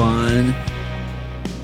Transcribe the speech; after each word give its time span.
fun 0.00 0.54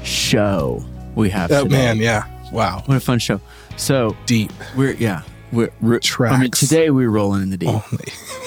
show 0.05 0.85
we 1.15 1.31
have. 1.31 1.51
Oh 1.51 1.63
today. 1.63 1.75
man, 1.75 1.97
yeah. 1.97 2.27
Wow. 2.53 2.83
What 2.85 2.99
a 2.99 3.01
fun 3.01 3.19
show. 3.19 3.41
So 3.79 4.15
Deep. 4.27 4.53
we're 4.77 4.93
yeah 4.93 5.23
we're, 5.53 5.71
we're 5.81 6.01
I 6.21 6.39
mean 6.39 6.51
today 6.51 6.91
we're 6.91 7.09
rolling 7.09 7.41
in 7.45 7.49
the 7.49 7.57
deep. 7.57 7.81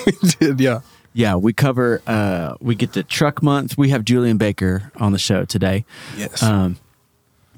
We 0.06 0.12
did, 0.40 0.60
yeah. 0.60 0.82
Yeah, 1.14 1.38
we 1.38 1.54
cover. 1.54 2.04
uh 2.06 2.54
We 2.60 2.76
get 2.76 2.94
the 2.94 3.02
Truck 3.02 3.42
Month. 3.42 3.80
We 3.80 3.90
have 3.90 4.06
Julien 4.06 4.38
Baker 4.38 4.92
on 4.98 5.12
the 5.12 5.18
show 5.18 5.44
today. 5.44 5.86
Yes. 6.16 6.44
Um, 6.44 6.78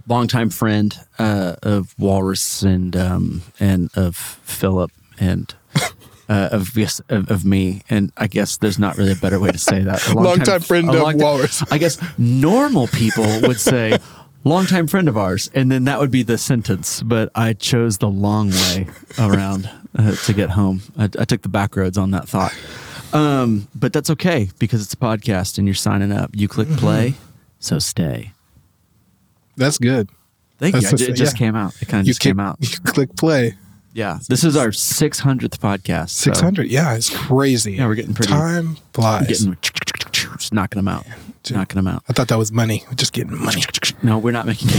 longtime 0.07 0.51
friend 0.51 0.97
uh, 1.19 1.57
of 1.61 1.93
Walrus 1.99 2.63
and 2.63 2.95
um, 2.95 3.41
and 3.59 3.89
of 3.93 4.15
Philip 4.15 4.91
and. 5.19 5.53
Uh, 6.31 6.47
of 6.53 6.77
yes, 6.77 7.01
of, 7.09 7.29
of 7.29 7.43
me, 7.43 7.81
and 7.89 8.09
I 8.15 8.27
guess 8.27 8.55
there's 8.55 8.79
not 8.79 8.95
really 8.97 9.11
a 9.11 9.15
better 9.17 9.37
way 9.37 9.51
to 9.51 9.57
say 9.57 9.81
that. 9.83 10.07
A 10.07 10.13
Longtime 10.27 10.61
friend 10.61 10.87
of 10.87 10.95
longtime- 10.95 11.17
Walrus. 11.19 11.61
I 11.69 11.77
guess 11.77 11.97
normal 12.17 12.87
people 12.87 13.25
would 13.41 13.59
say 13.59 13.97
longtime 14.45 14.87
friend 14.87 15.09
of 15.09 15.17
ours, 15.17 15.51
and 15.53 15.69
then 15.69 15.83
that 15.85 15.99
would 15.99 16.09
be 16.11 16.23
the 16.23 16.37
sentence. 16.37 17.01
But 17.03 17.31
I 17.35 17.51
chose 17.51 17.97
the 17.97 18.07
long 18.07 18.51
way 18.51 18.87
around 19.19 19.69
uh, 19.97 20.15
to 20.15 20.31
get 20.33 20.51
home. 20.51 20.81
I, 20.97 21.09
I 21.19 21.25
took 21.25 21.41
the 21.41 21.49
back 21.49 21.75
roads 21.75 21.97
on 21.97 22.11
that 22.11 22.29
thought. 22.29 22.53
Um, 23.11 23.67
but 23.75 23.91
that's 23.91 24.09
okay 24.11 24.49
because 24.57 24.81
it's 24.81 24.93
a 24.93 24.97
podcast 24.97 25.57
and 25.57 25.67
you're 25.67 25.75
signing 25.75 26.13
up. 26.13 26.29
You 26.33 26.47
click 26.47 26.69
play, 26.77 27.15
so 27.59 27.77
stay. 27.77 28.31
That's 29.57 29.77
good. 29.77 30.09
Thank 30.59 30.75
you. 30.75 30.81
That's 30.81 30.93
I 30.93 31.05
the- 31.07 31.11
It 31.11 31.15
just 31.15 31.33
yeah. 31.35 31.39
came 31.39 31.55
out. 31.57 31.73
It 31.81 31.89
kind 31.89 32.01
of 32.01 32.07
You 32.07 32.11
just 32.13 32.21
came 32.21 32.39
out. 32.39 32.57
You 32.61 32.69
click 32.85 33.15
play. 33.17 33.57
Yeah. 33.93 34.19
This 34.29 34.43
is 34.43 34.55
our 34.55 34.69
600th 34.69 35.57
podcast. 35.59 36.09
so 36.09 36.31
600. 36.31 36.67
Yeah, 36.67 36.95
it's 36.95 37.09
crazy. 37.15 37.73
Yeah, 37.73 37.87
we're 37.87 37.95
getting 37.95 38.13
pretty- 38.13 38.31
Time 38.31 38.77
flies. 38.93 39.27
Getting, 39.27 39.57
just 39.61 40.53
knocking 40.53 40.77
them 40.79 40.87
out. 40.87 41.05
Knocking 41.49 41.75
them 41.75 41.87
out. 41.87 42.03
I 42.07 42.13
thought 42.13 42.27
that 42.29 42.37
was 42.37 42.51
money. 42.51 42.83
We're 42.87 42.93
just 42.95 43.13
getting 43.13 43.37
money. 43.43 43.63
No, 44.03 44.17
we're 44.19 44.31
not 44.31 44.45
making 44.45 44.69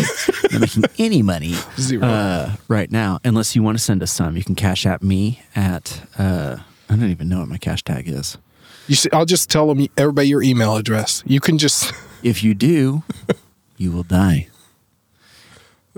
not 0.52 0.60
making 0.60 0.84
any 0.98 1.20
money 1.22 1.54
Zero. 1.78 2.04
Uh, 2.06 2.52
right 2.68 2.90
now, 2.90 3.18
unless 3.24 3.54
you 3.56 3.62
want 3.62 3.76
to 3.78 3.82
send 3.82 4.02
us 4.02 4.12
some. 4.12 4.36
You 4.36 4.44
can 4.44 4.54
cash 4.54 4.86
at 4.86 5.02
me 5.02 5.42
at 5.56 6.02
uh, 6.18 6.58
I 6.88 6.96
don't 6.96 7.10
even 7.10 7.28
know 7.28 7.40
what 7.40 7.48
my 7.48 7.58
cash 7.58 7.82
tag 7.82 8.08
is. 8.08 8.38
You 8.86 8.94
see, 8.94 9.08
I'll 9.12 9.24
just 9.26 9.50
tell 9.50 9.66
them 9.72 9.86
everybody 9.96 10.28
your 10.28 10.42
email 10.42 10.76
address. 10.76 11.22
You 11.26 11.40
can 11.40 11.58
just. 11.58 11.92
If 12.22 12.44
you 12.44 12.54
do, 12.54 13.02
you 13.76 13.90
will 13.90 14.04
die. 14.04 14.46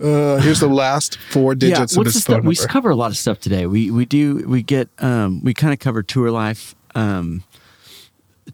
Uh, 0.00 0.36
here's 0.40 0.60
the 0.60 0.68
last 0.68 1.18
four 1.30 1.54
digits 1.54 1.92
of 1.92 1.98
what's 1.98 2.12
the 2.12 2.16
his 2.16 2.22
stuff? 2.22 2.36
phone 2.38 2.46
We 2.46 2.56
cover 2.56 2.90
a 2.90 2.96
lot 2.96 3.10
of 3.10 3.16
stuff 3.16 3.38
today. 3.38 3.66
We 3.66 3.90
we 3.90 4.04
do 4.04 4.44
we 4.48 4.62
get 4.62 4.88
um 4.98 5.40
we 5.42 5.54
kind 5.54 5.72
of 5.72 5.78
cover 5.78 6.02
tour 6.02 6.30
life 6.30 6.74
um 6.94 7.44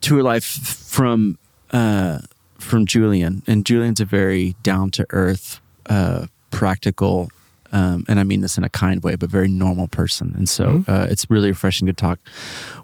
tour 0.00 0.22
life 0.22 0.44
from 0.44 1.38
uh 1.72 2.18
from 2.58 2.84
Julien 2.86 3.42
and 3.46 3.64
Julien's 3.64 4.00
a 4.00 4.04
very 4.04 4.54
down 4.62 4.90
to 4.92 5.06
earth 5.10 5.60
uh 5.86 6.26
practical 6.50 7.30
um, 7.72 8.04
and 8.08 8.18
I 8.18 8.24
mean 8.24 8.40
this 8.40 8.58
in 8.58 8.64
a 8.64 8.68
kind 8.68 9.00
way, 9.04 9.14
but 9.14 9.30
very 9.30 9.46
normal 9.46 9.86
person. 9.86 10.34
And 10.36 10.48
so 10.48 10.64
Mm-hmm. 10.66 10.90
uh, 10.90 11.04
it's 11.08 11.30
really 11.30 11.50
refreshing 11.50 11.86
to 11.86 11.92
talk 11.92 12.18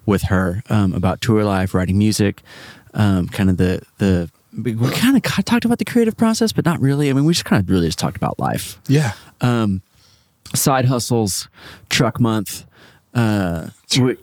with 0.07 0.23
her 0.23 0.62
um, 0.71 0.93
about 0.95 1.21
tour 1.21 1.43
life, 1.45 1.75
writing 1.75 1.99
music, 1.99 2.43
um, 2.95 3.27
kind 3.29 3.51
of 3.51 3.57
the 3.57 3.83
the 3.99 4.31
we 4.62 4.91
kind 4.91 5.17
of 5.17 5.23
talked 5.45 5.65
about 5.65 5.79
the 5.79 5.85
creative 5.85 6.17
process, 6.17 6.53
but 6.53 6.65
not 6.65 6.81
really. 6.81 7.11
I 7.11 7.12
mean, 7.12 7.25
we 7.25 7.33
just 7.33 7.45
kind 7.45 7.62
of 7.62 7.69
really 7.69 7.89
just 7.89 7.99
talked 7.99 8.17
about 8.17 8.39
life 8.39 8.81
yeah. 8.89 9.12
um, 9.41 9.83
side 10.55 10.87
hustles, 10.87 11.49
truck 11.89 12.21
month. 12.21 12.65
Uh, 13.17 13.70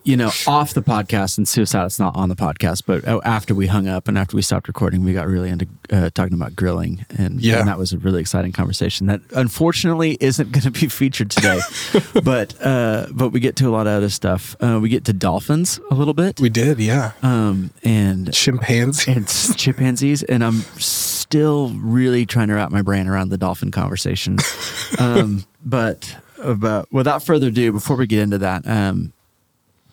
you 0.03 0.15
know, 0.15 0.29
off 0.45 0.75
the 0.75 0.83
podcast 0.83 1.39
and 1.39 1.47
suicide. 1.47 1.85
It's 1.85 1.97
not 1.97 2.15
on 2.15 2.29
the 2.29 2.35
podcast, 2.35 2.83
but 2.85 3.07
uh, 3.07 3.21
after 3.25 3.55
we 3.55 3.65
hung 3.65 3.87
up 3.87 4.07
and 4.07 4.19
after 4.19 4.35
we 4.35 4.43
stopped 4.43 4.67
recording, 4.67 5.03
we 5.03 5.13
got 5.13 5.25
really 5.27 5.49
into 5.49 5.67
uh, 5.89 6.11
talking 6.13 6.33
about 6.35 6.55
grilling, 6.55 7.03
and, 7.17 7.41
Yeah. 7.41 7.57
and 7.59 7.67
that 7.67 7.79
was 7.79 7.91
a 7.91 7.97
really 7.97 8.21
exciting 8.21 8.51
conversation 8.51 9.07
that 9.07 9.21
unfortunately 9.35 10.17
isn't 10.19 10.51
going 10.51 10.61
to 10.61 10.69
be 10.71 10.87
featured 10.89 11.31
today. 11.31 11.59
but 12.23 12.53
uh, 12.63 13.07
but 13.11 13.29
we 13.29 13.39
get 13.39 13.55
to 13.55 13.67
a 13.67 13.71
lot 13.71 13.87
of 13.87 13.93
other 13.93 14.09
stuff. 14.09 14.55
Uh, 14.59 14.77
we 14.79 14.89
get 14.89 15.05
to 15.05 15.13
dolphins 15.13 15.79
a 15.89 15.95
little 15.95 16.13
bit, 16.13 16.39
We 16.39 16.49
did. 16.49 16.77
Yeah. 16.79 17.13
um, 17.23 17.71
and 17.83 18.31
Chimpanzee. 18.31 19.11
and 19.11 19.27
chimpanzees, 19.57 20.21
and 20.21 20.43
I'm 20.43 20.59
still 20.77 21.69
really 21.69 22.27
trying 22.27 22.49
to 22.49 22.53
wrap 22.53 22.69
my 22.69 22.83
brain 22.83 23.07
around 23.07 23.29
the 23.29 23.37
dolphin 23.39 23.71
conversation. 23.71 24.37
um, 24.99 25.45
but 25.65 26.15
but 26.57 26.91
without 26.91 27.23
further 27.23 27.47
ado, 27.47 27.71
before 27.71 27.95
we 27.95 28.07
get 28.07 28.19
into 28.19 28.37
that, 28.39 28.67
um, 28.67 29.13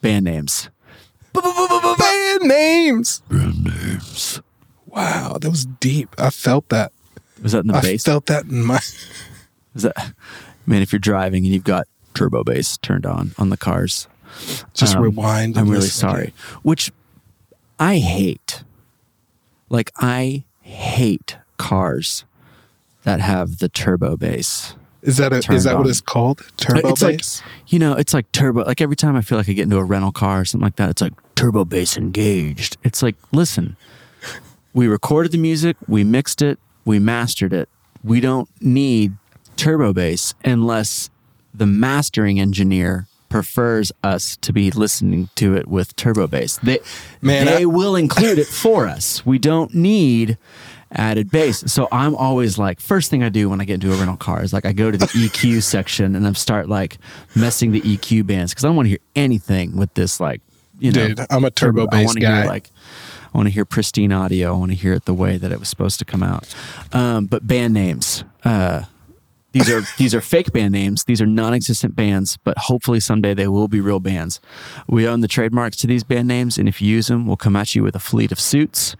band 0.00 0.24
names. 0.24 0.68
Band 1.32 2.42
names. 2.42 3.22
Band 3.28 3.64
names. 3.64 4.40
Wow, 4.86 5.38
that 5.40 5.48
was 5.50 5.66
deep. 5.66 6.14
I 6.18 6.30
felt 6.30 6.68
that. 6.70 6.92
Was 7.42 7.52
that 7.52 7.60
in 7.60 7.68
the 7.68 7.76
I 7.76 7.80
bass? 7.82 8.04
felt 8.04 8.26
that 8.26 8.44
in 8.44 8.62
my. 8.64 8.80
Was 9.74 9.84
that 9.84 10.14
man? 10.66 10.82
If 10.82 10.92
you're 10.92 10.98
driving 10.98 11.44
and 11.44 11.52
you've 11.54 11.62
got 11.64 11.86
turbo 12.14 12.42
bass 12.42 12.76
turned 12.78 13.06
on 13.06 13.32
on 13.38 13.50
the 13.50 13.56
cars, 13.56 14.08
Just 14.74 14.96
Um, 14.96 15.02
rewind. 15.04 15.56
I'm 15.56 15.68
really 15.68 15.86
sorry. 15.86 16.22
again. 16.24 16.34
Which 16.62 16.90
I 17.78 17.98
hate. 17.98 18.64
Like 19.68 19.92
I 19.98 20.42
hate 20.62 21.38
cars 21.56 22.24
that 23.04 23.20
have 23.20 23.58
the 23.58 23.68
turbo 23.68 24.16
bass. 24.16 24.74
Is 25.02 25.16
that 25.16 25.32
a, 25.32 25.36
is 25.36 25.44
Turned 25.46 25.60
that 25.62 25.78
what 25.78 25.86
it's 25.86 26.00
called? 26.00 26.42
Turbo 26.56 26.90
it's 26.90 27.02
bass. 27.02 27.42
like 27.42 27.72
you 27.72 27.78
know, 27.78 27.94
it's 27.94 28.12
like 28.12 28.30
turbo. 28.32 28.64
Like 28.64 28.80
every 28.80 28.96
time 28.96 29.16
I 29.16 29.22
feel 29.22 29.38
like 29.38 29.48
I 29.48 29.52
get 29.52 29.62
into 29.64 29.78
a 29.78 29.84
rental 29.84 30.12
car 30.12 30.40
or 30.40 30.44
something 30.44 30.64
like 30.66 30.76
that, 30.76 30.90
it's 30.90 31.00
like 31.02 31.12
turbo 31.36 31.64
bass 31.64 31.96
engaged. 31.96 32.76
It's 32.84 33.02
like, 33.02 33.16
listen, 33.32 33.76
we 34.74 34.86
recorded 34.88 35.32
the 35.32 35.38
music, 35.38 35.76
we 35.88 36.04
mixed 36.04 36.42
it, 36.42 36.58
we 36.84 36.98
mastered 36.98 37.52
it. 37.52 37.68
We 38.04 38.20
don't 38.20 38.48
need 38.60 39.14
turbo 39.56 39.92
bass 39.92 40.34
unless 40.44 41.10
the 41.52 41.66
mastering 41.66 42.38
engineer 42.40 43.06
prefers 43.28 43.92
us 44.02 44.36
to 44.38 44.52
be 44.52 44.70
listening 44.70 45.28
to 45.36 45.54
it 45.54 45.68
with 45.68 45.94
turbo 45.96 46.26
bass. 46.26 46.58
They 46.62 46.78
Man, 47.22 47.46
they 47.46 47.62
I- 47.62 47.64
will 47.66 47.94
include 47.96 48.38
it 48.38 48.46
for 48.46 48.86
us. 48.88 49.24
We 49.24 49.38
don't 49.38 49.72
need 49.74 50.36
added 50.92 51.30
bass. 51.30 51.72
So 51.72 51.88
I'm 51.92 52.14
always 52.14 52.58
like, 52.58 52.80
first 52.80 53.10
thing 53.10 53.22
I 53.22 53.28
do 53.28 53.48
when 53.48 53.60
I 53.60 53.64
get 53.64 53.74
into 53.74 53.92
a 53.92 53.96
rental 53.96 54.16
car 54.16 54.42
is 54.42 54.52
like 54.52 54.66
I 54.66 54.72
go 54.72 54.90
to 54.90 54.98
the 54.98 55.06
EQ 55.06 55.62
section 55.62 56.16
and 56.16 56.26
I 56.26 56.32
start 56.32 56.68
like 56.68 56.98
messing 57.34 57.72
the 57.72 57.80
EQ 57.80 58.26
bands 58.26 58.52
because 58.52 58.64
I 58.64 58.68
don't 58.68 58.76
want 58.76 58.86
to 58.86 58.90
hear 58.90 58.98
anything 59.14 59.76
with 59.76 59.94
this 59.94 60.20
like, 60.20 60.40
you 60.78 60.92
know, 60.92 61.08
Dude, 61.08 61.26
I'm 61.30 61.44
a 61.44 61.50
turbo 61.50 61.84
I 61.84 61.86
bass 61.86 62.06
wanna 62.06 62.20
guy. 62.20 62.40
Hear 62.40 62.46
like, 62.46 62.70
I 63.32 63.38
want 63.38 63.46
to 63.46 63.52
hear 63.52 63.64
pristine 63.64 64.12
audio. 64.12 64.54
I 64.54 64.58
want 64.58 64.72
to 64.72 64.76
hear 64.76 64.94
it 64.94 65.04
the 65.04 65.14
way 65.14 65.36
that 65.36 65.52
it 65.52 65.60
was 65.60 65.68
supposed 65.68 65.98
to 66.00 66.04
come 66.04 66.22
out. 66.22 66.52
Um, 66.92 67.26
but 67.26 67.46
band 67.46 67.74
names. 67.74 68.24
Uh, 68.44 68.84
these 69.52 69.68
are 69.68 69.82
these 69.98 70.14
are 70.14 70.20
fake 70.20 70.52
band 70.52 70.72
names. 70.72 71.04
These 71.04 71.20
are 71.20 71.26
non-existent 71.26 71.96
bands, 71.96 72.36
but 72.44 72.56
hopefully 72.58 73.00
someday 73.00 73.34
they 73.34 73.48
will 73.48 73.66
be 73.68 73.80
real 73.80 73.98
bands. 74.00 74.40
We 74.86 75.08
own 75.08 75.20
the 75.20 75.28
trademarks 75.28 75.76
to 75.78 75.86
these 75.86 76.04
band 76.04 76.28
names, 76.28 76.56
and 76.58 76.68
if 76.68 76.80
you 76.80 76.88
use 76.88 77.08
them, 77.08 77.26
we'll 77.26 77.36
come 77.36 77.56
at 77.56 77.74
you 77.74 77.82
with 77.82 77.96
a 77.96 77.98
fleet 78.00 78.30
of 78.32 78.38
suits. 78.40 78.94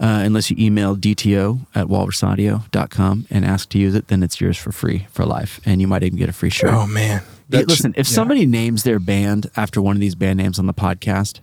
Uh, 0.00 0.22
unless 0.24 0.50
you 0.50 0.56
email 0.58 0.96
dto 0.96 1.60
at 1.74 1.86
walrusaudio.com 1.86 3.26
and 3.30 3.44
ask 3.44 3.68
to 3.70 3.78
use 3.78 3.94
it, 3.94 4.08
then 4.08 4.22
it's 4.22 4.40
yours 4.40 4.56
for 4.58 4.72
free 4.72 5.06
for 5.10 5.24
life, 5.24 5.60
and 5.64 5.80
you 5.80 5.86
might 5.88 6.02
even 6.02 6.18
get 6.18 6.28
a 6.28 6.32
free 6.32 6.50
shirt. 6.50 6.72
Oh 6.72 6.86
man. 6.86 7.20
Hey, 7.50 7.58
That 7.58 7.68
listen, 7.68 7.92
if 7.96 8.08
yeah. 8.08 8.14
somebody 8.14 8.46
names 8.46 8.82
their 8.84 8.98
band 8.98 9.50
after 9.56 9.80
one 9.82 9.96
of 9.96 10.00
these 10.00 10.14
band 10.14 10.38
names 10.38 10.58
on 10.58 10.66
the 10.66 10.74
podcast, 10.74 11.40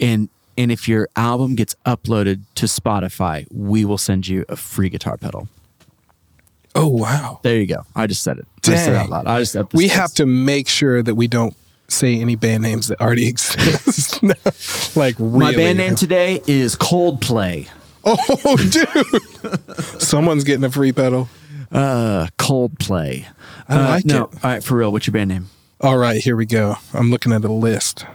and 0.00 0.28
and 0.56 0.72
if 0.72 0.88
your 0.88 1.08
album 1.14 1.54
gets 1.54 1.76
uploaded 1.86 2.42
to 2.56 2.66
Spotify, 2.66 3.46
we 3.52 3.84
will 3.84 3.98
send 3.98 4.26
you 4.26 4.44
a 4.48 4.56
free 4.56 4.88
guitar 4.88 5.16
pedal. 5.16 5.48
Oh 6.74 6.88
wow. 6.88 7.40
There 7.42 7.56
you 7.58 7.66
go. 7.66 7.84
I 7.96 8.06
just 8.06 8.22
said 8.22 8.38
it. 8.38 8.46
I 8.58 8.60
just 8.70 8.84
said 8.84 8.94
it 8.94 8.96
out 8.98 9.10
loud. 9.10 9.26
I 9.26 9.40
just 9.42 9.56
We 9.74 9.88
have 9.88 10.12
to 10.14 10.26
make 10.26 10.68
sure 10.68 11.02
that 11.02 11.14
we 11.14 11.26
don't 11.28 11.54
say 11.88 12.20
any 12.20 12.36
band 12.36 12.62
names 12.62 12.88
that 12.88 13.00
already 13.00 13.26
exist. 13.28 14.22
like 14.96 15.16
really. 15.18 15.38
My 15.38 15.54
band 15.54 15.78
name 15.78 15.94
today 15.94 16.40
is 16.46 16.76
Coldplay. 16.76 17.68
Oh, 18.04 18.56
dude. 18.70 19.76
Someone's 20.02 20.44
getting 20.44 20.64
a 20.64 20.70
free 20.70 20.92
pedal. 20.92 21.28
Uh, 21.72 22.28
Coldplay. 22.38 23.26
I 23.68 23.74
Uh, 23.76 23.88
like 23.88 24.04
no, 24.06 24.24
it. 24.24 24.30
All 24.44 24.50
right, 24.50 24.62
for 24.64 24.76
real. 24.76 24.92
What's 24.92 25.06
your 25.06 25.12
band 25.12 25.28
name? 25.28 25.48
All 25.80 25.98
right, 25.98 26.20
here 26.20 26.36
we 26.36 26.46
go. 26.46 26.76
I'm 26.94 27.10
looking 27.10 27.32
at 27.32 27.44
a 27.44 27.52
list. 27.52 28.06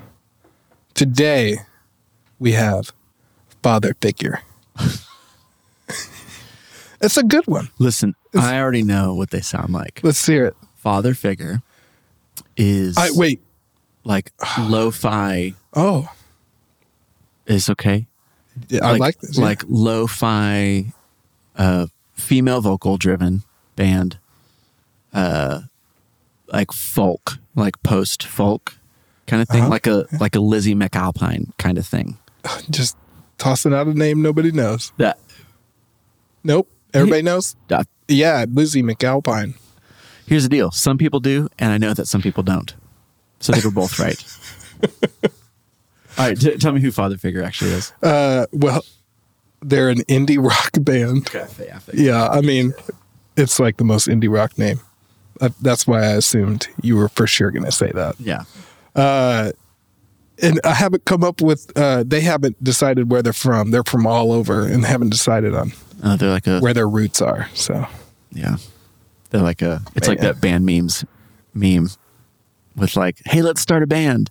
Today, 0.95 1.57
we 2.39 2.53
have 2.53 2.91
Father 3.61 3.93
Figure. 4.01 4.41
It's 7.03 7.17
a 7.17 7.23
good 7.23 7.45
one. 7.47 7.69
Listen, 7.79 8.15
I 8.35 8.57
already 8.59 8.83
know 8.83 9.13
what 9.13 9.29
they 9.29 9.41
sound 9.41 9.73
like. 9.73 9.99
Let's 10.03 10.25
hear 10.25 10.45
it. 10.47 10.55
Father 10.75 11.13
Figure 11.13 11.61
is 12.57 12.97
I 12.97 13.09
wait. 13.13 13.41
like 14.03 14.31
lo-fi 14.59 15.53
Oh, 15.75 16.07
is 17.45 17.69
okay. 17.69 18.07
yeah, 18.69 18.85
I 18.85 18.97
like 18.97 19.19
this. 19.19 19.37
yeah. 19.37 19.43
Like 19.43 19.63
lo-fi, 19.67 20.85
uh, 21.57 21.87
female 22.13 22.61
vocal 22.61 22.97
driven 22.97 23.43
band, 23.75 24.17
uh, 25.13 25.61
like 26.47 26.71
folk, 26.71 27.37
like 27.55 27.81
post 27.83 28.23
folk 28.23 28.77
kind 29.27 29.41
of 29.41 29.47
thing, 29.49 29.61
Uh-huh. 29.61 29.69
like 29.69 29.87
a 29.87 30.05
like 30.19 30.35
a 30.35 30.39
Lizzie 30.39 30.75
McAlpine 30.75 31.51
kind 31.57 31.77
of 31.77 31.85
thing. 31.87 32.17
just 32.69 32.97
tossing 33.37 33.73
out 33.73 33.87
a 33.87 33.93
name 33.93 34.21
nobody 34.21 34.51
knows. 34.51 34.91
That 34.97 35.17
Nope. 36.43 36.69
Everybody 36.93 37.21
knows. 37.21 37.55
Uh, 37.69 37.83
Yeah, 38.07 38.45
Lizzie 38.49 38.83
McAlpine. 38.83 39.55
Here's 40.25 40.43
the 40.43 40.49
deal: 40.49 40.71
some 40.71 40.97
people 40.97 41.19
do, 41.19 41.49
and 41.59 41.71
I 41.71 41.77
know 41.77 41.93
that 41.93 42.07
some 42.07 42.21
people 42.21 42.43
don't. 42.43 42.73
So 43.39 43.51
they 43.51 43.61
were 43.61 43.71
both 43.71 43.99
right. 43.99 44.23
All 46.17 46.27
right, 46.27 46.39
t- 46.39 46.55
tell 46.57 46.71
me 46.71 46.79
who 46.81 46.91
Father 46.91 47.17
Figure 47.17 47.41
actually 47.43 47.71
is. 47.71 47.91
Uh, 48.03 48.45
well, 48.51 48.85
they're 49.61 49.89
an 49.89 50.03
indie 50.03 50.37
rock 50.41 50.71
band. 50.79 51.27
Okay, 51.27 51.47
Yeah, 51.93 52.27
I 52.27 52.41
mean, 52.41 52.73
it's 53.35 53.59
like 53.59 53.77
the 53.77 53.83
most 53.83 54.07
indie 54.07 54.31
rock 54.33 54.57
name. 54.57 54.79
Uh, 55.41 55.49
That's 55.61 55.87
why 55.87 56.01
I 56.03 56.11
assumed 56.11 56.67
you 56.81 56.95
were 56.95 57.09
for 57.09 57.25
sure 57.25 57.49
going 57.51 57.65
to 57.65 57.71
say 57.71 57.91
that. 57.91 58.15
Yeah. 58.19 58.43
And 60.41 60.59
I 60.63 60.73
haven't 60.73 61.05
come 61.05 61.23
up 61.23 61.41
with. 61.41 61.71
Uh, 61.77 62.03
they 62.05 62.21
haven't 62.21 62.61
decided 62.63 63.11
where 63.11 63.21
they're 63.21 63.33
from. 63.33 63.71
They're 63.71 63.83
from 63.83 64.07
all 64.07 64.31
over, 64.31 64.65
and 64.65 64.83
haven't 64.85 65.09
decided 65.11 65.53
on 65.53 65.73
Uh, 66.01 66.15
they're 66.15 66.29
like 66.31 66.47
a 66.47 66.59
where 66.59 66.73
their 66.73 66.89
roots 66.89 67.21
are. 67.21 67.49
So 67.53 67.85
yeah. 68.31 68.57
They're 69.29 69.41
like 69.41 69.61
a. 69.61 69.81
It's 69.95 70.07
like 70.07 70.19
that 70.19 70.41
band 70.41 70.65
memes 70.65 71.05
meme 71.53 71.89
with 72.75 72.95
like, 72.95 73.17
"Hey, 73.25 73.41
let's 73.41 73.61
start 73.61 73.81
a 73.83 73.87
band," 73.87 74.29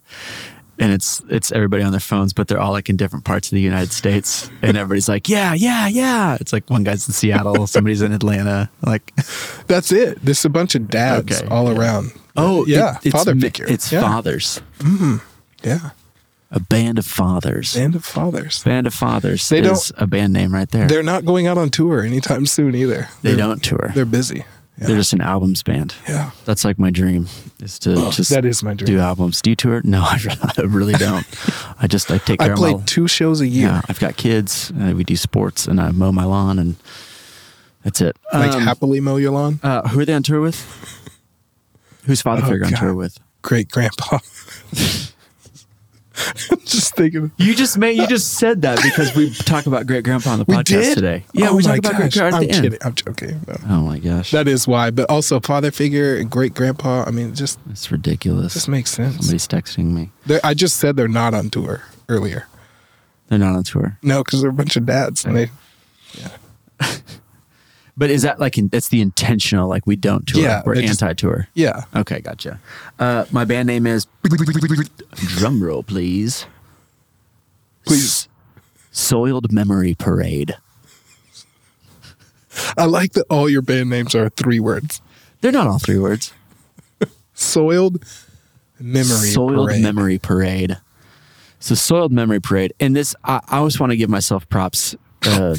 and 0.79 0.93
it's 0.93 1.23
it's 1.29 1.51
everybody 1.53 1.83
on 1.83 1.91
their 1.93 2.01
phones, 2.01 2.33
but 2.33 2.47
they're 2.49 2.61
all 2.61 2.73
like 2.73 2.89
in 2.89 2.97
different 2.97 3.25
parts 3.25 3.49
of 3.49 3.57
the 3.57 3.61
United 3.63 3.93
States, 3.93 4.49
and 4.63 4.77
everybody's 4.77 5.09
like, 5.09 5.29
"Yeah, 5.29 5.55
yeah, 5.55 5.89
yeah." 5.89 6.37
It's 6.41 6.53
like 6.53 6.69
one 6.71 6.85
guy's 6.85 7.07
in 7.09 7.15
Seattle, 7.15 7.67
somebody's 7.69 8.03
in 8.03 8.13
Atlanta, 8.13 8.71
like. 8.85 9.13
that's 9.67 9.91
it. 9.93 10.19
There's 10.25 10.45
a 10.45 10.49
bunch 10.51 10.75
of 10.77 10.89
dads 10.89 11.41
Okay, 11.43 11.49
all 11.49 11.73
yeah. 11.73 11.79
around. 11.79 12.13
Oh, 12.37 12.65
yeah, 12.67 12.97
it- 12.99 13.07
it's 13.07 13.15
father 13.17 13.35
figure. 13.37 13.67
It's 13.69 13.91
yeah. 13.93 14.03
fathers. 14.03 14.61
Yeah, 15.65 15.91
A 16.51 16.61
band 16.61 16.99
of 16.99 17.07
fathers. 17.07 17.75
band 17.75 17.95
of 17.95 18.05
fathers. 18.05 18.63
Band 18.65 18.87
of 18.87 18.95
fathers 18.95 19.49
They 19.49 19.61
is 19.61 19.93
a 19.97 20.07
band 20.07 20.33
name 20.33 20.53
right 20.55 20.69
there. 20.71 20.89
They're 20.89 21.03
not 21.03 21.25
going 21.25 21.47
out 21.47 21.57
on 21.59 21.71
tour 21.71 22.03
anytime 22.03 22.47
soon 22.47 22.75
either. 22.75 23.09
They 23.23 23.31
They're- 23.31 23.39
don't 23.39 23.63
tour. 23.63 23.93
They're 23.95 24.05
busy. 24.05 24.45
Yeah. 24.79 24.87
They're 24.87 24.97
just 24.97 25.13
an 25.13 25.21
albums 25.21 25.63
band. 25.63 25.95
yeah. 26.09 26.31
That's 26.47 26.65
like 26.65 26.79
my 26.79 26.91
dream 26.91 27.29
is 27.63 27.79
to 27.81 27.95
just 28.11 28.33
Oh, 28.33 28.35
that 28.35 28.45
is 28.47 28.63
my 28.63 28.73
dream. 28.75 28.87
do 28.87 28.99
albums. 28.99 29.43
Do 29.43 29.51
you 29.51 29.57
tour? 29.57 29.83
No, 29.85 30.01
I, 30.03 30.19
really 30.65 30.95
don't. 30.95 31.27
I 31.79 31.87
just 31.87 32.11
I 32.11 32.17
take 32.19 32.41
Care 32.41 32.53
I 32.55 32.57
play 32.57 32.73
my. 32.75 32.81
two 32.87 33.07
shows 33.07 33.41
a 33.43 33.47
year. 33.47 33.69
Yeah, 33.69 33.83
I've 33.89 34.01
got 34.01 34.17
kids. 34.17 34.73
Uh, 34.81 34.95
we 34.97 35.05
do 35.05 35.15
sports, 35.15 35.67
and 35.69 35.79
I 35.79 35.91
mow 35.93 36.11
my 36.11 36.25
lawn, 36.25 36.59
and 36.59 36.77
that's 37.85 38.01
it. 38.01 38.17
Like 38.33 38.53
Um, 38.53 38.63
happily 38.63 38.99
mow 38.99 39.17
your 39.17 39.33
lawn. 39.33 39.61
uh, 39.63 39.87
who 39.89 40.01
are 40.01 40.05
they 40.07 40.15
on 40.15 40.23
tour 40.23 40.41
with? 40.41 40.59
Who's 42.07 42.23
Father 42.23 42.43
Oh, 42.45 42.49
Figure 42.49 42.65
on 42.67 42.73
tour 42.73 42.95
with? 42.95 43.19
Great 43.43 43.69
grandpa. 43.71 44.19
just 46.65 46.95
thinking. 46.95 47.31
You 47.37 47.55
just 47.55 47.79
made 47.79 47.97
you 47.97 48.07
just 48.07 48.35
said 48.35 48.63
that 48.63 48.81
because 48.83 49.15
we 49.15 49.33
talk 49.33 49.67
about 49.67 49.87
great 49.87 50.05
grandpa 50.05 50.31
on 50.31 50.39
the 50.39 50.45
podcast 50.45 50.95
today. 50.95 51.25
Yeah, 51.33 51.51
Oh 51.51 51.57
we 51.57 51.63
talk 51.63 51.79
about 51.79 51.97
great 51.97 52.13
grandpa. 52.13 52.39
I'm 52.39 52.47
the 52.47 52.51
end. 52.51 52.79
I'm 52.83 52.95
joking. 52.95 53.41
No. 53.47 53.57
Oh 53.69 53.81
my 53.83 53.99
gosh, 53.99 54.31
That 54.31 54.49
is 54.49 54.67
why, 54.69 54.91
but 54.91 55.09
also 55.11 55.41
father 55.41 55.71
figure 55.71 56.17
and 56.17 56.31
great 56.31 56.55
grandpa. 56.55 57.05
I 57.07 57.11
mean, 57.11 57.35
just 57.35 57.59
it's 57.71 57.91
ridiculous. 57.91 58.55
This 58.55 58.69
makes 58.69 58.91
sense. 58.91 59.17
Somebody's 59.17 59.49
texting 59.49 59.93
me. 59.93 60.11
They're, 60.27 60.41
I 60.45 60.55
just 60.55 60.77
said 60.77 60.97
they're 60.97 61.09
not 61.09 61.35
on 61.35 61.51
tour 61.51 61.83
earlier. 62.09 62.47
They're 63.29 63.39
not 63.39 63.55
on 63.55 63.65
tour. 63.65 63.99
No, 64.03 64.23
because 64.23 64.43
they're 64.43 64.51
a 64.51 64.55
bunch 64.55 64.77
of 64.77 64.85
dads. 64.85 65.25
And 65.25 65.37
they, 65.37 65.51
But 68.03 68.11
is 68.11 68.23
that 68.23 68.41
like 68.41 68.59
in, 68.59 68.67
that's 68.67 68.89
the 68.89 69.01
intentional? 69.01 69.69
Like 69.69 69.87
we 69.87 69.95
don't 69.95 70.27
tour. 70.27 70.43
Yeah, 70.43 70.61
we're 70.67 70.75
anti-tour. 70.75 71.47
yeah. 71.55 71.85
Okay, 71.95 72.19
gotcha. 72.21 72.59
Uh, 72.99 73.27
my 73.31 73.45
band 73.45 73.69
name 73.69 73.87
is 73.87 74.09
drum 75.15 75.63
roll, 75.63 75.85
please. 75.85 76.45
Please. 77.87 78.03
S- 78.05 78.29
Soiled 78.91 79.53
Memory 79.53 79.95
Parade. 79.95 80.57
I 82.77 82.87
like 82.87 83.13
that 83.13 83.25
all 83.31 83.49
your 83.49 83.63
band 83.63 83.91
names 83.91 84.17
are 84.17 84.29
three 84.31 84.59
words. 84.59 85.01
They're 85.41 85.53
not 85.53 85.69
all 85.69 85.79
three 85.79 86.01
words. 86.01 86.33
Soiled 87.35 88.05
memory. 88.81 89.05
Soiled 89.31 89.69
Parade. 89.69 89.81
Memory 89.81 90.19
Parade. 90.19 90.77
So 91.61 91.77
Soiled 91.77 92.11
Memory 92.11 92.41
Parade, 92.41 92.75
and 92.81 92.97
this 92.97 93.15
I, 93.23 93.43
I 93.47 93.59
always 93.59 93.79
want 93.79 93.93
to 93.93 93.97
give 93.97 94.11
myself 94.11 94.49
props 94.49 94.97
uh, 95.23 95.55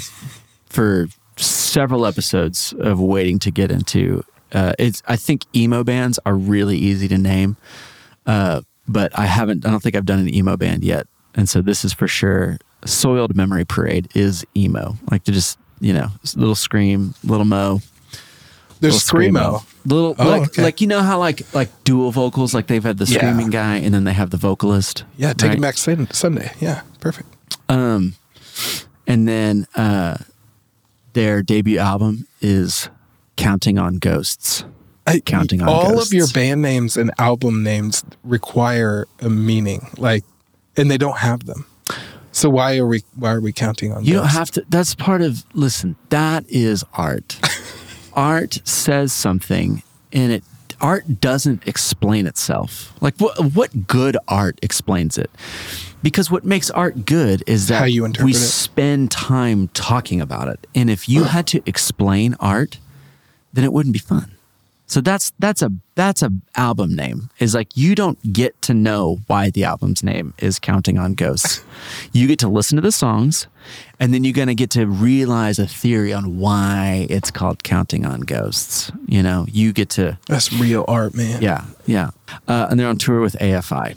for 0.66 1.08
several 1.38 2.06
episodes 2.06 2.74
of 2.80 3.00
waiting 3.00 3.40
to 3.40 3.52
get 3.52 3.72
into. 3.72 4.24
Uh, 4.52 4.74
it's 4.78 5.02
I 5.08 5.16
think 5.16 5.46
emo 5.56 5.84
bands 5.84 6.20
are 6.26 6.36
really 6.36 6.78
easy 6.78 7.08
to 7.08 7.18
name, 7.18 7.58
uh, 8.26 8.62
but 8.88 9.18
I 9.18 9.26
haven't. 9.26 9.66
I 9.66 9.72
don't 9.72 9.82
think 9.82 9.96
I've 9.96 10.06
done 10.06 10.20
an 10.20 10.34
emo 10.34 10.56
band 10.58 10.84
yet, 10.84 11.08
and 11.36 11.50
so 11.50 11.62
this 11.62 11.84
is 11.84 11.94
for 11.94 12.08
sure. 12.08 12.58
Soiled 12.86 13.36
Memory 13.36 13.64
Parade 13.66 14.10
is 14.14 14.46
emo, 14.58 14.96
like 15.10 15.24
to 15.24 15.32
just 15.32 15.58
you 15.80 15.94
know 15.94 16.10
little 16.36 16.54
scream, 16.56 17.14
little 17.24 17.46
mo, 17.46 17.80
There's 18.82 18.94
little 19.14 19.20
screamo. 19.32 19.66
Little 19.86 20.16
Oh, 20.20 20.28
like 20.30 20.42
okay. 20.50 20.64
like 20.64 20.82
you 20.82 20.88
know 20.88 21.02
how 21.02 21.18
like 21.18 21.42
like 21.54 21.70
dual 21.84 22.12
vocals 22.12 22.54
like 22.54 22.68
they've 22.68 22.84
had 22.84 22.98
the 22.98 23.06
Yeah. 23.06 23.18
screaming 23.20 23.50
guy 23.50 23.78
and 23.78 23.94
then 23.94 24.04
they 24.04 24.14
have 24.14 24.30
the 24.30 24.38
vocalist. 24.38 25.04
Yeah, 25.18 25.34
take 25.34 25.50
right? 25.50 25.58
it 25.58 25.62
back 25.62 25.78
Sun- 25.78 26.12
Sunday. 26.12 26.52
Yeah, 26.60 26.82
perfect. 27.00 27.30
Um, 27.70 28.16
and 29.08 29.28
then 29.28 29.66
uh, 29.76 30.18
their 31.14 31.42
debut 31.42 31.78
album 31.80 32.28
is 32.42 32.90
"Counting 33.36 33.78
on 33.78 33.98
Ghosts." 33.98 34.66
I, 35.06 35.20
Counting 35.20 35.62
on 35.62 35.68
all 35.68 35.90
Ghosts. 35.96 36.10
of 36.10 36.14
your 36.14 36.28
band 36.30 36.62
names 36.62 36.96
and 36.96 37.12
album 37.18 37.62
names 37.62 38.04
require 38.24 39.06
a 39.20 39.30
meaning, 39.30 39.90
like, 39.98 40.24
and 40.78 40.90
they 40.90 40.98
don't 40.98 41.18
have 41.18 41.46
them. 41.46 41.66
So 42.32 42.50
why 42.50 42.78
are 42.78 42.88
we 42.88 43.04
why 43.16 43.34
are 43.34 43.42
we 43.42 43.52
counting 43.52 43.92
on? 43.92 44.04
You 44.04 44.14
don't 44.14 44.28
have 44.28 44.50
to. 44.52 44.66
That's 44.70 44.96
part 44.96 45.22
of. 45.22 45.44
Listen, 45.54 45.96
that 46.10 46.46
is 46.50 46.84
art. 46.94 47.40
art 48.14 48.60
says 48.64 49.14
something, 49.14 49.84
and 50.12 50.32
it 50.32 50.44
art 50.84 51.22
doesn't 51.22 51.68
explain 51.68 52.28
itself. 52.28 52.94
Like 53.02 53.16
what? 53.18 53.56
What 53.56 53.88
good 53.88 54.18
art 54.28 54.60
explains 54.62 55.18
it? 55.18 55.32
Because 56.04 56.30
what 56.30 56.44
makes 56.44 56.70
art 56.70 57.06
good 57.06 57.44
is 57.48 57.70
that 57.70 57.84
we 57.86 58.32
it. 58.32 58.36
spend 58.36 59.10
time 59.10 59.70
talking 59.70 60.20
about 60.20 60.50
it. 60.50 60.68
And 60.76 60.90
if 60.90 61.08
you 61.08 61.24
had 61.24 61.48
to 61.48 61.64
explain 61.66 62.36
art, 62.42 62.80
then 63.54 63.64
it 63.64 63.72
wouldn't 63.72 63.94
be 63.94 64.00
fun. 64.00 64.34
So 64.86 65.02
that's 65.02 65.32
that's 65.40 65.62
a 65.62 65.72
that's 65.96 66.22
a 66.22 66.32
album 66.56 66.96
name. 66.96 67.30
Is 67.40 67.56
like 67.56 67.76
you 67.76 67.96
don't 67.96 68.34
get 68.34 68.62
to 68.64 68.74
know 68.74 69.20
why 69.28 69.50
the 69.50 69.64
album's 69.64 70.04
name 70.04 70.34
is 70.40 70.60
Counting 70.60 70.98
on 70.98 71.14
Ghosts. 71.16 71.64
you 72.14 72.28
get 72.28 72.38
to 72.40 72.48
listen 72.50 72.76
to 72.76 72.82
the 72.82 72.92
songs, 72.92 73.48
and 74.00 74.14
then 74.14 74.24
you're 74.24 74.34
gonna 74.34 74.54
get 74.54 74.70
to 74.72 74.86
realize 74.86 75.58
a 75.58 75.66
theory 75.66 76.14
on 76.14 76.38
why 76.38 77.08
it's 77.10 77.32
called 77.32 77.64
Counting 77.64 78.06
on 78.06 78.22
Ghosts. 78.22 78.92
You 79.08 79.24
know, 79.24 79.46
you 79.50 79.74
get 79.74 79.90
to 79.92 80.20
That's 80.28 80.52
real 80.54 80.86
art, 80.88 81.16
man. 81.16 81.42
yeah 81.42 81.64
yeah, 81.86 82.12
uh, 82.48 82.68
and 82.70 82.80
they're 82.80 82.88
on 82.90 82.98
tour 82.98 83.22
with 83.22 83.36
AFI. 83.40 83.96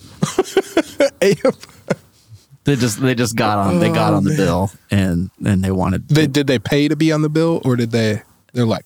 They 2.65 2.75
just 2.75 3.01
they 3.01 3.15
just 3.15 3.37
got 3.37 3.59
on 3.59 3.79
they 3.79 3.91
got 3.91 4.13
Oh, 4.13 4.17
on 4.17 4.25
the 4.25 4.35
bill 4.37 4.73
and 4.91 5.31
and 5.45 5.63
they 5.63 5.71
wanted. 5.71 6.09
They, 6.09 6.27
did 6.27 6.49
they 6.49 6.59
pay 6.59 6.89
to 6.89 6.97
be 6.97 7.13
on 7.13 7.23
the 7.23 7.29
bill, 7.29 7.63
or 7.65 7.77
did 7.77 7.91
they? 7.93 8.23
They're 8.55 8.67
like. 8.67 8.85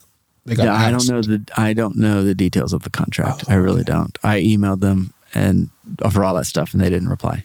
Yeah, 0.59 0.75
I 0.75 0.91
don't 0.91 1.09
know 1.09 1.23
the 1.23 1.43
I 1.57 1.73
don't 1.73 1.97
know 1.97 2.25
the 2.25 2.35
details 2.35 2.73
of 2.73 2.83
the 2.83 2.91
contract. 2.91 3.45
I 3.49 3.55
really 3.55 3.85
don't. 3.85 4.17
I 4.23 4.41
emailed 4.41 4.81
them 4.81 5.13
and 5.35 5.71
for 6.13 6.25
all 6.25 6.35
that 6.35 6.47
stuff, 6.47 6.73
and 6.75 6.83
they 6.83 6.91
didn't 6.91 7.09
reply. 7.09 7.45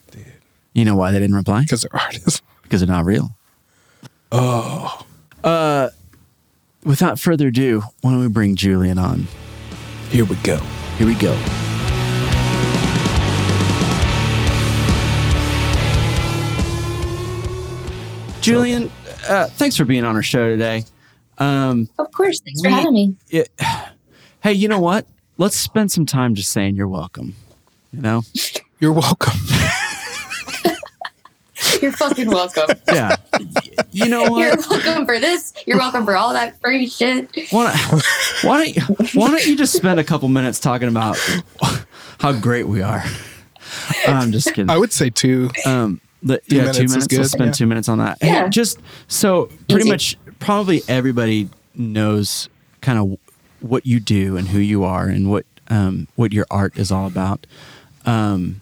You 0.74 0.85
know 0.85 0.95
why 0.95 1.12
they 1.12 1.19
didn't 1.19 1.35
reply? 1.35 1.62
because 1.62 1.81
they're 1.83 1.95
artists. 2.01 2.41
Because 2.63 2.81
they're 2.81 2.88
not 2.88 3.05
real. 3.05 3.35
Oh, 4.31 5.05
Uh, 5.43 5.89
without 6.83 7.19
further 7.19 7.50
ado, 7.50 7.83
why 8.01 8.09
don't 8.09 8.21
we 8.21 8.27
bring 8.27 8.55
Julien 8.55 8.97
on? 8.97 9.27
here 10.09 10.25
we 10.25 10.35
go. 10.38 10.57
Here 10.97 11.05
we 11.05 11.13
go. 11.13 11.38
Julien, 18.41 18.91
uh, 19.27 19.47
thanks 19.47 19.75
for 19.75 19.85
being 19.85 20.03
on 20.03 20.15
our 20.15 20.21
show 20.21 20.50
today. 20.50 20.83
Um, 21.38 21.89
Of 22.00 22.12
course. 22.12 22.39
Thanks 22.42 22.62
for 22.62 22.70
having 22.70 22.94
me. 22.94 23.15
it, 23.30 23.50
hey, 24.42 24.54
you 24.54 24.68
know 24.68 24.80
what? 24.80 25.06
Let's 25.38 25.56
spend 25.58 25.92
some 25.92 26.06
time 26.06 26.34
just 26.36 26.51
saying 26.51 26.75
you're 26.75 26.88
welcome. 26.88 27.36
You 27.92 28.01
know? 28.01 28.22
You're 28.82 28.92
welcome. 28.92 29.39
You're 31.82 31.94
fucking 31.94 32.27
welcome. 32.30 32.65
Yeah. 32.94 33.15
you 33.92 34.08
know 34.10 34.24
what? 34.30 34.39
You're 34.39 34.56
welcome 34.70 35.06
for 35.06 35.20
this. 35.20 35.54
You're 35.65 35.77
welcome 35.77 36.06
for 36.06 36.15
all 36.18 36.34
that 36.34 36.60
free 36.62 36.88
shit. 36.88 37.30
Why 37.51 37.74
don't, 37.74 38.04
why 38.44 38.65
don't 38.65 38.75
you, 38.75 38.82
why 39.20 39.30
don't 39.32 39.46
you 39.46 39.56
just 39.58 39.74
spend 39.74 40.00
a 40.00 40.04
couple 40.04 40.27
minutes 40.30 40.60
talking 40.60 40.88
about 40.89 41.18
how 42.20 42.34
great 42.34 42.68
we 42.68 42.82
are? 42.82 43.04
I'm 44.08 44.32
just 44.32 44.50
kidding. 44.50 44.70
I 44.70 44.77
would 44.77 44.92
say 44.94 45.10
two. 45.10 45.50
Um, 45.65 46.00
the, 46.24 46.39
Two 46.50 46.56
yeah, 46.56 46.62
minutes 46.63 46.77
two 46.77 46.84
is 46.86 46.92
minutes. 46.92 47.08
good, 47.08 47.20
Let's 47.20 47.32
spend 47.32 47.48
yeah. 47.50 47.54
two 47.54 47.65
minutes 47.68 47.88
on 47.89 47.98
that. 48.00 48.18
Hey, 48.22 48.27
Yeah. 48.27 48.48
just 48.50 48.80
so 49.08 49.46
pretty 49.70 49.82
Easy. 49.84 49.89
much, 49.89 50.18
probably 50.45 50.81
everybody 50.87 51.49
knows 51.75 52.49
kind 52.81 52.99
of 52.99 53.17
what 53.61 53.85
you 53.85 53.99
do 53.99 54.37
and 54.37 54.47
who 54.49 54.59
you 54.59 54.83
are 54.83 55.07
and 55.07 55.29
what 55.29 55.45
um, 55.69 56.07
what 56.15 56.31
your 56.31 56.45
art 56.51 56.77
is 56.77 56.91
all 56.91 57.07
about. 57.07 57.45
Um, 58.05 58.61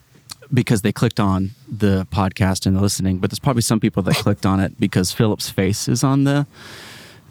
because 0.52 0.82
they 0.82 0.92
clicked 0.92 1.18
on 1.18 1.50
the 1.68 2.06
podcast 2.12 2.64
and 2.66 2.76
they're 2.76 2.82
listening, 2.82 3.18
but 3.18 3.28
there's 3.30 3.38
probably 3.40 3.62
some 3.62 3.80
people 3.80 4.02
that 4.04 4.14
clicked 4.16 4.46
on 4.46 4.60
it 4.60 4.78
because 4.78 5.10
Philip's 5.12 5.50
face 5.50 5.88
is 5.88 6.04
on 6.04 6.24
the 6.24 6.46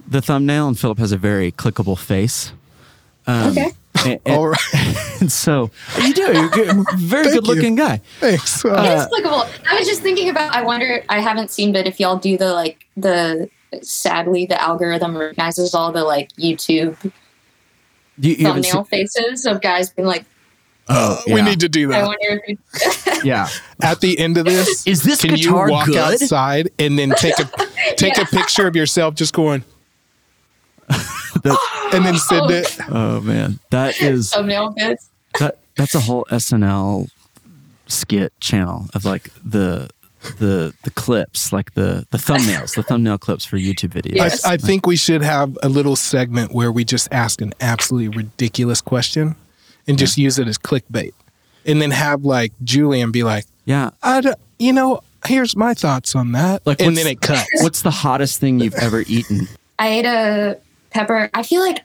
the 0.05 0.21
thumbnail, 0.21 0.67
and 0.67 0.77
Philip 0.77 0.97
has 0.99 1.11
a 1.13 1.17
very 1.17 1.51
clickable 1.51 1.97
face. 1.97 2.51
Um, 3.25 3.51
Okay. 3.51 3.71
And, 4.05 4.19
and- 4.25 4.35
All 4.37 4.47
right. 4.49 4.59
and 5.21 5.31
so 5.31 5.69
you 6.01 6.13
do. 6.13 6.21
You're 6.23 6.45
a 6.45 6.49
good, 6.49 6.89
very 6.97 7.31
good 7.31 7.47
looking 7.47 7.75
guy. 7.75 8.01
Thanks. 8.19 8.65
Uh, 8.65 8.69
It 8.73 8.97
is 8.97 9.05
clickable. 9.05 9.47
I 9.69 9.79
was 9.79 9.87
just 9.87 10.01
thinking 10.01 10.29
about. 10.29 10.53
I 10.53 10.63
wonder. 10.63 11.03
I 11.07 11.19
haven't 11.21 11.51
seen, 11.51 11.71
but 11.71 11.87
if 11.87 11.99
y'all 11.99 12.17
do 12.17 12.37
the 12.37 12.51
like 12.53 12.85
the 12.97 13.49
sadly 13.81 14.45
the 14.45 14.61
algorithm 14.61 15.17
recognizes 15.17 15.73
all 15.73 15.91
the 15.91 16.03
like 16.03 16.31
YouTube 16.33 16.97
You, 18.17 18.31
you 18.33 18.35
thumbnail 18.45 18.85
seen- 18.85 18.85
faces 18.85 19.45
of 19.45 19.61
guys 19.61 19.89
being 19.89 20.07
like, 20.07 20.25
oh, 20.89 21.21
oh 21.27 21.33
We 21.33 21.41
need 21.41 21.59
to 21.61 21.69
do 21.69 21.87
that. 21.89 22.05
wonder 22.05 22.41
yeah. 23.23 23.47
At 23.81 24.01
the 24.01 24.17
end 24.19 24.37
of 24.37 24.45
this, 24.45 24.85
Is 24.85 25.03
this 25.03 25.21
can 25.21 25.35
you 25.37 25.53
walk 25.55 25.87
good? 25.87 25.97
outside 25.97 26.69
and 26.79 26.97
then 26.99 27.11
take 27.11 27.37
a 27.39 27.45
take 27.95 28.17
Yeah. 28.17 28.23
a 28.23 28.25
picture 28.25 28.67
of 28.67 28.75
yourself 28.75 29.15
just 29.15 29.33
going 29.33 29.63
The- 30.87 31.57
and 31.93 32.05
then 32.05 32.17
send 32.17 32.51
it? 32.51 32.77
Oh. 32.81 33.17
oh 33.17 33.21
man, 33.21 33.59
that 33.71 34.01
is 34.01 34.31
thumbnail 34.31 34.73
fits. 34.73 35.09
that. 35.39 35.57
That's 35.75 35.95
a 35.95 35.99
whole 35.99 36.25
SNL 36.29 37.09
skit 37.87 38.31
channel 38.39 38.87
of 38.93 39.05
like 39.05 39.29
the 39.43 39.89
the 40.39 40.73
the 40.83 40.89
clips, 40.91 41.51
like 41.53 41.73
the 41.73 42.05
the 42.11 42.17
thumbnails, 42.17 42.75
the 42.75 42.83
thumbnail 42.83 43.17
clips 43.17 43.45
for 43.45 43.57
YouTube 43.57 43.89
videos. 43.89 44.15
Yeah. 44.15 44.23
I, 44.23 44.25
Yes. 44.27 44.45
I 44.45 44.57
think 44.57 44.85
we 44.87 44.95
should 44.95 45.21
have 45.21 45.57
a 45.63 45.69
little 45.69 45.95
segment 45.95 46.53
where 46.53 46.71
we 46.71 46.83
just 46.85 47.07
ask 47.11 47.41
an 47.41 47.53
absolutely 47.61 48.09
ridiculous 48.17 48.81
question 48.81 49.35
and 49.87 49.97
just 49.97 50.17
use 50.17 50.39
it 50.39 50.47
as 50.47 50.57
clickbait. 50.57 51.13
And 51.65 51.81
then 51.81 51.91
have 51.91 52.23
like 52.25 52.51
Julien 52.63 53.11
be 53.11 53.23
like, 53.23 53.45
Yeah. 53.65 53.91
I 54.01 54.21
don't, 54.21 54.37
you 54.59 54.73
know, 54.73 55.01
here's 55.25 55.55
my 55.55 55.73
thoughts 55.73 56.15
on 56.15 56.31
that. 56.33 56.65
Like, 56.65 56.79
and 56.81 56.87
what's- 56.93 57.03
then 57.03 57.11
it 57.11 57.21
cuts. 57.21 57.47
What's 57.61 57.81
the 57.81 57.91
hottest 57.91 58.39
thing 58.39 58.59
you've 58.59 58.73
ever 58.75 59.01
eaten? 59.07 59.47
I 59.79 59.87
ate 59.87 60.05
a 60.05 60.57
pepper. 60.91 61.29
I 61.33 61.43
feel 61.43 61.61
like 61.61 61.83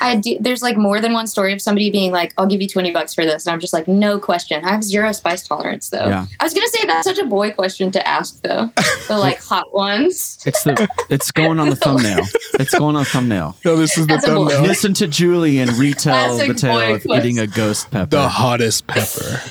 I 0.00 0.16
do, 0.16 0.36
there's 0.40 0.62
like 0.62 0.76
more 0.76 1.00
than 1.00 1.12
one 1.12 1.26
story 1.26 1.52
of 1.52 1.60
somebody 1.60 1.90
being 1.90 2.10
like, 2.12 2.32
"I'll 2.38 2.46
give 2.46 2.60
you 2.62 2.68
twenty 2.68 2.90
bucks 2.90 3.14
for 3.14 3.24
this," 3.24 3.46
and 3.46 3.52
I'm 3.52 3.60
just 3.60 3.72
like, 3.72 3.86
"No 3.88 4.18
question." 4.18 4.64
I 4.64 4.70
have 4.70 4.82
zero 4.82 5.12
spice 5.12 5.46
tolerance 5.46 5.90
though. 5.90 6.06
Yeah. 6.08 6.26
I 6.40 6.44
was 6.44 6.54
gonna 6.54 6.68
say 6.68 6.86
that's 6.86 7.06
such 7.06 7.18
a 7.18 7.26
boy 7.26 7.50
question 7.52 7.90
to 7.92 8.08
ask 8.08 8.40
though. 8.42 8.70
the 9.08 9.18
like 9.18 9.38
hot 9.42 9.72
ones. 9.74 10.38
It's 10.46 10.62
the 10.64 10.88
it's 11.10 11.30
going 11.30 11.60
on 11.60 11.68
the 11.70 11.76
thumbnail. 11.84 12.24
It's 12.54 12.74
going 12.74 12.96
on 12.96 13.02
the 13.04 13.10
thumbnail. 13.10 13.56
no, 13.64 13.76
this 13.76 13.96
is 13.98 14.06
the 14.06 14.14
That's 14.14 14.26
thumbnail. 14.26 14.62
Listen 14.62 14.94
to 14.94 15.06
Julien 15.06 15.68
retell 15.78 16.34
Classic 16.36 16.48
the 16.48 16.54
tale 16.54 16.94
of 16.94 17.02
quest. 17.02 17.24
eating 17.24 17.38
a 17.38 17.46
ghost 17.46 17.90
pepper 17.90 18.10
The 18.10 18.28
hottest 18.28 18.86
pepper. 18.86 19.40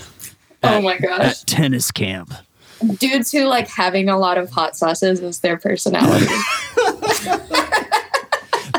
Oh 0.61 0.81
my 0.81 0.97
gosh, 0.97 1.21
at 1.21 1.47
tennis 1.47 1.89
camp. 1.89 2.33
dudes 2.97 3.31
who 3.31 3.45
like 3.45 3.69
having 3.69 4.09
a 4.09 4.17
lot 4.19 4.37
of 4.37 4.49
hot 4.49 4.75
sauces 4.75 5.21
is 5.21 5.39
their 5.39 5.55
personality. 5.57 6.25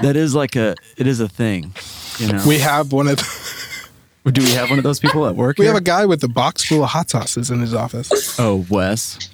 That 0.03 0.17
is 0.17 0.35
like 0.35 0.57
a 0.57 0.75
it 0.97 1.07
is 1.07 1.21
a 1.21 1.29
thing. 1.29 1.73
You 2.19 2.33
know. 2.33 2.43
We 2.47 2.59
have 2.59 2.93
one 2.93 3.09
of 3.09 3.17
the, 3.17 4.31
Do 4.33 4.43
we 4.43 4.51
have 4.53 4.69
one 4.69 4.79
of 4.79 4.85
those 4.85 5.01
people 5.01 5.27
at 5.27 5.35
work? 5.37 5.59
we 5.59 5.65
here? 5.65 5.73
have 5.73 5.81
a 5.81 5.85
guy 5.85 6.05
with 6.07 6.23
a 6.25 6.29
box 6.29 6.65
full 6.65 6.83
of 6.85 6.91
hot 6.91 7.09
sauces 7.11 7.51
in 7.51 7.61
his 7.61 7.75
office. 7.75 8.39
oh 8.39 8.67
Wes. 8.69 9.31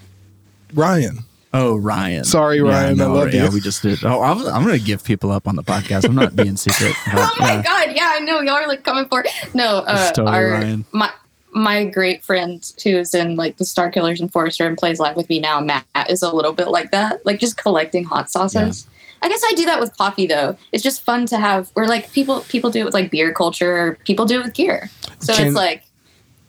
Ryan. 0.74 1.20
Oh 1.52 1.76
Ryan. 1.76 2.24
Sorry, 2.24 2.60
Ryan, 2.60 3.00
I 3.00 3.06
love 3.06 3.32
yeah, 3.32 3.44
you. 3.46 3.50
we 3.50 3.60
just 3.60 3.82
did. 3.82 4.04
Oh, 4.04 4.20
I'm, 4.22 4.38
I'm 4.46 4.64
going 4.64 4.78
to 4.78 4.84
give 4.84 5.02
people 5.04 5.30
up 5.30 5.48
on 5.48 5.56
the 5.56 5.62
podcast. 5.62 6.04
I'm 6.04 6.14
not 6.14 6.36
being 6.36 6.56
secret. 6.56 6.92
oh 7.14 7.34
my 7.38 7.54
Yeah. 7.54 7.62
god, 7.62 7.96
yeah, 7.96 8.10
I 8.14 8.18
know 8.20 8.40
y'all 8.42 8.54
are 8.54 8.68
like 8.68 8.82
coming 8.84 9.06
for 9.08 9.24
no. 9.54 9.78
Uh, 9.86 10.12
totally 10.12 10.36
our 10.36 10.50
Ryan. 10.50 10.84
my 10.92 11.10
my 11.52 11.84
great 11.86 12.22
friend 12.22 12.62
who's 12.84 13.14
in 13.14 13.36
like 13.36 13.56
the 13.56 13.64
Star 13.64 13.90
Killers 13.90 14.20
and 14.20 14.30
Forrester 14.30 14.66
and 14.66 14.76
plays 14.76 15.00
live 15.00 15.16
with 15.16 15.28
me 15.30 15.40
now, 15.40 15.58
Matt, 15.60 15.86
is 16.10 16.20
a 16.22 16.30
little 16.30 16.52
bit 16.52 16.68
like 16.68 16.90
that, 16.90 17.24
like 17.24 17.40
just 17.40 17.56
collecting 17.56 18.04
hot 18.04 18.30
sauces. 18.30 18.86
I 19.26 19.28
guess 19.28 19.42
I 19.44 19.54
do 19.54 19.64
that 19.64 19.80
with 19.80 19.96
coffee 19.96 20.28
though. 20.28 20.56
It's 20.70 20.84
just 20.84 21.02
fun 21.02 21.26
to 21.26 21.38
have. 21.38 21.72
Or 21.74 21.88
like 21.88 22.12
people 22.12 22.42
people 22.42 22.70
do 22.70 22.80
it 22.82 22.84
with 22.84 22.94
like 22.94 23.10
beer 23.10 23.32
culture, 23.32 23.76
or 23.76 23.94
people 24.04 24.24
do 24.24 24.38
it 24.40 24.44
with 24.44 24.54
gear. 24.54 24.88
So 25.18 25.34
Can- 25.34 25.48
it's 25.48 25.56
like, 25.56 25.82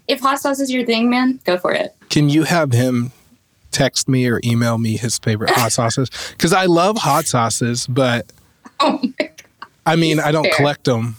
if 0.07 0.19
hot 0.19 0.39
sauce 0.39 0.59
is 0.59 0.71
your 0.71 0.85
thing, 0.85 1.09
man, 1.09 1.39
go 1.43 1.57
for 1.57 1.71
it. 1.73 1.95
Can 2.09 2.29
you 2.29 2.43
have 2.43 2.71
him 2.71 3.11
text 3.71 4.07
me 4.07 4.27
or 4.27 4.39
email 4.43 4.77
me 4.77 4.95
his 4.95 5.17
favorite 5.17 5.49
hot 5.49 5.71
sauces? 5.71 6.11
Because 6.31 6.53
I 6.53 6.65
love 6.65 6.97
hot 6.97 7.25
sauces, 7.25 7.87
but 7.87 8.31
Oh 8.79 8.99
my 9.01 9.11
god. 9.17 9.31
I 9.87 9.95
mean, 9.95 10.19
I 10.19 10.31
don't 10.31 10.43
Fair. 10.43 10.53
collect 10.55 10.83
them. 10.83 11.15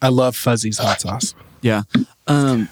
I 0.00 0.08
love 0.08 0.36
Fuzzy's 0.36 0.78
hot 0.78 1.00
sauce. 1.00 1.34
Yeah. 1.62 1.82
Um, 2.28 2.68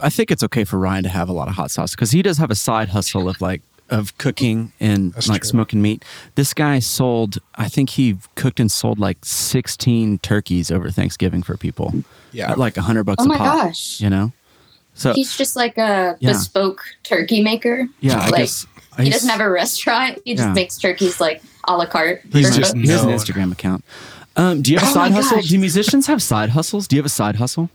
I 0.00 0.10
think 0.10 0.30
it's 0.30 0.44
okay 0.44 0.62
for 0.64 0.78
Ryan 0.78 1.02
to 1.02 1.08
have 1.08 1.28
a 1.28 1.32
lot 1.32 1.48
of 1.48 1.54
hot 1.54 1.70
sauce 1.72 1.90
because 1.92 2.12
he 2.12 2.22
does 2.22 2.38
have 2.38 2.50
a 2.52 2.54
side 2.54 2.90
hustle 2.90 3.28
of 3.28 3.40
like 3.40 3.62
of 3.90 4.16
cooking 4.18 4.72
and 4.80 5.12
That's 5.12 5.28
like 5.28 5.42
true. 5.42 5.48
smoking 5.50 5.82
meat. 5.82 6.04
This 6.34 6.54
guy 6.54 6.78
sold, 6.78 7.38
I 7.56 7.68
think 7.68 7.90
he 7.90 8.16
cooked 8.36 8.58
and 8.58 8.70
sold 8.72 8.98
like 8.98 9.18
16 9.22 10.18
turkeys 10.20 10.70
over 10.70 10.90
Thanksgiving 10.90 11.42
for 11.42 11.56
people 11.56 11.92
Yeah. 12.32 12.52
at 12.52 12.58
like 12.58 12.76
a 12.78 12.82
hundred 12.82 13.04
bucks 13.04 13.22
Oh 13.22 13.24
a 13.26 13.28
my 13.28 13.36
gosh. 13.38 14.00
You 14.00 14.08
know? 14.10 14.32
So 14.94 15.12
He's 15.14 15.36
just 15.36 15.56
like 15.56 15.76
a 15.78 16.16
Yeah. 16.20 16.32
bespoke 16.32 16.82
turkey 17.02 17.42
maker. 17.42 17.86
yeah, 18.00 18.18
I 18.20 18.28
like, 18.28 18.36
guess 18.42 18.66
He 18.98 19.10
doesn't 19.10 19.28
have 19.28 19.40
a 19.40 19.50
restaurant. 19.50 20.18
He 20.24 20.34
just 20.34 20.48
Yeah. 20.48 20.52
makes 20.54 20.76
turkeys 20.78 21.20
like 21.20 21.42
a 21.68 21.76
la 21.76 21.86
carte. 21.86 22.22
He's 22.32 22.54
just 22.56 22.76
he 22.76 22.86
has 22.88 23.02
an. 23.02 23.10
Instagram 23.10 23.52
account. 23.52 23.84
Um, 24.36 24.62
do 24.62 24.72
you 24.72 24.78
have 24.78 24.88
a 24.88 24.90
Oh 24.92 24.94
my 24.94 25.08
side 25.08 25.12
hustle? 25.12 25.36
gosh. 25.38 25.48
Do 25.48 25.58
musicians 25.58 26.06
have 26.06 26.22
side 26.22 26.50
hustles? 26.50 26.88
Do 26.88 26.96
you 26.96 27.00
have 27.00 27.06
a 27.06 27.10
side 27.10 27.36
hustle? 27.36 27.68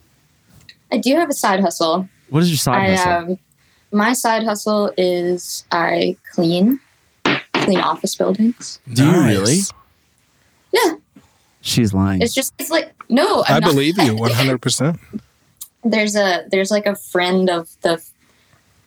I 0.92 0.98
do 0.98 1.16
have 1.16 1.30
a 1.30 1.34
side 1.34 1.60
hustle. 1.60 2.08
What 2.30 2.44
is 2.44 2.50
your 2.50 2.58
side 2.58 2.90
I 2.92 2.96
hustle? 2.96 3.32
um, 3.34 3.40
my 3.92 4.14
side 4.14 4.44
hustle 4.44 4.92
is 4.98 5.66
I 5.72 6.18
clean, 6.34 6.80
clean 7.54 7.80
office 7.80 8.16
buildings. 8.16 8.80
Do 8.94 9.06
you 9.06 9.24
really? 9.24 9.58
Yeah, 10.72 10.96
She's 11.62 11.94
lying. 11.94 12.22
it's 12.22 12.34
just 12.34 12.54
it's 12.60 12.70
like 12.70 12.94
no, 13.10 13.44
I'm 13.48 13.56
I 13.56 13.60
not- 13.60 13.72
believe 13.72 13.98
you 13.98 14.14
100%. 14.16 15.00
There's 15.84 16.16
a 16.16 16.46
there's 16.52 16.72
like 16.72 16.86
a 16.86 16.96
friend 16.96 17.50
of 17.50 17.70
the, 17.82 17.94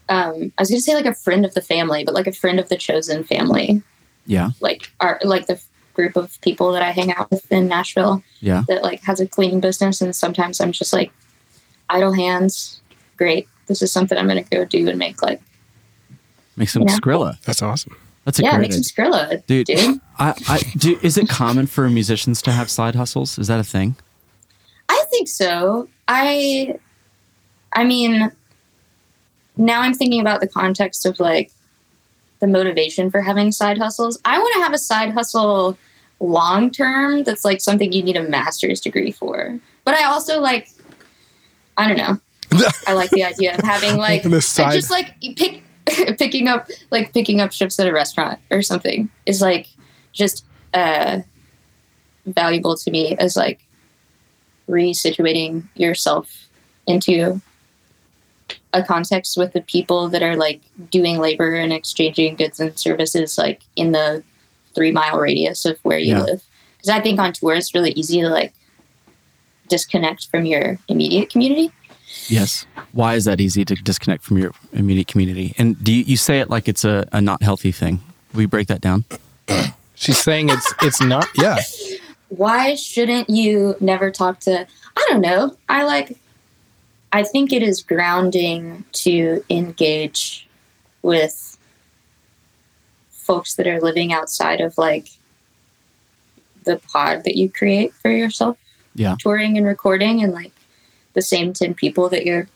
um, 0.09 0.53
I 0.59 0.63
was 0.63 0.69
gonna 0.69 0.81
say 0.81 0.95
like 0.95 1.07
a 1.07 1.15
friend 1.15 1.45
of 1.47 1.55
the 1.55 1.63
family, 1.63 2.05
but 2.05 2.15
like 2.15 2.27
a 2.27 2.33
friend 2.33 2.61
of 2.61 2.69
the 2.69 2.77
chosen 2.77 3.25
family, 3.25 3.83
yeah, 4.27 4.51
like 4.61 4.91
our 5.01 5.19
like 5.25 5.47
the 5.47 5.59
group 5.95 6.17
of 6.17 6.39
people 6.43 6.73
that 6.73 6.83
I 6.83 6.91
hang 6.91 7.13
out 7.13 7.31
with 7.31 7.51
in 7.51 7.69
Nashville. 7.69 8.23
yeah. 8.41 8.63
that 8.69 8.83
like 8.83 9.03
has 9.05 9.21
a 9.21 9.27
cleaning 9.27 9.61
business 9.61 10.01
and 10.01 10.15
sometimes 10.15 10.61
I'm 10.61 10.73
just 10.73 10.93
like 10.93 11.11
idle 11.89 12.13
hands. 12.13 12.81
Great. 13.17 13.49
This 13.71 13.83
is 13.83 13.93
something 13.93 14.19
I'm 14.19 14.27
gonna 14.27 14.43
go 14.43 14.65
do 14.65 14.89
and 14.89 14.99
make 14.99 15.23
like 15.23 15.41
Make 16.57 16.69
some 16.69 16.83
Yeah. 16.83 16.97
Skrilla. 16.97 17.41
That's 17.43 17.63
awesome. 17.63 17.97
That's 18.25 18.41
a 18.41 18.43
yeah, 18.43 18.57
great 18.57 18.71
make 18.71 18.73
some 18.73 18.83
Skrilla, 18.83 19.47
Dude, 19.47 19.69
dude. 19.69 20.01
I, 20.19 20.35
I 20.49 20.59
do. 20.77 20.99
Is 21.03 21.17
it 21.17 21.29
common 21.29 21.69
for 21.69 21.89
musicians 21.89 22.43
to 22.43 22.51
have 22.51 22.69
side 22.69 22.97
hustles? 22.97 23.39
Is 23.39 23.47
that 23.47 23.61
a 23.61 23.65
thing? 23.65 23.95
I 24.89 25.05
think 25.09 25.29
so. 25.29 25.89
I 26.09 26.81
I 27.73 27.85
mean 27.85 28.33
now 29.57 29.83
I'm 29.83 29.95
thinking 29.95 30.21
about 30.21 30.41
the 30.41 30.49
context 30.49 31.07
of 31.07 31.21
like 31.21 31.53
the 32.41 32.49
motivation 32.49 33.09
for 33.09 33.21
having 33.21 33.53
side 33.53 33.79
hustles. 33.79 34.19
I 34.25 34.37
want 34.37 34.53
to 34.55 34.63
have 34.63 34.73
a 34.73 34.79
side 34.79 35.13
hustle 35.13 35.79
long 36.19 36.73
term 36.73 37.23
that's 37.23 37.45
like 37.45 37.61
something 37.61 37.93
you 37.93 38.03
need 38.03 38.17
a 38.17 38.25
master's 38.25 38.81
degree 38.81 39.13
for. 39.13 39.61
But 39.85 39.95
I 39.95 40.07
also 40.07 40.41
like 40.41 40.71
I 41.77 41.87
don't 41.87 41.97
know. 41.97 42.19
I 42.87 42.93
like 42.95 43.11
the 43.11 43.25
idea 43.25 43.55
of 43.57 43.61
having 43.65 43.97
like 44.09 44.23
just 44.23 44.91
like 44.91 45.15
pick 45.37 45.63
picking 46.19 46.49
up 46.49 46.69
like 46.91 47.13
picking 47.13 47.41
up 47.41 47.53
shifts 47.53 47.79
at 47.81 47.87
a 47.87 47.93
restaurant 47.93 48.39
or 48.51 48.63
something 48.63 49.09
is 49.27 49.41
like 49.41 49.69
just 50.13 50.45
uh 50.75 51.21
valuable 52.27 52.77
to 52.77 52.91
me 52.91 53.17
as 53.17 53.37
like 53.37 53.61
resituating 54.69 55.65
yourself 55.75 56.49
into 56.87 57.41
a 58.73 58.83
context 58.85 59.37
with 59.37 59.53
the 59.53 59.63
people 59.63 60.09
that 60.09 60.23
are 60.23 60.37
like 60.37 60.61
doing 60.91 61.19
labor 61.19 61.55
and 61.55 61.73
exchanging 61.73 62.37
goods 62.37 62.61
and 62.61 62.79
services 62.79 63.37
like 63.37 63.63
in 63.77 63.93
the 63.93 64.23
three 64.75 64.93
mile 64.93 65.19
radius 65.19 65.65
of 65.65 65.79
where 65.83 65.99
you 65.99 66.15
Yeah. 66.17 66.23
live. 66.23 66.43
Because 66.77 66.91
i 66.91 67.01
think 67.01 67.19
on 67.19 67.33
tour 67.33 67.55
it's 67.55 67.75
really 67.75 67.93
easy 67.93 68.21
to 68.21 68.29
like 68.29 68.53
disconnect 69.69 70.29
from 70.29 70.45
your 70.45 70.79
immediate 70.89 71.31
community 71.31 71.71
Yes. 72.31 72.67
Why 72.93 73.15
is 73.15 73.25
that 73.27 73.41
easy 73.41 73.65
to 73.65 73.75
disconnect 73.75 74.23
from 74.25 74.39
your 74.39 74.53
immediate 74.73 75.07
community? 75.09 75.55
And 75.59 75.83
do 75.83 75.93
you, 75.93 76.05
you 76.05 76.17
say 76.17 76.41
it 76.41 76.51
like 76.51 76.69
it's 76.69 76.85
a, 76.85 77.09
a 77.13 77.21
not 77.21 77.43
healthy 77.43 77.73
thing? 77.73 78.01
We 78.35 78.47
break 78.47 78.69
that 78.69 78.81
down. 78.81 79.05
She's 79.95 80.19
saying 80.19 80.49
it's 80.49 80.73
it's 80.83 81.01
not. 81.03 81.27
Yeah. 81.37 81.59
why 82.29 82.75
shouldn't 82.77 83.29
you 83.29 83.75
never 83.81 84.11
talk 84.11 84.39
to 84.39 84.65
i 84.97 85.07
don't 85.11 85.21
know 85.21 85.57
i 85.69 85.83
like 85.83 86.17
i 87.13 87.25
think 87.25 87.53
it 87.53 87.61
is 87.63 87.83
grounding 87.83 88.85
to 88.93 89.45
engage 89.51 90.49
with 91.03 91.59
folks 93.11 93.55
that 93.57 93.67
are 93.67 93.81
living 93.81 94.13
outside 94.13 94.61
of 94.61 94.79
like 94.79 95.09
the 96.65 96.77
pod 96.93 97.25
that 97.25 97.37
you 97.37 97.51
create 97.51 97.93
for 97.95 98.11
yourself 98.11 98.57
Yeah. 98.95 99.17
touring 99.19 99.57
and 99.59 99.67
recording 99.67 100.23
and 100.23 100.33
like 100.33 100.53
the 101.15 101.23
same 101.23 101.53
10 101.53 101.75
people 101.75 102.09
that 102.09 102.25
you're 102.25 102.49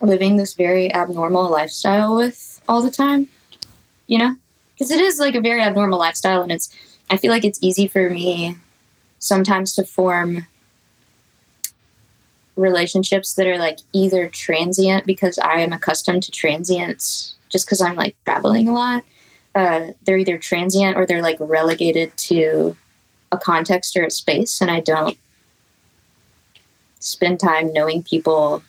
living 0.00 0.36
this 0.36 0.54
very 0.54 0.92
abnormal 0.92 1.50
lifestyle 1.50 2.16
with 2.16 2.60
all 2.68 2.82
the 2.82 2.90
time 2.90 3.28
you 4.06 4.18
know 4.18 4.36
because 4.74 4.90
it 4.90 5.00
is 5.00 5.18
like 5.18 5.34
a 5.34 5.40
very 5.40 5.62
abnormal 5.62 5.98
lifestyle 5.98 6.42
and 6.42 6.52
it's 6.52 6.74
I 7.08 7.16
feel 7.16 7.30
like 7.30 7.44
it's 7.44 7.58
easy 7.62 7.86
for 7.86 8.10
me 8.10 8.56
sometimes 9.18 9.74
to 9.74 9.84
form 9.84 10.46
relationships 12.56 13.34
that 13.34 13.46
are 13.46 13.58
like 13.58 13.78
either 13.92 14.28
transient 14.28 15.06
because 15.06 15.38
I 15.38 15.60
am 15.60 15.72
accustomed 15.72 16.22
to 16.24 16.30
transients 16.30 17.34
just 17.48 17.66
because 17.66 17.80
I'm 17.80 17.94
like 17.94 18.16
traveling 18.24 18.68
a 18.68 18.74
lot. 18.74 19.04
Uh, 19.54 19.92
they're 20.04 20.18
either 20.18 20.38
transient 20.38 20.96
or 20.96 21.06
they're 21.06 21.22
like 21.22 21.36
relegated 21.38 22.16
to 22.16 22.76
a 23.32 23.38
context 23.38 23.96
or 23.96 24.04
a 24.04 24.10
space, 24.10 24.60
and 24.60 24.70
I 24.70 24.80
don't 24.80 25.18
spend 27.06 27.38
time 27.40 27.72
knowing 27.72 28.02
people 28.02 28.62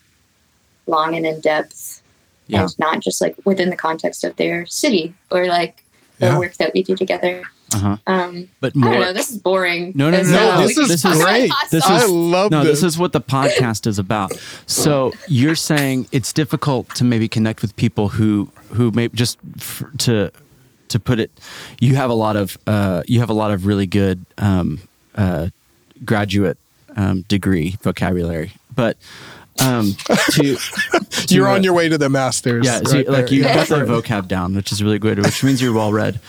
long 0.86 1.15
and 1.15 1.25
in 1.25 1.39
depth 1.41 2.01
Yeah. 2.48 2.62
and 2.63 2.79
not 2.79 3.00
just 3.01 3.20
like 3.20 3.36
within 3.46 3.70
the 3.70 3.75
context 3.75 4.24
of 4.24 4.36
their 4.38 4.65
city 4.65 5.13
or 5.32 5.48
like 5.48 5.84
the 6.20 6.27
Yeah. 6.27 6.38
work 6.39 6.56
that 6.58 6.72
we 6.74 6.84
do 6.84 6.96
together. 6.96 7.44
Uh-huh. 7.74 7.98
Um, 8.08 8.48
But 8.62 8.72
I 8.77 8.79
don't 8.79 9.00
know. 9.01 9.13
This 9.13 9.29
is 9.29 9.39
boring. 9.39 9.91
No, 9.94 10.10
no, 10.10 10.17
It's, 10.20 10.29
no, 10.29 10.38
uh, 10.51 10.56
no, 10.62 10.67
this 10.67 10.77
is 10.77 10.88
this 10.94 11.03
is 11.06 11.22
great. 11.22 11.51
This 11.70 11.84
sauce. 11.84 12.03
I 12.03 12.06
love 12.06 12.50
no, 12.51 12.63
this. 12.63 12.79
this 12.82 12.94
is 12.94 12.98
what 12.98 13.12
the 13.12 13.20
podcast 13.20 13.86
is 13.86 14.00
about. 14.00 14.32
So 14.65 15.12
you're 15.27 15.56
saying 15.56 16.08
it's 16.13 16.32
difficult 16.32 16.88
to 16.96 17.03
maybe 17.03 17.27
connect 17.27 17.62
with 17.62 17.75
people 17.75 18.08
who 18.10 18.50
who 18.70 18.91
may 18.91 19.10
just 19.10 19.38
f- 19.58 19.84
to 20.00 20.32
to 20.88 21.00
put 21.00 21.20
it. 21.20 21.29
You 21.82 21.96
have 21.96 22.10
a 22.10 22.13
lot 22.13 22.38
of 22.38 22.58
uh, 22.67 23.03
you 23.06 23.20
have 23.20 23.29
a 23.29 23.34
lot 23.34 23.51
of 23.51 23.65
really 23.65 23.86
good 23.86 24.25
um, 24.38 24.79
uh, 25.15 25.50
graduate 26.06 26.58
um, 26.98 27.22
degree 27.30 27.77
vocabulary, 27.82 28.51
but 28.75 28.98
um, 29.60 29.94
to, 30.34 30.56
to 31.10 31.34
You're 31.36 31.48
uh, 31.48 31.56
on 31.56 31.63
your 31.63 31.74
way 31.74 31.88
to 31.89 31.98
the 31.98 32.10
masters. 32.10 32.66
yeah, 32.66 32.80
so 32.84 32.98
right 32.98 33.08
like 33.10 33.32
you 33.32 33.44
Yeah. 33.44 33.56
got 33.56 33.68
the 33.70 33.75
vocab 33.86 34.27
down, 34.27 34.54
which 34.56 34.72
is 34.72 34.84
really 34.84 35.00
good, 35.00 35.18
which 35.20 35.44
means 35.44 35.62
you're 35.62 35.74
well 35.74 35.92
read. 35.94 36.20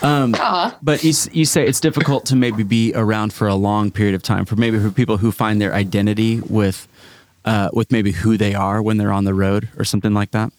Um, 0.00 0.34
Aw. 0.38 0.78
but 0.80 1.02
you, 1.02 1.12
you 1.32 1.44
say 1.44 1.66
it's 1.66 1.80
difficult 1.80 2.24
to 2.26 2.36
maybe 2.36 2.62
be 2.62 2.92
around 2.94 3.32
for 3.32 3.48
a 3.48 3.54
long 3.56 3.90
period 3.90 4.14
of 4.14 4.22
time 4.22 4.44
for 4.44 4.54
maybe 4.56 4.78
for 4.78 4.90
people 4.90 5.16
who 5.18 5.32
find 5.32 5.60
their 5.60 5.74
identity 5.74 6.40
with 6.40 6.86
uh, 7.44 7.68
with 7.72 7.90
maybe 7.90 8.12
who 8.12 8.36
they 8.36 8.54
are 8.54 8.80
when 8.82 8.96
they're 8.98 9.12
on 9.12 9.24
the 9.24 9.34
road 9.34 9.68
or 9.76 9.84
something 9.84 10.14
like 10.14 10.30
that. 10.30 10.52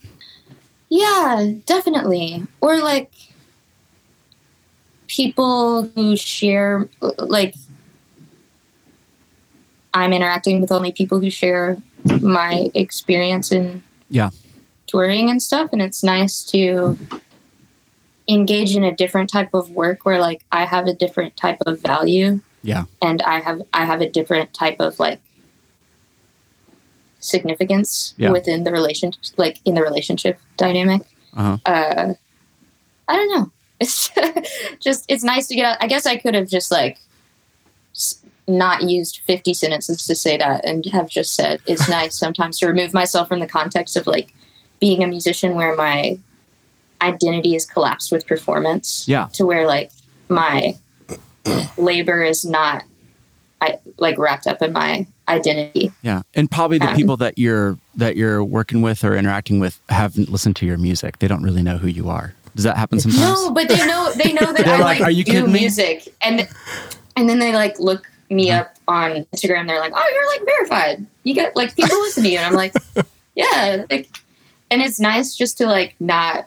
Yeah, 0.90 1.52
definitely. 1.66 2.44
Or 2.62 2.80
like 2.80 3.12
people 5.08 5.84
who 5.96 6.16
share, 6.16 6.88
like, 7.18 7.56
I'm 9.94 10.14
interacting 10.14 10.62
with 10.62 10.72
only 10.72 10.92
people 10.92 11.20
who 11.20 11.30
share 11.30 11.78
my 12.22 12.70
experience 12.74 13.52
in 13.52 13.82
Yeah, 14.10 14.30
touring 14.88 15.30
and 15.30 15.42
stuff. 15.42 15.70
And 15.74 15.82
it's 15.82 16.04
nice 16.04 16.44
to 16.52 16.98
engage 18.28 18.76
in 18.76 18.84
a 18.84 18.96
different 18.96 19.30
type 19.32 19.54
of 19.54 19.72
work 19.72 20.06
where, 20.06 20.20
like, 20.20 20.44
I 20.52 20.66
have 20.66 20.86
a 20.88 20.94
different 20.94 21.36
type 21.38 21.58
of 21.66 21.80
value 21.82 22.42
yeah, 22.62 22.84
and 23.02 23.22
I 23.22 23.40
have 23.40 23.62
I 23.74 23.86
have 23.86 24.02
a 24.02 24.10
different 24.10 24.54
type 24.54 24.76
of 24.80 25.00
like 25.00 25.22
significance 27.20 28.14
Yeah. 28.18 28.32
within 28.32 28.64
the 28.64 28.72
relationship, 28.72 29.22
like 29.38 29.60
in 29.66 29.76
the 29.76 29.82
relationship 29.82 30.40
dynamic. 30.58 31.02
uh-huh. 31.36 31.58
Uh, 31.66 32.14
I 33.08 33.16
don't 33.16 33.30
know. 33.36 33.52
It's 33.82 34.10
just 34.82 35.06
it's 35.08 35.24
nice 35.24 35.48
to 35.48 35.56
get 35.56 35.64
out. 35.66 35.78
I 35.80 35.88
guess 35.88 36.06
I 36.06 36.18
could 36.18 36.36
have 36.36 36.50
just 36.50 36.70
like 36.70 37.00
not 38.50 38.84
used 38.84 39.20
fifty 39.26 39.54
sentences 39.54 40.06
to 40.08 40.16
say 40.16 40.38
that 40.38 40.66
and 40.66 40.86
have 40.88 41.08
just 41.08 41.36
said 41.36 41.62
it's 41.68 41.88
nice 42.00 42.18
sometimes 42.18 42.60
to 42.60 42.68
remove 42.68 42.94
myself 42.94 43.28
from 43.28 43.40
the 43.40 43.48
context 43.48 43.96
of 43.96 44.08
like 44.08 44.34
being 44.80 45.04
a 45.04 45.08
musician 45.08 45.56
where 45.56 45.76
my 45.76 46.18
identity 47.02 47.56
is 47.56 47.66
collapsed 47.66 48.12
with 48.12 48.26
performance 48.28 49.06
yeah, 49.08 49.28
to 49.34 49.46
where 49.46 49.66
like 49.68 49.92
my 50.28 50.76
labor 51.78 52.24
is 52.24 52.44
not 52.46 52.84
I 53.62 53.78
like 53.98 54.18
wrapped 54.18 54.48
up 54.48 54.62
in 54.62 54.72
my 54.72 55.06
identity. 55.28 55.92
yeah. 56.02 56.22
And 56.34 56.50
probably 56.50 56.78
the 56.78 56.90
Um, 56.90 56.96
people 56.96 57.18
that 57.18 57.38
you're 57.38 57.78
that 57.96 58.16
you're 58.16 58.44
working 58.44 58.82
with 58.82 59.04
or 59.04 59.16
interacting 59.18 59.60
with 59.60 59.80
haven't 59.90 60.30
listened 60.30 60.56
to 60.58 60.66
your 60.66 60.78
music. 60.78 61.20
They 61.20 61.28
don't 61.28 61.44
really 61.44 61.62
know 61.62 61.78
who 61.78 61.88
you 61.88 62.10
are. 62.10 62.34
Does 62.56 62.64
that 62.64 62.78
happen 62.78 63.00
sometimes? 63.00 63.22
No, 63.22 63.52
but 63.52 63.68
they 63.68 63.86
know 63.86 64.12
they 64.14 64.34
know 64.34 64.54
that 64.54 64.66
I 64.68 64.72
like, 64.80 64.82
like, 64.82 65.02
"Are 65.02 65.12
you 65.12 65.24
do 65.24 65.32
kidding 65.34 65.52
me?" 65.52 65.60
music 65.62 66.08
and 66.22 66.48
and 67.18 67.30
then 67.30 67.40
they 67.40 67.54
like 67.54 67.80
look 67.80 68.10
me 68.30 68.52
Uh-huh. 68.52 68.62
up 68.62 68.76
on 68.88 69.26
Instagram. 69.34 69.68
They're 69.68 69.80
like, 69.80 69.94
"Oh, 69.96 70.10
you're 70.14 70.28
like 70.28 70.46
verified. 70.46 71.06
You 71.24 71.34
get 71.34 71.56
like 71.56 71.76
people 71.76 71.98
listen 72.02 72.24
to 72.24 72.30
you." 72.30 72.38
And 72.38 72.46
I'm 72.48 72.54
like, 72.54 72.74
"Yeah." 73.36 73.86
Like, 73.90 74.10
and 74.72 74.82
it's 74.82 75.00
nice 75.00 75.36
just 75.36 75.58
to 75.60 75.66
like 75.66 75.96
not 76.00 76.46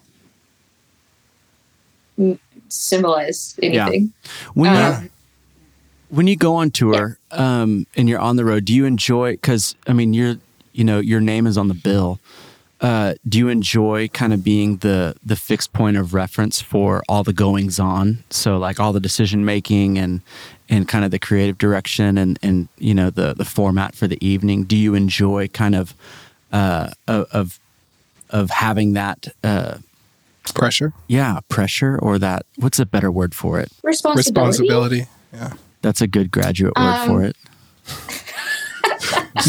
symbolize 2.68 3.54
Yeah. 3.60 3.86
anything. 3.86 4.12
When 4.54 4.72
you 4.72 4.78
Um, 4.80 5.10
when 6.10 6.26
you 6.26 6.36
go 6.36 6.54
on 6.56 6.70
tour 6.70 7.18
um, 7.30 7.86
and 7.96 8.06
you're 8.08 8.18
on 8.20 8.36
the 8.36 8.44
road, 8.44 8.64
do 8.66 8.74
you 8.74 8.84
enjoy? 8.84 9.32
Because 9.32 9.74
I 9.86 9.92
mean, 9.92 10.12
you're 10.14 10.36
you 10.72 10.84
know 10.84 11.00
your 11.00 11.20
name 11.20 11.46
is 11.46 11.56
on 11.58 11.68
the 11.68 11.74
bill. 11.74 12.18
Uh, 12.80 13.14
do 13.28 13.38
you 13.38 13.48
enjoy 13.48 14.08
kind 14.08 14.32
of 14.32 14.42
being 14.42 14.76
the 14.78 15.14
the 15.24 15.36
fixed 15.36 15.72
point 15.72 15.96
of 15.96 16.14
reference 16.14 16.60
for 16.60 17.02
all 17.08 17.22
the 17.24 17.32
goings 17.32 17.78
on? 17.78 18.24
So 18.30 18.58
like 18.58 18.80
all 18.80 18.92
the 18.92 19.00
decision 19.00 19.44
making 19.44 19.98
and 19.98 20.20
and 20.72 20.88
kind 20.88 21.04
of 21.04 21.10
the 21.12 21.18
creative 21.20 21.58
direction 21.58 22.18
and 22.18 22.38
and 22.42 22.68
you 22.78 22.94
know 22.94 23.10
the 23.10 23.34
the 23.34 23.44
format 23.44 23.94
for 23.94 24.08
the 24.08 24.18
evening. 24.26 24.64
Do 24.64 24.76
you 24.76 24.94
enjoy 24.94 25.48
kind 25.48 25.74
of 25.74 25.94
uh, 26.52 26.90
of 27.06 27.26
of- 27.32 27.60
of 28.30 28.50
having 28.50 28.94
that? 28.94 29.28
Uh, 29.44 29.78
pressure, 30.54 30.92
yeah, 31.06 31.38
pressure 31.48 31.98
or 31.98 32.18
that. 32.18 32.44
What's 32.56 32.78
a 32.80 32.86
better 32.86 33.10
word 33.12 33.34
for 33.34 33.60
it? 33.60 33.70
responsibility. 33.82 34.62
responsibility. 34.62 35.06
Yeah, 35.32 35.52
That's 35.82 36.00
a 36.00 36.06
good 36.06 36.30
graduate 36.30 36.74
word 36.76 36.82
Um, 36.82 37.08
for 37.08 37.22
it. 37.22 37.36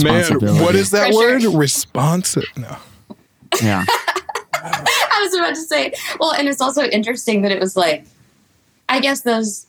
man, 0.03 0.37
what 0.61 0.75
is 0.75 0.91
that 0.91 1.11
Pressure. 1.11 1.49
word? 1.49 1.57
Responsive. 1.57 2.45
No, 2.57 2.77
Yeah. 3.61 3.85
I 4.53 5.19
was 5.23 5.33
about 5.33 5.55
to 5.55 5.61
say, 5.61 5.93
well, 6.19 6.31
and 6.33 6.47
it's 6.47 6.61
also 6.61 6.83
interesting 6.85 7.41
that 7.41 7.51
it 7.51 7.59
was 7.59 7.75
like, 7.75 8.05
I 8.87 8.99
guess 9.01 9.21
those, 9.21 9.65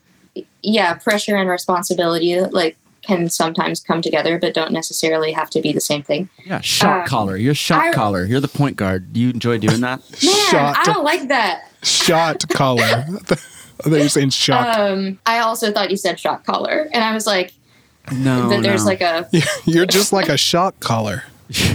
yeah, 0.63 0.95
pressure 0.95 1.37
and 1.37 1.49
responsibility 1.49 2.41
like 2.41 2.77
can 3.03 3.29
sometimes 3.29 3.81
come 3.81 4.01
together, 4.01 4.39
but 4.39 4.55
don't 4.55 4.73
necessarily 4.73 5.33
have 5.33 5.51
to 5.51 5.61
be 5.61 5.73
the 5.75 5.81
same 5.81 6.03
thing. 6.03 6.29
Yeah. 6.47 6.61
Shot 6.63 7.01
Um, 7.03 7.07
caller. 7.07 7.37
You're 7.37 7.55
shot 7.55 7.83
I- 7.89 7.93
caller. 7.93 8.25
You're 8.25 8.41
the 8.41 8.49
point 8.49 8.77
guard. 8.77 9.13
Do 9.13 9.21
you 9.21 9.29
enjoy 9.31 9.59
doing 9.59 9.81
that? 9.83 10.01
Man, 10.25 10.35
shot, 10.51 10.77
I 10.79 10.85
don't 10.85 11.05
like 11.05 11.29
that. 11.29 11.69
shot 11.83 12.43
collar. 12.49 12.83
I 12.83 13.03
thought 13.11 13.41
you 13.91 13.91
were 14.05 14.09
saying 14.09 14.31
shot. 14.31 14.79
Um, 14.79 15.19
I 15.27 15.41
also 15.41 15.71
thought 15.71 15.91
you 15.91 15.97
said 15.99 16.19
shot 16.19 16.47
collar, 16.47 16.89
and 16.95 17.05
I 17.05 17.13
was 17.13 17.27
like, 17.27 17.53
No. 18.11 18.49
that 18.49 18.63
there's 18.63 18.85
no. 18.85 18.91
like 18.91 19.01
a 19.03 19.29
You're 19.67 19.85
just 19.87 20.13
like 20.13 20.29
a 20.31 20.39
shock 20.39 20.81
collar, 20.81 21.25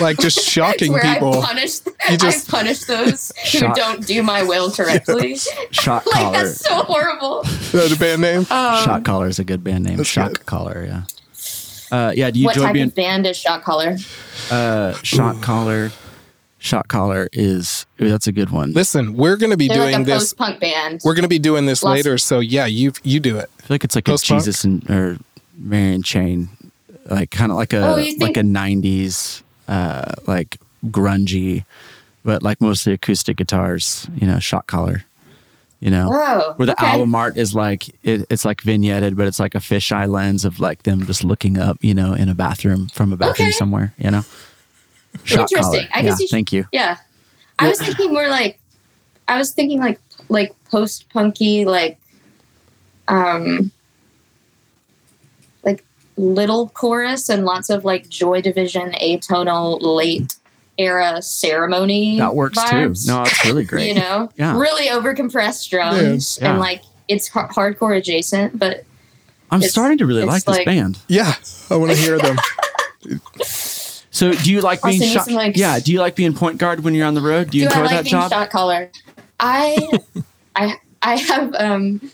like 0.00 0.18
just 0.18 0.40
shocking 0.40 0.92
where 0.92 1.02
people. 1.02 1.40
I 1.42 1.46
punish, 1.46 1.80
just- 2.18 2.48
I 2.52 2.58
punish 2.58 2.84
those 2.84 3.32
who 3.52 3.72
don't 3.74 4.06
do 4.06 4.22
my 4.22 4.42
will 4.42 4.70
correctly. 4.70 5.36
shot 5.70 6.06
like 6.06 6.14
caller. 6.14 6.32
that's 6.44 6.60
so 6.60 6.82
horrible. 6.82 7.40
Uh, 7.40 7.88
the 7.88 7.96
band 7.98 8.22
name? 8.22 8.40
Um, 8.40 8.84
shot 8.84 9.04
caller 9.04 9.26
is 9.26 9.38
a 9.38 9.44
good 9.44 9.62
band 9.64 9.84
name. 9.84 9.96
That's 9.98 10.08
Shot 10.08 10.32
good. 10.34 10.46
caller. 10.46 10.84
Yeah. 10.86 11.02
Uh, 11.90 12.12
yeah. 12.14 12.30
Do 12.30 12.38
you 12.38 12.46
what 12.46 12.56
enjoy 12.56 12.66
type 12.66 12.74
being 12.74 12.86
of 12.88 12.94
band 12.94 13.26
is 13.26 13.36
shot 13.36 13.62
collar? 13.62 13.96
uh, 14.50 14.92
shot 15.02 15.40
caller? 15.42 15.90
Shot 16.60 16.88
caller 16.88 17.28
is 17.32 17.86
ooh, 18.00 18.08
that's 18.08 18.26
a 18.26 18.32
good 18.32 18.50
one. 18.50 18.72
Listen, 18.72 19.14
we're 19.14 19.36
going 19.36 19.52
to 19.52 19.56
be 19.56 19.68
They're 19.68 19.76
doing 19.78 19.92
like 19.92 20.02
a 20.02 20.04
this. 20.04 20.32
punk 20.34 20.58
band. 20.60 21.00
We're 21.04 21.14
going 21.14 21.22
to 21.22 21.28
be 21.28 21.38
doing 21.38 21.66
this 21.66 21.82
Lots- 21.84 21.98
later, 21.98 22.18
so 22.18 22.40
yeah, 22.40 22.66
you 22.66 22.92
you 23.04 23.20
do 23.20 23.38
it. 23.38 23.48
I 23.58 23.62
feel 23.62 23.74
like 23.74 23.84
it's 23.84 23.94
like 23.94 24.08
a 24.08 24.10
Post-punk? 24.10 24.40
Jesus 24.40 24.64
and 24.64 24.90
or 24.90 25.18
Mary 25.56 26.00
Chain, 26.02 26.48
like 27.06 27.30
kind 27.30 27.52
of 27.52 27.56
like 27.58 27.72
a 27.72 27.86
Oh, 27.86 27.94
like 27.94 28.18
think- 28.18 28.36
a 28.36 28.40
'90s 28.42 29.42
uh, 29.68 30.12
like 30.26 30.58
grungy, 30.86 31.64
but 32.24 32.42
like 32.42 32.60
mostly 32.60 32.92
acoustic 32.92 33.36
guitars. 33.36 34.08
You 34.16 34.26
know, 34.26 34.38
shot 34.38 34.66
collar. 34.66 35.04
You 35.80 35.92
know, 35.92 36.08
Whoa. 36.10 36.54
where 36.56 36.66
the 36.66 36.72
okay. 36.72 36.86
album 36.86 37.14
art 37.14 37.36
is 37.36 37.54
like 37.54 37.88
it, 38.02 38.26
it's 38.30 38.44
like 38.44 38.62
vignetted, 38.62 39.14
but 39.16 39.28
it's 39.28 39.38
like 39.38 39.54
a 39.54 39.58
fisheye 39.58 40.08
lens 40.08 40.44
of 40.44 40.58
like 40.58 40.82
them 40.82 41.06
just 41.06 41.22
looking 41.22 41.56
up, 41.56 41.76
you 41.82 41.94
know, 41.94 42.14
in 42.14 42.28
a 42.28 42.34
bathroom 42.34 42.88
from 42.88 43.12
a 43.12 43.16
bathroom 43.16 43.46
Okay. 43.46 43.52
somewhere. 43.52 43.94
You 43.96 44.10
know, 44.10 44.22
shot 45.22 45.42
Interesting. 45.52 45.62
collar. 45.62 45.88
I 45.94 45.98
yeah, 45.98 46.02
guess 46.02 46.18
you 46.18 46.26
should- 46.26 46.34
thank 46.34 46.52
you. 46.52 46.66
Yeah. 46.72 46.96
I 47.60 47.68
was 47.68 47.78
thinking 47.80 48.12
more 48.12 48.28
like 48.28 48.58
I 49.28 49.38
was 49.38 49.52
thinking 49.52 49.78
like 49.78 50.00
like 50.28 50.52
post 50.70 51.08
punky 51.10 51.64
like 51.64 51.96
um 53.06 53.70
little 56.18 56.68
chorus 56.70 57.28
and 57.28 57.44
lots 57.44 57.70
of 57.70 57.84
like 57.84 58.08
joy 58.08 58.40
division 58.42 58.90
atonal 59.00 59.78
late 59.80 60.34
era 60.78 61.20
ceremony 61.22 62.18
That 62.18 62.34
works 62.34 62.58
vibes, 62.58 63.04
too. 63.06 63.12
No, 63.12 63.22
it's 63.22 63.44
really 63.44 63.64
great. 63.64 63.88
you 63.88 63.94
know 63.94 64.28
Yeah. 64.36 64.58
really 64.58 64.90
over 64.90 65.14
compressed 65.14 65.70
drums 65.70 66.38
Yeah. 66.40 66.50
and 66.50 66.60
like 66.60 66.82
it's 67.08 67.28
har- 67.28 67.48
hardcore 67.48 67.96
adjacent 67.96 68.58
but 68.58 68.84
I'm 69.50 69.62
starting 69.62 69.96
to 69.98 70.06
really 70.06 70.22
it's 70.22 70.28
like 70.28 70.44
this 70.44 70.56
like- 70.58 70.66
band. 70.66 70.98
Yeah, 71.08 71.34
I 71.70 71.76
want 71.76 71.92
to 71.92 71.96
hear 71.96 72.18
them. 72.18 72.36
So, 74.10 74.32
do 74.32 74.50
you 74.50 74.60
like 74.62 74.82
being 74.82 75.00
shot? 75.00 75.26
some 75.26 75.34
links. 75.34 75.58
Yeah, 75.60 75.78
do 75.78 75.92
you 75.92 76.00
like 76.00 76.16
being 76.16 76.34
point 76.34 76.58
guard 76.58 76.82
when 76.82 76.92
you're 76.94 77.06
on 77.06 77.14
the 77.14 77.20
road? 77.20 77.50
Do 77.50 77.58
you 77.58 77.64
do 77.64 77.68
enjoy 77.68 77.78
I 77.78 77.82
like 77.82 77.90
that 77.92 78.04
being 78.04 78.10
job? 78.10 78.30
shot 78.32 78.50
caller 78.50 78.90
I 79.38 79.88
I 80.56 80.74
I 81.02 81.16
have 81.16 81.54
um 81.54 82.10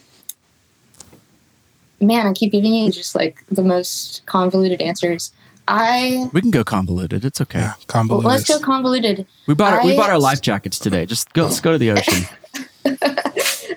man, 2.00 2.26
I 2.26 2.33
keep 2.33 2.52
giving 2.52 2.74
you 2.74 2.90
just 2.90 3.14
like 3.14 3.44
the 3.50 3.62
most 3.62 4.24
convoluted 4.26 4.80
answers. 4.80 5.33
I 5.66 6.28
We 6.33 6.42
can 6.42 6.50
go 6.50 6.62
convoluted. 6.62 7.24
It's 7.24 7.40
okay. 7.40 7.61
Yeah, 7.61 7.68
well, 7.68 7.85
convoluted. 7.87 8.28
let's 8.28 8.48
go 8.48 8.59
convoluted. 8.61 9.26
We 9.46 9.54
bought 9.54 9.72
our, 9.72 9.85
we 9.85 9.96
bought 9.96 10.11
our 10.11 10.18
life 10.18 10.42
jackets 10.42 10.78
today. 10.78 11.07
Just 11.07 11.33
go. 11.33 11.44
Let's 11.44 11.61
go 11.61 11.72
to 11.72 11.78
the 11.78 11.90
ocean. 11.92 12.24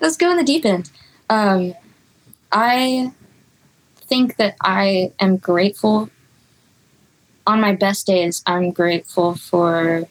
let's 0.01 0.17
go 0.17 0.32
in 0.32 0.38
the 0.38 0.43
deep 0.43 0.65
end. 0.65 0.91
Um, 1.30 1.73
I 2.51 3.12
think 4.01 4.38
that 4.38 4.56
I 4.62 5.12
am 5.19 5.38
grateful. 5.38 6.10
On 7.45 7.62
my 7.62 7.73
best 7.73 8.06
days, 8.06 8.43
I'm 8.45 8.71
grateful 8.71 9.36
for 9.36 10.10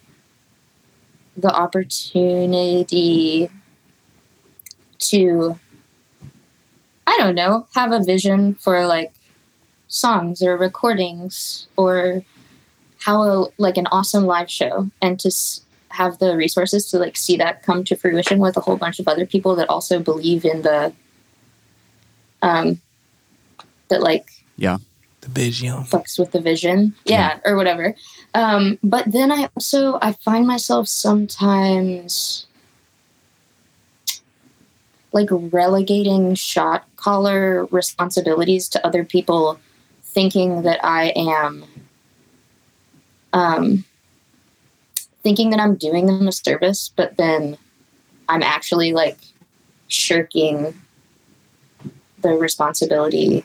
the 1.36 1.54
opportunity 1.54 3.50
to, 4.98 5.58
I 7.06 7.16
don't 7.18 7.34
know, 7.34 7.66
have 7.74 7.92
a 7.92 8.02
vision 8.02 8.54
for 8.54 8.86
like 8.86 9.12
songs 9.88 10.42
or 10.42 10.56
recordings 10.56 11.68
or 11.76 12.22
how 12.98 13.22
a, 13.22 13.46
like 13.58 13.76
an 13.76 13.86
awesome 13.92 14.24
live 14.24 14.50
show 14.50 14.90
and 15.00 15.18
to 15.20 15.28
s- 15.28 15.60
have 15.90 16.18
the 16.18 16.36
resources 16.36 16.90
to 16.90 16.98
like 16.98 17.16
see 17.16 17.36
that 17.36 17.62
come 17.62 17.84
to 17.84 17.96
fruition 17.96 18.38
with 18.38 18.56
a 18.56 18.60
whole 18.60 18.76
bunch 18.76 18.98
of 18.98 19.06
other 19.06 19.24
people 19.24 19.54
that 19.56 19.68
also 19.70 20.00
believe 20.00 20.44
in 20.44 20.62
the 20.62 20.92
um 22.42 22.80
that 23.88 24.02
like 24.02 24.28
yeah. 24.56 24.78
The 25.20 25.28
vision. 25.28 25.72
fucks 25.84 26.18
with 26.18 26.32
the 26.32 26.40
vision. 26.40 26.94
Yeah, 27.04 27.40
or 27.44 27.56
whatever. 27.56 27.94
Um 28.34 28.78
but 28.82 29.10
then 29.10 29.30
i 29.32 29.48
also 29.56 29.98
i 30.02 30.12
find 30.12 30.46
myself 30.46 30.88
sometimes 30.88 32.46
like 35.12 35.28
relegating 35.30 36.34
shot 36.34 36.84
caller 37.06 37.66
responsibilities 37.70 38.68
to 38.68 38.84
other 38.84 39.04
people 39.04 39.60
thinking 40.02 40.62
that 40.62 40.80
i 40.84 41.12
am 41.14 41.64
um 43.32 43.84
thinking 45.22 45.50
that 45.50 45.60
i'm 45.60 45.76
doing 45.76 46.06
them 46.06 46.26
a 46.26 46.32
service 46.32 46.90
but 46.96 47.16
then 47.16 47.56
i'm 48.28 48.42
actually 48.42 48.92
like 48.92 49.18
shirking 49.86 50.74
the 52.22 52.30
responsibility 52.30 53.44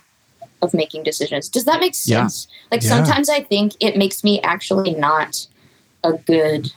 of 0.62 0.74
making 0.74 1.04
decisions. 1.04 1.50
Does 1.50 1.66
that 1.66 1.80
make 1.80 1.94
Yeah. 2.06 2.22
sense? 2.22 2.48
Like 2.72 2.82
Yeah. 2.84 2.90
sometimes 2.90 3.30
I 3.30 3.42
think 3.42 3.74
it 3.80 3.98
makes 3.98 4.24
me 4.24 4.42
actually 4.42 4.92
not 4.96 5.48
a 6.04 6.14
good 6.14 6.72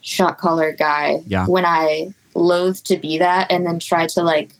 shot 0.00 0.38
caller 0.38 0.72
guy 0.72 1.22
Yeah. 1.26 1.46
when 1.46 1.64
I 1.64 2.14
loathe 2.34 2.76
to 2.78 2.96
be 2.96 3.18
that 3.18 3.50
and 3.50 3.66
then 3.66 3.78
try 3.78 4.06
to 4.06 4.22
like 4.22 4.50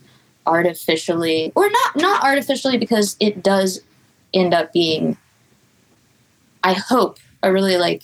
artificially 0.46 1.52
or 1.54 1.68
not 1.70 1.96
not 1.96 2.22
artificially 2.22 2.76
because 2.78 3.16
it 3.20 3.42
does 3.42 3.80
end 4.32 4.52
up 4.54 4.72
being 4.72 5.16
I 6.62 6.74
hope 6.74 7.18
a 7.42 7.52
really 7.52 7.76
like 7.76 8.02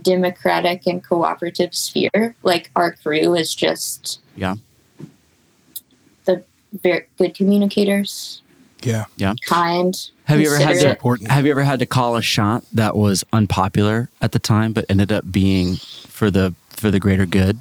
democratic 0.00 0.86
and 0.86 1.02
cooperative 1.02 1.74
sphere. 1.74 2.34
Like 2.42 2.70
our 2.76 2.92
crew 2.92 3.34
is 3.34 3.54
just 3.54 4.20
Yeah. 4.36 4.56
the 6.24 6.44
very 6.82 7.06
good 7.16 7.34
communicators, 7.34 8.42
Yeah, 8.82 9.06
Yeah. 9.16 9.34
kind. 9.46 9.94
Have 10.24 10.40
you 10.40 10.46
ever 10.54 10.62
had 10.62 10.78
to 10.80 10.90
important. 10.90 11.30
Have 11.30 11.44
you 11.46 11.50
ever 11.50 11.64
had 11.64 11.78
to 11.80 11.86
call 11.86 12.14
a 12.16 12.22
shot 12.22 12.62
that 12.72 12.94
was 12.96 13.24
unpopular 13.32 14.08
at 14.20 14.32
the 14.32 14.38
time, 14.38 14.72
but 14.72 14.84
ended 14.88 15.10
up 15.10 15.32
being 15.32 15.76
for 16.06 16.30
the 16.30 16.54
for 16.70 16.90
the 16.92 17.00
greater 17.00 17.26
good 17.26 17.58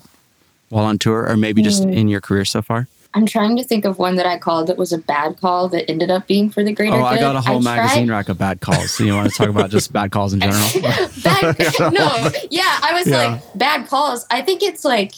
while 0.69 0.85
on 0.85 0.97
tour, 0.99 1.27
or 1.27 1.37
maybe 1.37 1.61
just 1.61 1.83
Mm. 1.83 1.95
in 1.95 2.07
your 2.07 2.21
career 2.21 2.45
so 2.45 2.61
far? 2.61 2.87
I'm 3.13 3.25
trying 3.25 3.55
to 3.57 3.63
think 3.63 3.85
of 3.85 3.97
one 3.97 4.15
that 4.17 4.25
I 4.27 4.37
called 4.37 4.67
that 4.67 4.77
was 4.77 4.91
a 4.91 4.97
bad 4.97 5.39
call 5.39 5.69
that 5.69 5.89
ended 5.89 6.11
up 6.11 6.27
being 6.27 6.49
for 6.49 6.63
the 6.63 6.71
greater 6.73 6.93
Oh, 6.95 6.99
good. 6.99 7.05
I 7.05 7.19
got 7.19 7.35
a 7.35 7.41
whole 7.41 7.61
tried- 7.61 7.75
magazine 7.77 8.11
rack 8.11 8.29
of 8.29 8.37
bad 8.37 8.59
calls. 8.61 8.91
So 8.91 9.03
you 9.05 9.15
want 9.15 9.31
to 9.31 9.35
talk 9.35 9.47
about 9.49 9.69
just 9.71 9.91
bad 9.93 10.11
calls 10.11 10.33
in 10.33 10.39
general? 10.41 10.67
bad, 11.23 11.57
no, 11.93 12.29
yeah, 12.51 12.79
I 12.83 12.91
was 12.93 13.07
Yeah. 13.07 13.17
like 13.17 13.41
bad 13.55 13.87
calls. 13.87 14.25
I 14.29 14.41
think 14.41 14.61
it's 14.61 14.83
like 14.85 15.13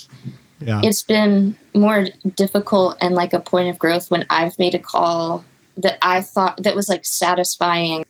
Yeah. 0.61 0.81
it's 0.83 1.01
been 1.01 1.55
more 1.73 2.07
difficult 2.35 2.95
and 3.01 3.15
like 3.15 3.33
a 3.33 3.39
point 3.39 3.69
of 3.69 3.79
growth 3.79 4.09
when 4.11 4.25
I've 4.29 4.57
made 4.59 4.75
a 4.75 4.79
call 4.79 5.43
that 5.77 5.97
I 6.01 6.21
thought 6.21 6.61
that 6.63 6.75
was 6.75 6.87
like 6.89 7.05
satisfying. 7.05 8.05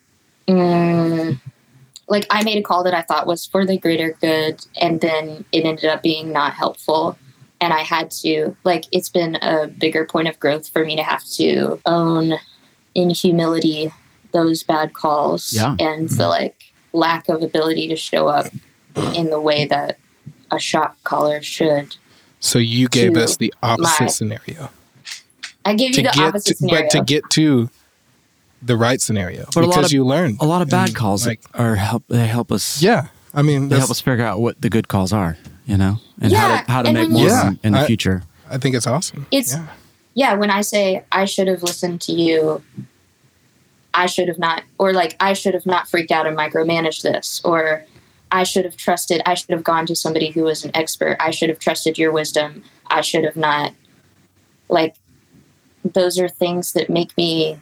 Mm, 0.48 1.40
like 2.08 2.26
I 2.30 2.44
made 2.44 2.58
a 2.58 2.64
call 2.64 2.84
that 2.84 2.94
I 2.94 3.02
thought 3.02 3.28
was 3.28 3.46
for 3.46 3.66
the 3.66 3.78
greater 3.78 4.16
good, 4.20 4.66
and 4.80 5.00
then 5.02 5.46
it 5.52 5.64
ended 5.66 5.86
up 5.86 6.04
being 6.04 6.32
not 6.32 6.54
helpful. 6.54 7.18
And 7.62 7.74
I 7.74 7.80
had 7.82 8.10
to 8.24 8.56
like 8.64 8.86
it's 8.92 9.10
been 9.10 9.36
a 9.42 9.68
bigger 9.68 10.06
point 10.06 10.28
of 10.28 10.40
growth 10.40 10.70
for 10.70 10.86
me 10.86 10.96
to 10.96 11.04
have 11.04 11.26
to 11.32 11.80
own 11.86 12.34
in 12.96 13.10
humility 13.10 13.92
those 14.32 14.64
bad 14.64 14.94
calls 14.94 15.52
Yeah. 15.54 15.76
and 15.80 16.08
the 16.08 16.14
mm-hmm. 16.14 16.22
like 16.30 16.72
lack 16.94 17.30
of 17.30 17.42
ability 17.44 17.88
to 17.90 17.96
show 17.96 18.28
up 18.28 18.48
in 19.16 19.30
the 19.30 19.40
way 19.42 19.66
that 19.66 19.98
a 20.52 20.60
shot 20.60 20.96
caller 21.04 21.42
should. 21.42 21.96
So 22.40 22.58
you 22.60 22.88
gave 22.88 23.18
us 23.18 23.38
the 23.38 23.54
opposite 23.62 24.02
my- 24.04 24.08
scenario 24.08 24.70
I 25.66 25.74
gave 25.76 25.92
to 25.94 26.02
you 26.02 26.08
the 26.08 26.14
get, 26.14 26.28
opposite 26.30 26.48
to, 26.52 26.56
scenario. 26.56 26.84
but 26.86 26.92
to 26.92 27.04
get 27.04 27.30
to 27.32 27.70
the 28.62 28.78
right 28.78 29.02
scenario 29.02 29.46
But 29.54 29.68
because 29.68 29.86
of- 29.88 29.92
you 29.92 30.06
learned 30.06 30.38
A 30.40 30.46
lot 30.46 30.62
of 30.62 30.70
bad 30.70 30.90
And, 30.90 30.96
calls 30.96 31.28
Like, 31.28 31.42
are 31.54 31.76
help. 31.76 32.04
They 32.08 32.28
help 32.28 32.52
us. 32.52 32.82
yeah, 32.82 33.08
I 33.34 33.42
mean, 33.42 33.68
They 33.70 33.78
help 33.78 33.92
us 33.92 34.00
figure 34.00 34.24
out 34.26 34.40
what 34.40 34.62
the 34.62 34.70
good 34.70 34.88
calls 34.88 35.12
are. 35.14 35.38
You 35.70 35.78
know, 35.78 35.98
and 36.20 36.32
Yeah, 36.32 36.40
how 36.40 36.62
to 36.66 36.72
how 36.72 36.82
to 36.82 36.88
and 36.90 36.98
make 36.98 37.08
when 37.10 37.14
more 37.18 37.28
you- 37.28 37.48
of 37.50 37.60
in 37.64 37.74
the 37.74 37.80
I- 37.82 37.86
future. 37.86 38.24
I 38.50 38.58
think 38.58 38.76
it's 38.76 38.88
awesome. 38.88 39.28
It's- 39.32 39.54
yeah. 39.54 39.68
yeah, 40.16 40.34
when 40.34 40.50
I 40.50 40.62
say 40.62 41.04
I 41.12 41.26
should 41.26 41.48
have 41.48 41.62
listened 41.62 42.02
to 42.02 42.12
you, 42.12 42.64
I 43.94 44.08
should 44.08 44.28
have 44.28 44.40
not, 44.40 44.64
or 44.80 44.94
like 44.94 45.16
I 45.20 45.34
should 45.34 45.54
have 45.54 45.68
not 45.68 45.88
freaked 45.88 46.12
out 46.12 46.26
and 46.26 46.36
micromanaged 46.36 47.04
this, 47.04 47.40
or 47.44 47.86
I 48.32 48.44
should 48.44 48.66
have 48.66 48.78
trusted, 48.78 49.22
I 49.28 49.36
should 49.36 49.52
have 49.52 49.64
gone 49.64 49.86
to 49.86 49.96
somebody 49.96 50.32
who 50.32 50.44
was 50.44 50.66
an 50.66 50.72
expert. 50.74 51.18
I 51.20 51.30
should 51.30 51.50
have 51.50 51.60
trusted 51.60 51.98
your 52.00 52.12
wisdom. 52.12 52.64
I 52.88 53.02
should 53.02 53.24
have 53.24 53.36
not. 53.36 53.74
Like, 54.70 54.96
those 55.84 56.18
are 56.20 56.28
things 56.30 56.74
that 56.74 56.90
make 56.90 57.16
me. 57.18 57.60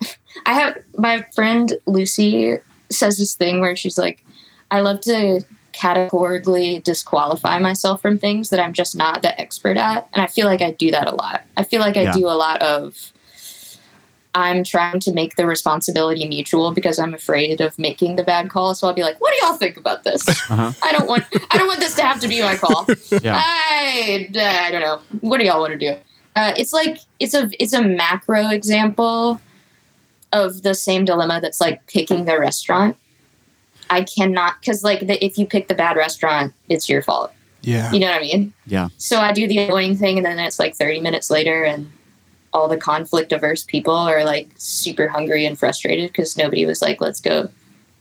I 0.46 0.54
have 0.54 0.78
my 0.96 1.24
friend 1.34 1.72
Lucy 1.86 2.58
says 2.90 3.18
this 3.18 3.34
thing 3.34 3.60
where 3.60 3.74
she's 3.74 3.98
like, 3.98 4.24
I 4.70 4.80
love 4.80 5.00
to 5.02 5.42
categorically 5.72 6.80
disqualify 6.80 7.58
myself 7.58 8.00
from 8.02 8.18
things 8.18 8.50
that 8.50 8.60
I'm 8.60 8.72
just 8.72 8.94
not 8.96 9.22
the 9.22 9.38
expert 9.40 9.76
at. 9.76 10.08
And 10.12 10.22
I 10.22 10.26
feel 10.26 10.46
like 10.46 10.60
I 10.62 10.72
do 10.72 10.90
that 10.90 11.06
a 11.06 11.14
lot. 11.14 11.42
I 11.56 11.64
feel 11.64 11.80
like 11.80 11.96
I 11.96 12.02
Yeah. 12.02 12.12
do 12.12 12.26
a 12.26 12.36
lot 12.36 12.60
of 12.62 13.12
I'm 14.34 14.64
trying 14.64 14.98
to 15.00 15.12
make 15.12 15.36
the 15.36 15.46
responsibility 15.46 16.26
mutual 16.26 16.72
because 16.72 16.98
I'm 16.98 17.12
afraid 17.12 17.60
of 17.60 17.78
making 17.78 18.16
the 18.16 18.24
bad 18.24 18.48
call. 18.48 18.74
So 18.74 18.86
I'll 18.88 18.94
be 18.94 19.02
like, 19.02 19.20
what 19.20 19.30
do 19.38 19.46
y'all 19.46 19.58
think 19.58 19.76
about 19.76 20.04
this? 20.04 20.26
Uh-huh. 20.50 20.72
I 20.82 20.92
don't 20.92 21.06
want 21.06 21.24
I 21.50 21.58
don't 21.58 21.66
want 21.66 21.80
this 21.80 21.94
to 21.96 22.02
have 22.02 22.18
to 22.20 22.28
be 22.28 22.40
my 22.40 22.56
call. 22.56 22.86
Yeah. 23.22 23.38
I, 23.44 24.30
I 24.34 24.70
don't 24.70 24.80
know. 24.80 25.00
What 25.20 25.38
do 25.38 25.44
y'all 25.44 25.60
want 25.60 25.72
to 25.72 25.78
do? 25.78 25.96
Uh, 26.34 26.54
it's 26.56 26.72
like 26.72 26.98
it's 27.20 27.34
a 27.34 27.50
it's 27.60 27.74
a 27.74 27.82
macro 27.82 28.48
example 28.48 29.38
of 30.32 30.62
the 30.62 30.72
same 30.74 31.04
dilemma 31.04 31.40
that's 31.42 31.60
like 31.60 31.86
picking 31.86 32.24
the 32.24 32.38
restaurant. 32.40 32.96
I 33.92 34.04
cannot 34.04 34.58
because 34.60 34.82
like 34.82 35.06
the, 35.06 35.22
if 35.22 35.36
you 35.36 35.46
pick 35.46 35.68
the 35.68 35.74
bad 35.74 35.96
restaurant, 35.98 36.54
it's 36.70 36.88
your 36.88 37.02
fault. 37.02 37.30
Yeah. 37.60 37.92
You 37.92 38.00
know 38.00 38.06
what 38.06 38.16
I 38.16 38.20
mean? 38.20 38.54
Yeah. 38.66 38.88
So 38.96 39.18
I 39.18 39.32
do 39.32 39.46
the 39.46 39.58
annoying 39.58 39.96
thing, 39.96 40.16
and 40.16 40.24
then 40.24 40.38
it's 40.38 40.58
like 40.58 40.74
thirty 40.74 40.98
minutes 40.98 41.30
later, 41.30 41.62
and 41.62 41.92
all 42.54 42.68
the 42.68 42.78
conflict 42.78 43.32
averse 43.32 43.64
people 43.64 43.94
are 43.94 44.24
like 44.24 44.48
super 44.56 45.08
hungry 45.08 45.44
and 45.44 45.58
frustrated 45.58 46.10
because 46.10 46.38
nobody 46.38 46.64
was 46.64 46.80
like, 46.80 47.02
"Let's 47.02 47.20
go 47.20 47.50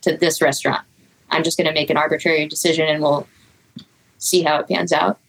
to 0.04 0.16
this 0.16 0.42
restaurant." 0.42 0.86
I'm 1.30 1.44
just 1.44 1.58
going 1.58 1.68
to 1.68 1.74
make 1.74 1.90
an 1.90 1.98
arbitrary 1.98 2.48
decision, 2.48 2.88
and 2.88 3.04
we'll 3.04 3.28
see 4.18 4.44
how 4.44 4.60
it 4.60 4.70
pans 4.70 4.94
out. 4.94 5.20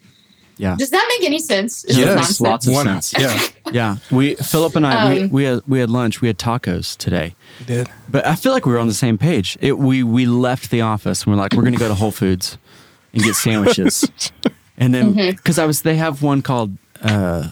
Yeah. 0.59 0.77
Does 0.79 0.91
that 0.91 1.05
make 1.19 1.27
any 1.27 1.39
sense? 1.39 1.85
Is 1.85 1.97
Yeah, 1.99 2.05
it 2.05 2.09
it 2.13 2.17
Yes. 2.19 2.41
lots 2.41 2.67
of 2.67 2.75
sense. 2.75 3.15
Yeah, 3.19 3.41
Yeah, 3.73 3.97
we 4.11 4.35
Philip 4.37 4.77
and 4.77 4.87
I 4.87 5.15
we, 5.15 5.21
Um, 5.23 5.31
we 5.31 5.45
had 5.45 5.61
we 5.67 5.79
had 5.81 5.91
lunch. 5.91 6.21
We 6.21 6.29
had 6.29 6.39
tacos 6.39 6.97
today, 6.97 7.35
you 7.61 7.67
did. 7.67 7.89
but 8.09 8.27
I 8.27 8.35
feel 8.37 8.53
like 8.53 8.67
we 8.67 8.73
were 8.73 8.79
on 8.79 8.89
the 8.89 8.95
same 8.95 9.19
page. 9.19 9.57
It, 9.61 9.79
we 9.79 10.03
we 10.03 10.27
left 10.27 10.71
the 10.71 10.81
office 10.83 11.25
and 11.25 11.35
we're 11.35 11.41
like, 11.43 11.55
we're 11.55 11.63
gonna 11.65 11.77
go 11.77 11.89
to 11.89 11.95
Whole 11.95 12.13
Foods 12.13 12.59
and 13.13 13.23
get 13.23 13.35
sandwiches, 13.35 14.05
and 14.79 14.95
then 14.95 15.15
Mm-hmm. 15.15 15.37
because 15.37 15.59
I 15.59 15.65
was 15.67 15.83
they 15.83 15.97
have 15.97 16.23
one 16.23 16.43
called 16.43 16.77
uh, 17.03 17.49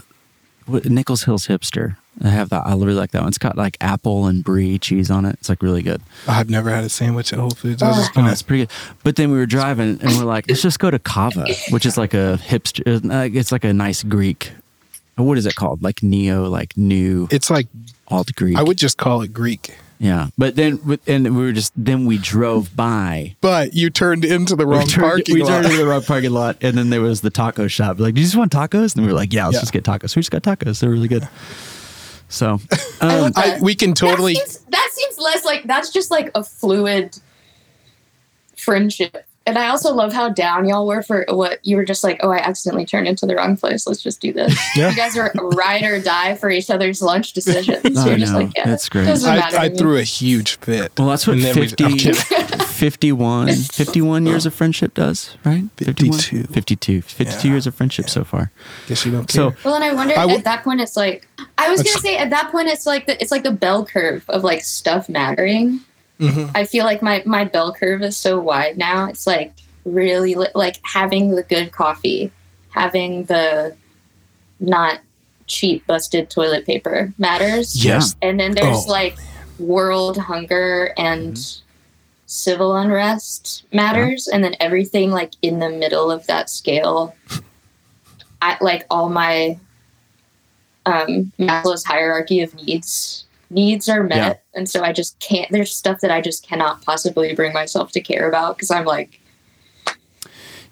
Nichols 0.68 1.24
Hills 1.24 1.46
Hipster. 1.48 1.96
I 2.22 2.28
have 2.28 2.48
that. 2.50 2.66
I 2.66 2.72
really 2.72 2.94
like 2.94 3.12
that 3.12 3.20
one. 3.22 3.28
It's 3.28 3.38
got 3.38 3.56
like 3.56 3.76
apple 3.80 4.26
and 4.26 4.44
brie 4.44 4.78
cheese 4.78 5.10
on 5.10 5.24
it. 5.24 5.36
It's 5.40 5.48
like 5.48 5.62
really 5.62 5.82
good. 5.82 6.02
I've 6.28 6.50
never 6.50 6.68
had 6.70 6.84
a 6.84 6.88
sandwich 6.88 7.32
at 7.32 7.38
Whole 7.38 7.50
Foods. 7.50 7.82
I 7.82 7.88
was 7.88 7.96
just 7.98 8.10
Oh, 8.10 8.14
gonna. 8.20 8.32
it's 8.32 8.42
pretty 8.42 8.64
good. 8.66 8.72
But 9.04 9.16
then 9.16 9.30
we 9.30 9.38
were 9.38 9.46
driving 9.46 9.98
and 10.02 10.16
we're 10.18 10.24
like, 10.24 10.46
let's 10.48 10.60
just 10.62 10.78
go 10.80 10.90
to 10.90 10.98
Cava, 10.98 11.46
which 11.70 11.86
is 11.86 11.96
like 11.96 12.12
a 12.12 12.38
hipster. 12.42 12.82
It's 13.36 13.52
like 13.52 13.64
a 13.64 13.72
nice 13.72 14.02
Greek. 14.02 14.52
What 15.16 15.38
is 15.38 15.46
it 15.46 15.54
called? 15.54 15.82
Like 15.82 16.02
neo, 16.02 16.48
like 16.48 16.76
new 16.76 17.28
It's 17.30 17.48
like 17.50 17.68
alt 18.08 18.34
Greek. 18.34 18.56
I 18.56 18.62
would 18.62 18.78
just 18.78 18.98
call 18.98 19.22
it 19.22 19.32
Greek. 19.32 19.76
Yeah, 20.02 20.28
but 20.38 20.56
then 20.56 20.80
with- 20.86 21.06
and 21.06 21.24
we 21.36 21.42
were 21.44 21.52
just 21.52 21.72
then 21.76 22.06
we 22.06 22.16
drove 22.16 22.74
by. 22.74 23.36
But 23.42 23.74
you 23.74 23.90
turned 23.90 24.24
into 24.24 24.56
the 24.56 24.66
wrong 24.66 24.84
we 24.84 24.86
turned, 24.86 25.02
parking 25.06 25.34
we 25.34 25.42
lot. 25.42 25.48
turned 25.48 25.66
into 25.66 25.76
the 25.76 25.86
wrong 25.86 26.02
parking 26.02 26.30
lot, 26.30 26.56
and 26.62 26.76
then 26.78 26.88
there 26.88 27.02
was 27.02 27.20
the 27.20 27.28
taco 27.28 27.66
shop. 27.68 28.00
Like, 28.00 28.14
do 28.14 28.20
you 28.22 28.26
just 28.26 28.36
want 28.36 28.50
tacos? 28.50 28.96
And 28.96 29.04
we 29.04 29.12
were 29.12 29.16
like, 29.18 29.32
yeah, 29.34 29.44
let's 29.44 29.56
Yeah. 29.56 29.60
just 29.60 29.72
get 29.74 29.84
tacos. 29.84 30.16
We 30.16 30.20
just 30.22 30.30
got 30.30 30.42
tacos. 30.42 30.80
They're 30.80 30.88
really 30.88 31.06
good. 31.08 31.28
So, 32.30 32.60
um, 33.00 33.10
love 33.10 33.32
I, 33.36 33.58
we 33.60 33.74
can 33.74 33.92
totally. 33.92 34.34
That 34.34 34.48
seems, 34.48 34.64
that 34.66 34.90
seems 34.92 35.18
less 35.18 35.44
like 35.44 35.64
that's 35.64 35.90
just 35.90 36.10
like 36.10 36.30
a 36.34 36.42
fluid 36.42 37.18
friendship. 38.56 39.26
And 39.50 39.58
I 39.58 39.68
also 39.68 39.92
love 39.92 40.12
how 40.12 40.28
down 40.28 40.68
y'all 40.68 40.86
were 40.86 41.02
for 41.02 41.24
what 41.28 41.58
you 41.66 41.76
were 41.76 41.84
just 41.84 42.04
like, 42.04 42.20
oh, 42.22 42.30
I 42.30 42.38
accidentally 42.38 42.86
turned 42.86 43.08
into 43.08 43.26
the 43.26 43.34
wrong 43.36 43.56
place. 43.56 43.86
Let's 43.86 44.00
just 44.02 44.20
do 44.20 44.32
this. 44.32 44.56
Yeah. 44.76 44.90
You 44.90 44.96
guys 44.96 45.16
are 45.16 45.32
ride 45.34 45.82
or 45.82 46.00
die 46.00 46.36
for 46.36 46.48
each 46.50 46.70
other's 46.70 47.02
lunch 47.02 47.32
decisions. 47.32 47.84
I 47.98 48.06
You're 48.08 48.18
just 48.18 48.32
know. 48.32 48.38
like, 48.40 48.56
yeah, 48.56 48.66
That's 48.66 48.88
great. 48.88 49.08
I, 49.08 49.64
I 49.64 49.68
threw 49.68 49.96
a 49.98 50.02
huge 50.04 50.56
fit. 50.60 50.92
well, 50.96 51.08
that's 51.08 51.26
what 51.26 51.34
And 51.36 51.42
then 51.44 51.56
we- 51.58 51.66
50, 51.68 52.12
51, 52.64 53.48
51 53.54 54.26
years 54.26 54.46
of 54.46 54.54
friendship 54.54 54.94
does, 54.94 55.36
right? 55.44 55.64
51? 55.76 56.18
52. 56.18 56.44
52. 56.52 57.02
52 57.02 57.48
Yeah. 57.48 57.52
years 57.54 57.66
of 57.66 57.74
friendship 57.74 58.08
so 58.08 58.22
far. 58.24 58.50
Guess 58.88 59.04
you 59.04 59.12
don't 59.12 59.30
So- 59.30 59.54
Well, 59.64 59.74
and 59.74 59.84
I 59.84 59.92
wonder 59.92 60.14
I 60.14 60.20
w- 60.22 60.38
at 60.38 60.44
that 60.44 60.62
point, 60.64 60.80
it's 60.80 60.96
like 60.96 61.26
I 61.58 61.68
was 61.70 61.82
gonna 61.82 61.98
say 61.98 62.16
at 62.16 62.30
that 62.30 62.50
point, 62.52 62.68
it's 62.68 62.86
like 62.86 63.06
the, 63.06 63.20
it's 63.20 63.30
like 63.32 63.42
the 63.42 63.50
bell 63.52 63.84
curve 63.84 64.24
of 64.28 64.44
like 64.44 64.62
stuff 64.62 65.08
mattering. 65.08 65.80
Mhm. 66.20 66.50
I 66.54 66.64
feel 66.64 66.84
like 66.84 67.02
my 67.02 67.22
my 67.26 67.44
bell 67.44 67.72
curve 67.72 68.02
is 68.02 68.16
so 68.16 68.38
wide 68.38 68.76
now. 68.78 69.06
It's 69.06 69.26
like 69.26 69.52
really 69.84 70.34
li- 70.34 70.48
like 70.54 70.76
having 70.82 71.34
the 71.34 71.42
good 71.42 71.72
coffee, 71.72 72.30
having 72.70 73.24
the 73.24 73.74
not 74.60 75.00
cheap 75.46 75.86
busted 75.86 76.28
toilet 76.30 76.66
paper 76.66 77.12
matters. 77.18 77.82
Yeah. 77.84 78.02
And 78.22 78.38
then 78.38 78.52
there's 78.54 78.86
Oh. 78.86 78.90
like 78.90 79.16
world 79.58 80.16
hunger 80.18 80.92
and 80.96 81.38
civil 82.26 82.76
unrest 82.76 83.64
matters, 83.72 84.28
and 84.28 84.44
then 84.44 84.54
everything 84.60 85.10
like 85.10 85.32
in 85.42 85.58
the 85.58 85.70
middle 85.70 86.10
of 86.10 86.26
that 86.26 86.48
scale. 86.50 87.14
I 88.42 88.56
like 88.60 88.86
all 88.90 89.08
my 89.08 89.58
um, 90.86 91.30
Maslow's 91.38 91.84
hierarchy 91.84 92.40
of 92.40 92.54
needs 92.54 93.24
needs 93.50 93.88
are 93.88 94.02
met, 94.02 94.44
and 94.54 94.68
so 94.68 94.82
I 94.82 94.92
just 94.92 95.18
can't. 95.20 95.50
There's 95.50 95.74
stuff 95.74 96.00
that 96.00 96.10
I 96.10 96.20
just 96.20 96.46
cannot 96.46 96.82
possibly 96.82 97.34
bring 97.34 97.52
myself 97.52 97.92
to 97.92 98.00
care 98.00 98.28
about 98.28 98.56
because 98.56 98.70
I'm 98.70 98.84
like, 98.84 99.20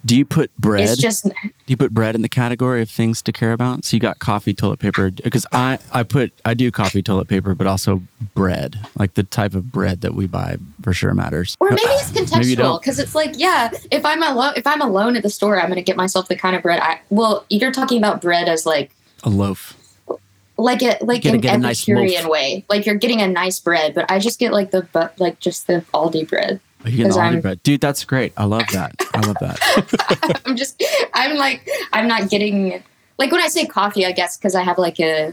Do 0.04 0.16
you 0.16 0.24
put 0.24 0.54
bread? 0.56 0.84
it's 0.88 0.96
just 0.96 1.24
Do 1.24 1.30
you 1.66 1.76
put 1.76 1.92
bread 1.92 2.14
in 2.14 2.22
the 2.22 2.28
category 2.28 2.80
of 2.80 2.88
things 2.88 3.20
to 3.22 3.32
care 3.32 3.52
about? 3.52 3.84
So 3.84 3.96
you 3.96 4.00
got 4.00 4.20
coffee, 4.20 4.54
toilet 4.54 4.78
paper. 4.78 5.10
Because 5.10 5.44
I, 5.52 5.78
I 5.92 6.02
put, 6.04 6.32
I 6.44 6.54
do 6.54 6.70
coffee, 6.70 7.02
toilet 7.02 7.28
paper, 7.28 7.54
but 7.54 7.66
also 7.66 8.02
bread. 8.34 8.78
Like 8.96 9.14
the 9.14 9.24
type 9.24 9.54
of 9.54 9.72
bread 9.72 10.00
that 10.02 10.14
we 10.14 10.26
buy 10.26 10.56
for 10.82 10.92
sure 10.92 11.12
matters. 11.14 11.56
Or 11.60 11.70
maybe 11.70 11.82
uh, 11.84 11.98
it's 11.98 12.32
Maybe 12.32 12.46
you 12.46 12.56
contextual 12.56 12.80
because 12.80 12.98
it's 12.98 13.14
like, 13.14 13.32
yeah, 13.36 13.70
if 13.90 14.04
I'm 14.04 14.22
alone, 14.22 14.52
if 14.56 14.66
I'm 14.66 14.80
alone 14.80 15.16
at 15.16 15.22
the 15.22 15.30
store, 15.30 15.60
I'm 15.60 15.66
going 15.66 15.76
to 15.76 15.82
get 15.82 15.96
myself 15.96 16.28
the 16.28 16.36
kind 16.36 16.54
of 16.54 16.62
bread 16.62 16.80
I. 16.80 17.00
Well, 17.10 17.44
you're 17.50 17.72
talking 17.72 17.98
about 17.98 18.22
bread 18.22 18.48
as 18.48 18.64
like, 18.64 18.92
A 19.24 19.28
loaf. 19.28 19.74
Like 20.58 20.82
it 20.82 21.00
like 21.02 21.24
an 21.24 21.40
nice 21.60 21.82
Epicurean 21.82 22.22
loaf. 22.24 22.30
way. 22.30 22.64
Like 22.68 22.84
you're 22.84 22.96
getting 22.96 23.20
a 23.22 23.28
nice 23.28 23.60
bread, 23.60 23.94
but 23.94 24.10
I 24.10 24.18
just 24.18 24.38
get 24.38 24.52
like 24.52 24.70
the 24.72 24.86
but 24.92 25.18
like 25.20 25.38
just 25.38 25.66
the 25.68 25.84
Aldi 25.94 26.28
bread. 26.28 26.60
Oh, 26.84 26.88
You 26.88 26.96
get 26.98 27.06
'Cause 27.06 27.16
Aldi 27.16 27.20
I'm- 27.22 27.40
bread, 27.40 27.62
dude. 27.62 27.80
That's 27.80 28.04
great. 28.04 28.32
I 28.36 28.44
love 28.44 28.64
that. 28.72 28.94
I 29.14 29.20
love 29.20 29.36
that. 29.40 30.40
I'm 30.46 30.56
just, 30.56 30.82
I'm 31.14 31.36
like, 31.36 31.68
I'm 31.92 32.06
not 32.08 32.28
getting 32.28 32.82
like 33.18 33.30
when 33.32 33.40
I 33.40 33.48
say 33.48 33.66
coffee, 33.66 34.04
I 34.04 34.12
guess 34.12 34.36
because 34.36 34.54
I 34.54 34.62
have 34.62 34.78
like 34.78 34.98
a, 35.00 35.32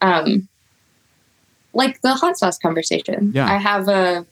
um, 0.00 0.48
like 1.74 2.00
the 2.02 2.14
hot 2.14 2.36
sauce 2.38 2.58
conversation. 2.58 3.32
Yeah. 3.34 3.50
I 3.50 3.56
have 3.58 3.88
a 3.88 4.26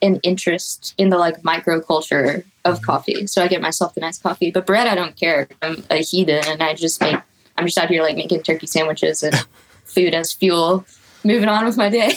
an 0.00 0.18
interest 0.24 0.94
in 0.98 1.10
the 1.10 1.16
like 1.18 1.42
microculture 1.42 2.44
of 2.64 2.82
coffee, 2.82 3.26
so 3.26 3.42
I 3.42 3.48
get 3.48 3.60
myself 3.62 3.94
the 3.94 4.00
nice 4.00 4.18
coffee. 4.18 4.50
But 4.50 4.66
bread, 4.66 4.86
I 4.88 4.94
don't 4.94 5.14
care. 5.16 5.48
I'm 5.62 5.84
a 5.90 5.96
heathen, 6.02 6.42
and 6.46 6.62
I 6.62 6.74
just 6.74 7.00
make. 7.00 7.16
I'm 7.56 7.66
just 7.66 7.78
out 7.78 7.88
here 7.88 8.02
like 8.02 8.16
making 8.16 8.42
turkey 8.42 8.66
sandwiches 8.66 9.22
and 9.22 9.34
food 9.84 10.14
as 10.14 10.32
fuel. 10.32 10.84
Moving 11.24 11.48
on 11.48 11.64
with 11.64 11.76
my 11.76 11.88
day. 11.88 12.14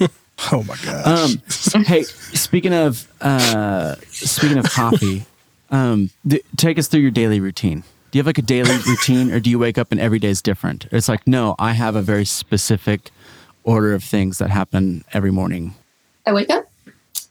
Oh 0.52 0.62
my 0.62 0.74
gosh. 0.82 1.74
Um, 1.74 1.84
hey, 1.84 2.02
speaking 2.02 2.72
of 2.72 3.06
uh, 3.20 3.96
speaking 4.08 4.56
of 4.56 4.64
coffee, 4.70 5.26
um, 5.70 6.10
th- 6.28 6.42
take 6.56 6.78
us 6.78 6.88
through 6.88 7.00
your 7.00 7.10
daily 7.10 7.40
routine. 7.40 7.84
Do 8.10 8.18
you 8.18 8.20
have 8.20 8.26
like 8.26 8.38
a 8.38 8.42
daily 8.42 8.74
routine, 8.88 9.30
or 9.32 9.38
do 9.38 9.50
you 9.50 9.58
wake 9.58 9.76
up 9.76 9.92
and 9.92 10.00
every 10.00 10.18
day 10.18 10.28
is 10.30 10.40
different? 10.40 10.86
It's 10.90 11.08
like 11.08 11.26
no, 11.26 11.54
I 11.58 11.72
have 11.72 11.94
a 11.94 12.02
very 12.02 12.24
specific 12.24 13.10
order 13.64 13.92
of 13.92 14.02
things 14.02 14.38
that 14.38 14.50
happen 14.50 15.04
every 15.12 15.30
morning. 15.30 15.74
I 16.26 16.32
wake 16.32 16.48
up, 16.48 16.70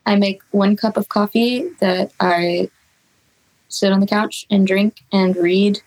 I 0.06 0.16
make 0.16 0.42
one 0.52 0.76
cup 0.76 0.96
of 0.96 1.10
coffee 1.10 1.68
that 1.80 2.12
I 2.20 2.70
sit 3.70 3.92
on 3.92 4.02
the 4.02 4.08
couch 4.08 4.46
and 4.50 4.68
drink 4.68 5.02
and 5.12 5.36
read, 5.36 5.82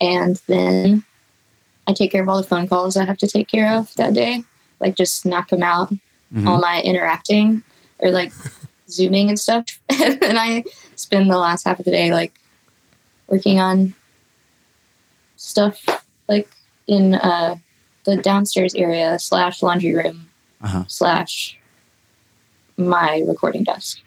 and 0.00 0.40
then 0.46 1.04
I 1.86 1.92
take 1.92 2.12
care 2.12 2.22
of 2.22 2.28
all 2.28 2.36
the 2.40 2.46
phone 2.46 2.68
calls 2.68 2.96
I 2.96 3.04
have 3.04 3.18
to 3.18 3.26
take 3.28 3.48
care 3.48 3.72
of 3.76 3.94
that 3.94 4.12
day. 4.14 4.44
Like 4.80 4.94
just 4.96 5.24
knock 5.26 5.48
them 5.48 5.62
out, 5.62 5.92
Mhm. 6.34 6.46
all 6.46 6.58
my 6.60 6.82
interacting 6.82 7.62
or 7.98 8.10
like 8.10 8.32
zooming 8.90 9.28
and 9.28 9.38
stuff. 9.40 9.80
and 9.88 10.38
I 10.38 10.64
spend 10.96 11.30
the 11.30 11.38
last 11.38 11.64
half 11.66 11.78
of 11.78 11.84
the 11.84 11.90
day 11.90 12.12
like 12.12 12.32
working 13.28 13.58
on 13.60 13.94
stuff 15.36 15.84
like 16.28 16.48
in 16.86 17.14
uh, 17.14 17.56
the 18.04 18.16
downstairs 18.16 18.74
area 18.74 19.18
slash 19.18 19.62
laundry 19.62 19.94
room 19.94 20.28
Uh-huh. 20.62 20.84
slash 20.88 21.58
my 22.76 23.22
recording 23.26 23.64
desk. 23.64 24.00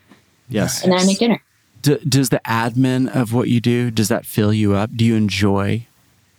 Yes. 0.49 0.83
And 0.83 0.91
then 0.91 0.99
I 0.99 1.05
make 1.05 1.19
dinner. 1.19 1.41
Does 1.81 2.29
the 2.29 2.41
admin 2.45 3.13
of 3.15 3.33
what 3.33 3.49
you 3.49 3.59
do 3.59 3.91
does 3.91 4.09
that 4.09 4.25
fill 4.25 4.53
you 4.53 4.73
up? 4.75 4.95
Do 4.95 5.05
you 5.05 5.15
enjoy 5.15 5.87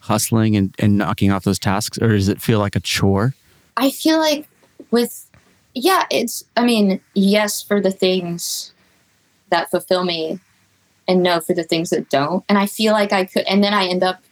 hustling 0.00 0.56
and, 0.56 0.74
and 0.78 0.98
knocking 0.98 1.30
off 1.30 1.44
those 1.44 1.58
tasks, 1.58 1.98
or 1.98 2.08
does 2.08 2.28
it 2.28 2.40
feel 2.40 2.58
like 2.58 2.76
a 2.76 2.80
chore? 2.80 3.34
I 3.76 3.90
feel 3.90 4.18
like 4.18 4.46
with 4.90 5.28
yeah, 5.74 6.04
it's 6.10 6.44
I 6.56 6.64
mean, 6.64 7.00
yes 7.14 7.62
for 7.62 7.80
the 7.80 7.90
things 7.90 8.72
that 9.50 9.70
fulfill 9.70 10.04
me 10.04 10.40
and 11.08 11.22
no 11.22 11.40
for 11.40 11.54
the 11.54 11.64
things 11.64 11.90
that 11.90 12.08
don't. 12.10 12.44
And 12.48 12.58
I 12.58 12.66
feel 12.66 12.92
like 12.92 13.12
I 13.12 13.24
could 13.24 13.44
and 13.44 13.62
then 13.62 13.74
I 13.74 13.86
end 13.86 14.02
up 14.02 14.22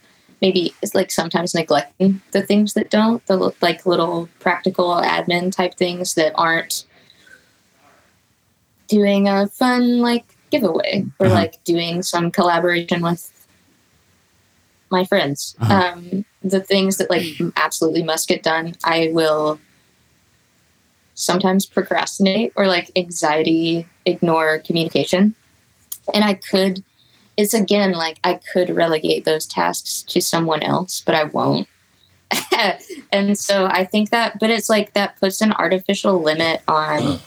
maybe 0.41 0.75
it's 0.83 0.95
like 0.95 1.11
sometimes 1.11 1.55
neglecting 1.55 2.21
the 2.33 2.43
things 2.43 2.75
that 2.75 2.91
don't, 2.91 3.25
the 3.27 3.53
like 3.61 3.87
little 3.87 4.29
practical 4.39 4.95
admin 4.97 5.53
type 5.53 5.75
things 5.75 6.15
that 6.15 6.33
aren't 6.35 6.85
doing 8.89 9.29
a 9.29 9.47
fun 9.47 10.01
like 10.01 10.25
giveaway 10.51 11.07
or 11.19 11.27
Uh-huh. 11.27 11.35
like 11.35 11.63
doing 11.65 12.03
some 12.03 12.31
collaboration 12.31 13.03
with 13.03 13.31
my 14.91 15.05
friends. 15.05 15.55
Uh-huh. 15.61 15.93
Um, 15.95 16.25
the 16.43 16.61
things 16.61 16.97
that 16.97 17.11
like 17.11 17.25
absolutely 17.57 18.03
must 18.03 18.29
get 18.29 18.43
done, 18.43 18.75
I 18.85 19.11
will 19.13 19.61
sometimes 21.15 21.67
procrastinate 21.67 22.53
or 22.57 22.67
like 22.67 22.91
anxiety 22.97 23.87
ignore 24.07 24.59
communication. 24.61 25.35
And 26.15 26.25
I 26.25 26.35
could, 26.35 26.83
it's 27.37 27.55
again 27.55 27.93
like 27.93 28.19
I 28.25 28.41
could 28.53 28.71
relegate 28.71 29.25
those 29.25 29.47
tasks 29.47 30.03
to 30.09 30.21
someone 30.21 30.63
else, 30.63 31.03
but 31.05 31.15
I 31.15 31.25
won't. 31.25 31.69
and 33.13 33.39
so 33.39 33.67
I 33.67 33.85
think 33.85 34.11
that, 34.11 34.39
but 34.41 34.51
it's 34.51 34.71
like 34.71 34.95
that 34.95 35.19
puts 35.21 35.41
an 35.41 35.53
artificial 35.53 36.23
limit 36.23 36.63
on, 36.69 37.19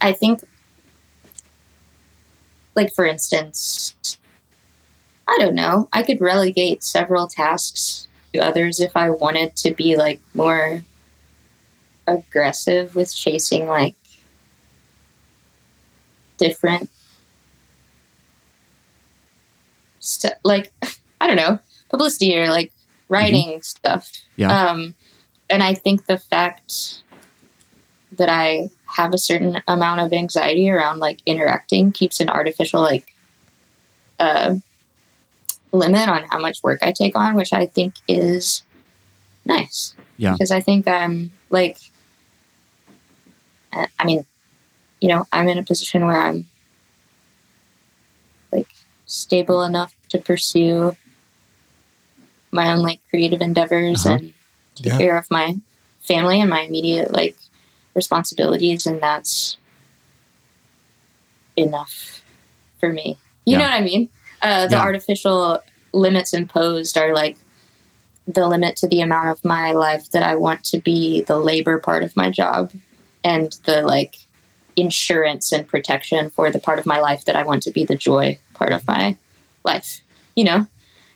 I 0.00 0.12
think, 0.12 0.42
like 2.76 2.94
for 2.94 3.04
instance, 3.06 3.96
I 5.26 5.36
don't 5.40 5.54
know, 5.54 5.88
I 5.92 6.02
could 6.02 6.20
relegate 6.20 6.84
several 6.84 7.26
tasks 7.26 8.06
to 8.32 8.38
others 8.38 8.78
if 8.78 8.96
I 8.96 9.10
wanted 9.10 9.56
to 9.56 9.74
be 9.74 9.96
like 9.96 10.20
more 10.34 10.84
aggressive 12.06 12.94
with 12.94 13.14
chasing 13.14 13.66
like 13.66 13.96
different 16.36 16.90
stuff 19.98 20.34
like 20.44 20.70
i 21.20 21.26
don't 21.26 21.36
know 21.36 21.58
publicity 21.88 22.36
or 22.36 22.48
like 22.48 22.72
writing 23.08 23.62
stuff. 23.62 24.10
Yeah. 24.36 24.70
um 24.70 24.94
and 25.48 25.62
i 25.62 25.74
think 25.74 26.06
the 26.06 26.18
fact 26.18 27.02
that 28.12 28.28
i 28.28 28.68
have 28.96 29.12
a 29.12 29.18
certain 29.18 29.60
amount 29.68 30.00
of 30.00 30.12
anxiety 30.12 30.70
around 30.70 30.98
like 30.98 31.18
interacting 31.26 31.92
keeps 31.92 32.18
an 32.20 32.28
artificial 32.28 32.80
like 32.80 33.14
uh 34.18 34.54
limit 35.72 36.08
on 36.08 36.24
how 36.30 36.38
much 36.38 36.62
work 36.62 36.78
i 36.82 36.90
take 36.92 37.14
on 37.16 37.34
which 37.34 37.52
i 37.52 37.66
think 37.66 37.94
is 38.08 38.62
nice 39.44 39.94
Yeah. 40.16 40.32
because 40.32 40.50
i 40.50 40.60
think 40.60 40.88
i'm 40.88 41.30
like 41.50 41.76
I- 43.72 43.88
I 43.98 44.04
mean, 44.04 44.24
you 45.02 45.08
know, 45.08 45.26
I'm 45.32 45.48
in 45.48 45.58
a 45.58 45.62
position 45.62 46.06
where 46.06 46.18
I'm 46.18 46.46
like 48.52 48.68
stable 49.04 49.62
enough 49.64 49.92
to 50.10 50.18
pursue 50.18 50.96
my 52.52 52.72
own 52.72 52.78
like 52.80 53.00
creative 53.10 53.42
endeavors 53.42 54.06
Uh-huh. 54.06 54.14
and 54.16 54.32
take 54.76 54.86
Yeah. 54.86 54.98
care 54.98 55.16
of 55.18 55.30
my 55.30 55.56
family 56.00 56.40
and 56.40 56.48
my 56.48 56.60
immediate 56.62 57.12
like 57.12 57.36
responsibilities, 57.96 58.86
and 58.86 59.00
that's 59.00 59.56
enough 61.56 62.22
for 62.78 62.92
me. 62.92 63.18
You 63.46 63.52
Yeah. 63.52 63.58
know 63.58 63.64
what 63.64 63.74
I 63.74 63.80
mean? 63.80 64.08
Uh, 64.42 64.66
the 64.68 64.76
Yeah. 64.76 64.82
artificial 64.82 65.60
limits 65.92 66.32
imposed 66.34 66.96
are 66.98 67.14
like 67.14 67.36
the 68.28 68.46
limit 68.46 68.76
to 68.76 68.88
the 68.88 69.00
amount 69.00 69.28
of 69.28 69.44
my 69.44 69.72
life 69.72 70.10
that 70.10 70.22
I 70.22 70.34
want 70.34 70.64
to 70.64 70.78
be 70.78 71.22
the 71.22 71.38
labor 71.38 71.78
part 71.78 72.02
of 72.02 72.14
my 72.16 72.28
job 72.28 72.72
and 73.24 73.56
the 73.64 73.82
like 73.82 74.18
insurance 74.76 75.52
and 75.52 75.66
protection 75.66 76.28
for 76.30 76.50
the 76.50 76.58
part 76.58 76.78
of 76.78 76.86
my 76.86 77.00
life 77.00 77.24
that 77.24 77.36
I 77.36 77.44
want 77.44 77.62
to 77.62 77.70
be 77.70 77.84
the 77.84 77.96
joy 77.96 78.38
part 78.52 78.72
of 78.72 78.86
my 78.86 79.16
life. 79.64 80.02
You 80.34 80.44
know? 80.44 80.66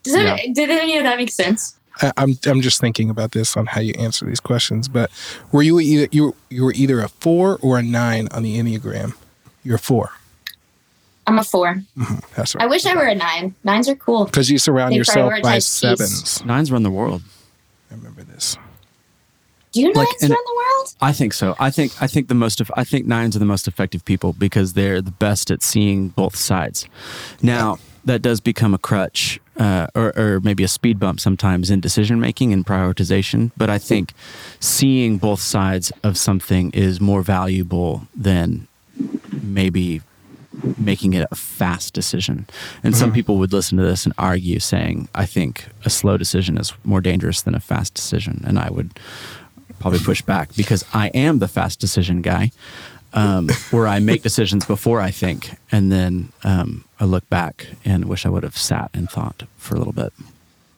Does 0.03 0.15
that 0.15 0.41
did 0.55 0.71
any 0.71 0.97
of 0.97 1.05
that 1.05 1.19
make 1.19 1.31
sense? 1.31 1.77
I, 2.03 2.13
I'm 2.17 2.39
I'm 2.47 2.61
just 2.61 2.81
thinking 2.81 3.11
about 3.11 3.33
this 3.33 3.57
on 3.57 3.67
how 3.67 3.81
you 3.81 3.95
answer 3.99 4.27
these 4.27 4.41
questions. 4.41 4.89
But 4.89 5.11
were 5.53 5.63
you 5.63 5.81
either 5.81 6.09
you 6.13 6.35
you 6.49 6.65
were 6.65 6.73
either 6.75 7.01
a 7.01 7.09
four 7.09 7.59
or 7.63 7.79
a 7.79 7.83
nine 7.83 8.29
on 8.33 8.43
the 8.43 8.59
enneagram? 8.59 9.15
You're 9.65 9.77
a 9.77 9.79
four. 9.79 10.11
I'm 11.27 11.39
a 11.39 11.45
four. 11.45 11.75
Mm-hmm. 11.97 12.15
That's 12.35 12.55
right. 12.55 12.63
I 12.63 12.65
right. 12.65 12.71
wish 12.71 12.87
I 12.87 12.95
were 12.95 13.07
a 13.07 13.15
nine. 13.15 13.55
Nines 13.63 13.89
are 13.89 13.95
cool. 13.95 14.25
Because 14.25 14.51
you 14.51 14.59
surround 14.59 14.93
They 14.93 14.97
yourself 14.97 15.31
by 15.31 15.41
prioritize 15.41 15.55
peace. 15.55 15.67
sevens. 15.67 16.45
Nines 16.45 16.73
run 16.73 16.83
the 16.83 16.91
world. 16.91 17.23
I 17.91 17.95
remember 17.95 18.23
this. 18.23 18.57
Do 19.73 19.81
you 19.81 19.93
Like, 19.93 20.09
nines 20.21 20.23
run 20.23 20.31
the 20.31 20.55
world? 20.57 20.95
I 21.01 21.13
think 21.13 21.33
so. 21.33 21.55
I 21.61 21.71
think 21.71 21.93
I 22.03 22.07
think 22.09 22.27
the 22.29 22.35
most 22.35 22.61
of 22.61 22.73
I 22.75 22.83
think 22.85 23.07
nines 23.07 23.37
are 23.37 23.39
the 23.39 23.45
most 23.45 23.69
effective 23.69 24.05
people 24.05 24.33
because 24.33 24.73
they're 24.73 25.01
the 25.01 25.13
best 25.13 25.51
at 25.51 25.63
seeing 25.63 26.09
both 26.09 26.35
sides. 26.35 26.87
Now 27.43 27.79
that 28.05 28.23
does 28.23 28.41
become 28.41 28.75
a 28.75 28.79
crutch 28.79 29.41
uh, 29.59 29.87
or, 29.95 30.17
or 30.19 30.41
maybe 30.41 30.65
a 30.65 30.69
speed 30.69 30.99
bump 30.99 31.21
sometimes 31.21 31.71
in 31.71 31.81
decision 31.81 32.19
making 32.21 32.53
and 32.53 32.67
prioritization. 32.67 33.51
But 33.57 33.69
I 33.71 33.79
think 33.79 34.15
seeing 34.59 35.19
both 35.19 35.41
sides 35.41 35.93
of 36.03 36.17
something 36.17 36.71
is 36.73 37.01
more 37.01 37.23
valuable 37.23 38.09
than 38.15 38.67
maybe 39.43 40.01
making 40.79 41.15
it 41.15 41.27
a 41.31 41.35
fast 41.35 41.95
decision. 41.95 42.47
And 42.83 42.97
some 42.97 43.13
people 43.13 43.39
would 43.39 43.53
listen 43.53 43.79
to 43.79 43.85
this 43.85 44.05
and 44.05 44.15
argue, 44.19 44.59
saying, 44.61 45.09
"I 45.15 45.25
think 45.25 45.67
a 45.85 45.91
slow 45.91 46.17
decision 46.17 46.59
is 46.59 46.73
more 46.85 47.01
dangerous 47.01 47.43
than 47.43 47.55
a 47.55 47.61
fast 47.61 47.95
decision," 47.95 48.43
and 48.47 48.59
I 48.59 48.71
would 48.71 48.99
probably 49.79 50.01
push 50.01 50.23
back 50.23 50.55
because 50.57 50.85
I 50.93 51.09
am 51.09 51.39
the 51.39 51.49
fast 51.49 51.81
decision 51.81 52.21
guy, 52.21 52.51
um, 53.13 53.49
where 53.71 53.87
I 53.87 53.99
make 53.99 54.23
decisions 54.23 54.65
before 54.65 55.01
I 55.01 55.11
think, 55.11 55.51
and 55.73 55.91
then 55.91 56.33
um, 56.45 56.85
I 56.99 57.05
look 57.05 57.29
back 57.29 57.67
and 57.85 58.05
wish 58.07 58.25
I 58.25 58.29
would 58.29 58.43
have 58.43 58.57
sat 58.57 58.91
and 58.95 59.11
thought 59.11 59.45
for 59.57 59.75
a 59.75 59.79
little 59.79 59.93
bit. 59.93 60.13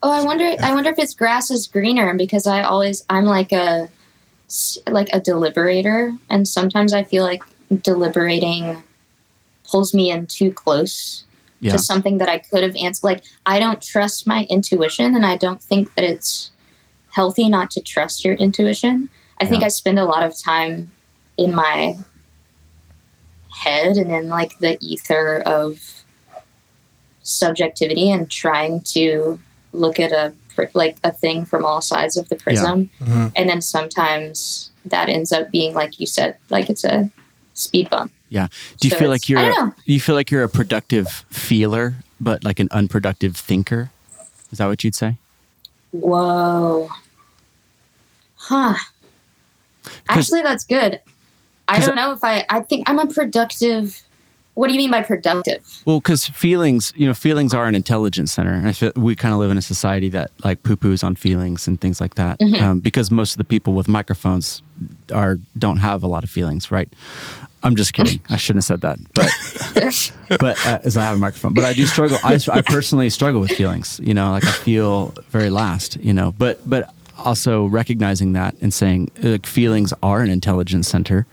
Oh, 0.01 0.11
I 0.11 0.23
wonder. 0.23 0.55
I 0.61 0.73
wonder 0.73 0.89
if 0.89 0.99
it's 0.99 1.13
grass 1.13 1.49
is 1.51 1.67
greener 1.67 2.13
because 2.15 2.45
I 2.47 2.63
always 2.63 3.05
I'm 3.09 3.25
like 3.25 3.51
a 3.51 3.89
like 4.89 5.09
a 5.13 5.19
deliberator, 5.21 6.17
and 6.29 6.47
sometimes 6.47 6.93
I 6.93 7.03
feel 7.03 7.23
like 7.23 7.43
deliberating 7.81 8.83
pulls 9.69 9.93
me 9.93 10.11
in 10.11 10.27
too 10.27 10.51
close 10.51 11.23
Yeah, 11.61 11.71
to 11.71 11.79
something 11.79 12.17
that 12.17 12.29
I 12.29 12.39
could 12.39 12.63
have 12.63 12.75
answered. 12.75 13.03
Like 13.05 13.23
I 13.45 13.59
don't 13.59 13.81
trust 13.81 14.27
my 14.27 14.45
intuition, 14.49 15.15
and 15.15 15.25
I 15.25 15.37
don't 15.37 15.61
think 15.61 15.93
that 15.95 16.03
it's 16.03 16.51
healthy 17.11 17.47
not 17.47 17.71
to 17.71 17.81
trust 17.81 18.25
your 18.25 18.33
intuition. 18.35 19.09
I 19.39 19.45
think 19.45 19.61
Yeah. 19.61 19.67
I 19.67 19.69
spend 19.69 19.99
a 19.99 20.05
lot 20.05 20.23
of 20.23 20.37
time 20.37 20.91
in 21.37 21.53
my 21.55 21.97
head 23.53 23.97
and 23.97 24.11
in 24.11 24.27
like 24.29 24.57
the 24.59 24.77
ether 24.81 25.41
of 25.45 26.03
subjectivity 27.21 28.11
and 28.11 28.29
trying 28.29 28.81
to 28.81 29.39
look 29.71 29.99
at 29.99 30.11
a 30.11 30.33
like 30.73 30.97
a 31.03 31.11
thing 31.11 31.45
from 31.45 31.65
all 31.65 31.81
sides 31.81 32.15
of 32.15 32.29
the 32.29 32.35
prism 32.35 32.89
Mhm. 32.99 33.31
and 33.35 33.49
then 33.49 33.59
sometimes 33.61 34.69
that 34.85 35.09
ends 35.09 35.31
up 35.31 35.49
being 35.51 35.73
like 35.73 35.99
you 35.99 36.05
said 36.05 36.37
like 36.49 36.69
it's 36.69 36.83
a 36.83 37.09
speed 37.53 37.89
bump 37.89 38.11
yeah. 38.29 38.47
Do 38.79 38.87
you 38.87 38.91
So 38.91 38.97
feel 38.97 39.09
like 39.09 39.29
you're? 39.29 39.37
I 39.39 39.43
A, 39.43 39.53
don't 39.53 39.67
know. 39.67 39.73
you 39.85 39.99
feel 39.99 40.15
like 40.15 40.31
you're 40.31 40.41
a 40.43 40.49
productive 40.49 41.07
feeler, 41.29 41.97
but 42.19 42.43
like 42.43 42.59
an 42.59 42.67
unproductive 42.71 43.37
thinker? 43.37 43.91
Is 44.51 44.57
that 44.57 44.65
what 44.65 44.83
you'd 44.83 44.95
say? 44.95 45.17
Whoa. 45.91 46.89
huh 48.35 48.73
Actually, 50.09 50.41
that's 50.41 50.63
good. 50.63 50.99
I 51.73 51.85
don't 51.85 51.95
know 51.95 52.11
if 52.11 52.23
I. 52.23 52.45
I 52.49 52.61
think 52.61 52.89
I'm 52.89 52.99
a 52.99 53.07
productive. 53.07 54.01
What 54.55 54.67
do 54.67 54.73
you 54.73 54.77
mean 54.77 54.91
by 54.91 55.01
productive? 55.01 55.81
Well, 55.85 55.99
because 55.99 56.27
feelings, 56.27 56.93
you 56.95 57.07
know, 57.07 57.15
feelings 57.15 57.55
are 57.55 57.65
an 57.65 57.73
intelligence 57.73 58.31
center. 58.31 58.51
And 58.53 58.67
I 58.67 58.71
feel 58.71 58.91
we 58.95 59.15
kind 59.15 59.33
of 59.33 59.39
live 59.39 59.49
in 59.49 59.57
a 59.57 59.63
society 59.63 60.09
that 60.09 60.29
like 60.43 60.61
poo 60.61 60.75
poos 60.77 61.03
on 61.03 61.15
feelings 61.15 61.67
and 61.67 61.81
things 61.81 61.99
like 61.99 62.13
that. 62.15 62.39
Mhm. 62.39 62.61
Um, 62.61 62.79
because 62.79 63.09
most 63.09 63.31
of 63.31 63.37
the 63.39 63.45
people 63.45 63.73
with 63.73 63.87
microphones 63.87 64.61
are 65.11 65.39
don't 65.57 65.77
have 65.77 66.03
a 66.03 66.07
lot 66.07 66.23
of 66.23 66.29
feelings, 66.29 66.69
right? 66.71 66.87
I'm 67.63 67.75
just 67.75 67.93
kidding. 67.93 68.19
I 68.29 68.35
shouldn't 68.37 68.63
have 68.63 68.65
said 68.65 68.81
that, 68.81 68.99
but 69.15 69.31
but 70.39 70.65
uh, 70.67 70.79
as 70.83 70.97
I 70.97 71.03
have 71.03 71.15
a 71.15 71.19
microphone, 71.19 71.53
but 71.53 71.63
I 71.63 71.73
do 71.73 71.85
struggle. 71.87 72.17
I, 72.23 72.37
I 72.51 72.61
personally 72.61 73.09
struggle 73.09 73.39
with 73.41 73.51
feelings. 73.51 73.99
You 74.03 74.13
know, 74.13 74.31
like 74.31 74.45
I 74.45 74.51
feel 74.51 75.13
very 75.29 75.49
last. 75.49 75.95
You 75.97 76.13
know, 76.13 76.33
but 76.37 76.59
but 76.69 76.93
also 77.23 77.65
recognizing 77.65 78.33
that 78.33 78.55
and 78.61 78.73
saying 78.73 79.11
like 79.21 79.45
feelings 79.45 79.93
are 80.03 80.21
an 80.21 80.29
intelligence 80.29 80.87
center. 80.87 81.25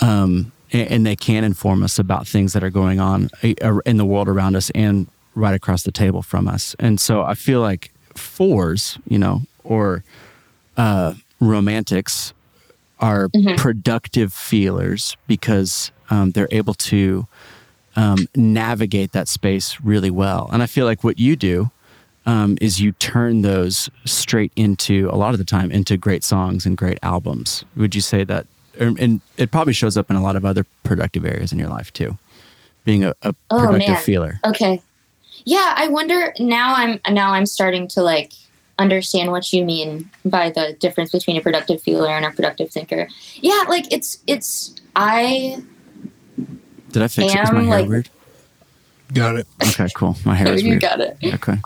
Um, 0.00 0.52
a- 0.72 0.86
and 0.92 1.06
they 1.06 1.16
can 1.16 1.44
inform 1.44 1.82
us 1.82 1.98
about 1.98 2.26
things 2.26 2.52
that 2.52 2.62
are 2.62 2.70
going 2.70 3.00
on 3.00 3.30
in 3.42 3.96
the 3.96 4.04
world 4.04 4.28
around 4.28 4.56
us 4.56 4.70
and 4.74 5.06
right 5.34 5.54
across 5.54 5.82
the 5.82 5.92
table 5.92 6.22
from 6.22 6.48
us. 6.48 6.74
And 6.78 7.00
so 7.00 7.22
I 7.22 7.34
feel 7.34 7.60
like 7.60 7.92
fours, 8.14 8.98
you 9.08 9.18
know, 9.18 9.42
or 9.64 10.02
uh, 10.76 11.14
romantics 11.40 12.32
are 13.00 13.28
productive 13.56 14.32
feelers 14.32 15.16
because 15.26 15.90
um, 16.10 16.30
they're 16.32 16.48
able 16.50 16.72
to 16.74 17.26
um, 17.94 18.26
navigate 18.34 19.12
that 19.12 19.28
space 19.28 19.78
really 19.82 20.10
well. 20.10 20.48
And 20.52 20.62
I 20.62 20.66
feel 20.66 20.86
like 20.86 21.04
what 21.04 21.18
you 21.18 21.36
do 21.36 21.70
um, 22.26 22.58
is 22.60 22.80
you 22.80 22.92
turn 22.92 23.42
those 23.42 23.88
straight 24.04 24.52
into 24.56 25.08
a 25.12 25.16
lot 25.16 25.32
of 25.32 25.38
the 25.38 25.44
time 25.44 25.70
into 25.70 25.96
great 25.96 26.24
songs 26.24 26.66
and 26.66 26.76
great 26.76 26.98
albums. 27.02 27.64
Would 27.76 27.94
you 27.94 28.00
say 28.00 28.24
that? 28.24 28.46
And 28.78 29.20
it 29.38 29.50
probably 29.50 29.72
shows 29.72 29.96
up 29.96 30.10
in 30.10 30.16
a 30.16 30.22
lot 30.22 30.36
of 30.36 30.44
other 30.44 30.66
productive 30.84 31.24
areas 31.24 31.50
in 31.52 31.58
your 31.58 31.68
life 31.68 31.92
too, 31.92 32.18
being 32.84 33.04
a, 33.04 33.14
a 33.22 33.34
Oh, 33.50 33.60
productive 33.60 33.88
man. 33.94 34.02
feeler. 34.02 34.40
Okay. 34.44 34.82
Yeah, 35.44 35.72
I 35.76 35.88
wonder 35.88 36.34
now. 36.40 36.74
I'm 36.74 37.00
now 37.14 37.30
I'm 37.32 37.46
starting 37.46 37.86
to 37.88 38.02
like 38.02 38.32
understand 38.78 39.30
what 39.30 39.50
you 39.52 39.64
mean 39.64 40.10
by 40.24 40.50
the 40.50 40.74
difference 40.80 41.12
between 41.12 41.36
a 41.36 41.40
productive 41.40 41.80
feeler 41.80 42.08
and 42.08 42.24
a 42.26 42.30
productive 42.32 42.70
thinker. 42.70 43.08
Yeah, 43.36 43.62
like 43.68 43.90
it's 43.92 44.18
it's 44.26 44.74
I 44.96 45.62
Did 46.90 47.02
I 47.02 47.08
fix 47.08 47.32
it? 47.32 47.40
Is 47.40 47.52
my 47.52 47.62
hair 47.62 47.80
like- 47.80 47.88
weird? 47.88 48.10
Got 49.14 49.36
it. 49.36 49.46
Okay, 49.68 49.86
cool. 49.94 50.16
My 50.24 50.34
hair 50.34 50.52
is 50.52 50.62
weird. 50.64 50.74
you 50.74 50.80
got 50.80 51.00
it. 51.00 51.16
Okay. 51.22 51.58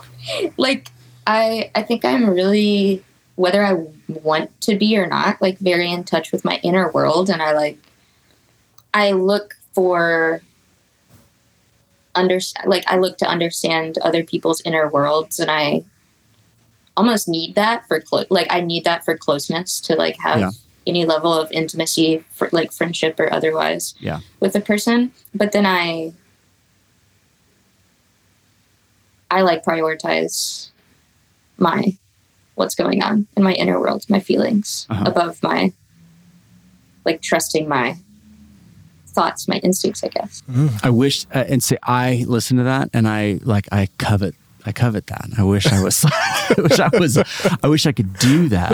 Like 0.57 0.89
I 1.27 1.71
I 1.75 1.83
think 1.83 2.03
I'm 2.05 2.29
really 2.29 3.03
whether 3.35 3.63
I 3.63 3.85
want 4.07 4.59
to 4.61 4.75
be 4.75 4.97
or 4.97 5.07
not 5.07 5.41
like 5.41 5.57
very 5.59 5.91
in 5.91 6.03
touch 6.03 6.31
with 6.31 6.43
my 6.45 6.59
inner 6.63 6.91
world 6.91 7.29
and 7.29 7.41
I 7.41 7.53
like 7.53 7.77
I 8.93 9.11
look 9.13 9.55
for 9.73 10.41
under 12.13 12.39
like 12.65 12.83
I 12.87 12.97
look 12.97 13.17
to 13.19 13.25
understand 13.27 13.97
other 13.99 14.23
people's 14.23 14.61
inner 14.61 14.87
worlds 14.89 15.39
and 15.39 15.49
I 15.49 15.83
almost 16.97 17.27
need 17.29 17.55
that 17.55 17.87
for 17.87 18.01
clo- 18.01 18.25
like 18.29 18.47
I 18.49 18.59
need 18.61 18.83
that 18.83 19.05
for 19.05 19.17
closeness 19.17 19.79
to 19.81 19.95
like 19.95 20.17
have 20.19 20.39
Yeah. 20.39 20.51
any 20.85 21.05
level 21.05 21.33
of 21.33 21.49
intimacy 21.53 22.23
for 22.33 22.49
like 22.51 22.73
friendship 22.73 23.17
or 23.19 23.31
otherwise 23.31 23.95
Yeah. 23.99 24.19
with 24.41 24.55
a 24.55 24.61
person 24.61 25.11
but 25.33 25.53
then 25.53 25.65
I 25.65 26.11
I 29.31 29.41
like 29.41 29.63
prioritize 29.63 30.69
my 31.57 31.97
what's 32.55 32.75
going 32.75 33.01
on 33.01 33.25
in 33.35 33.43
my 33.43 33.53
inner 33.53 33.79
world, 33.79 34.05
my 34.09 34.19
feelings 34.19 34.85
Uh-huh. 34.89 35.05
above 35.07 35.41
my 35.41 35.71
like 37.05 37.21
trusting 37.21 37.67
my 37.67 37.95
thoughts, 39.07 39.47
my 39.47 39.57
instincts, 39.57 40.03
I 40.03 40.09
guess. 40.09 40.43
I 40.83 40.89
wish, 40.89 41.25
uh, 41.33 41.43
and 41.49 41.61
say 41.63 41.77
I 41.83 42.23
listen 42.27 42.57
to 42.57 42.63
that, 42.63 42.89
and 42.93 43.07
I 43.07 43.39
like 43.43 43.67
I 43.71 43.87
covet, 43.97 44.35
I 44.65 44.71
covet 44.71 45.07
that. 45.07 45.29
I 45.37 45.43
wish 45.43 45.65
I 45.67 45.81
was, 45.81 46.05
I 46.07 46.53
wish 46.57 46.79
I 46.79 46.89
was, 46.97 47.17
I 47.63 47.67
wish 47.67 47.85
I 47.87 47.91
could 47.91 48.13
do 48.19 48.49
that. 48.49 48.71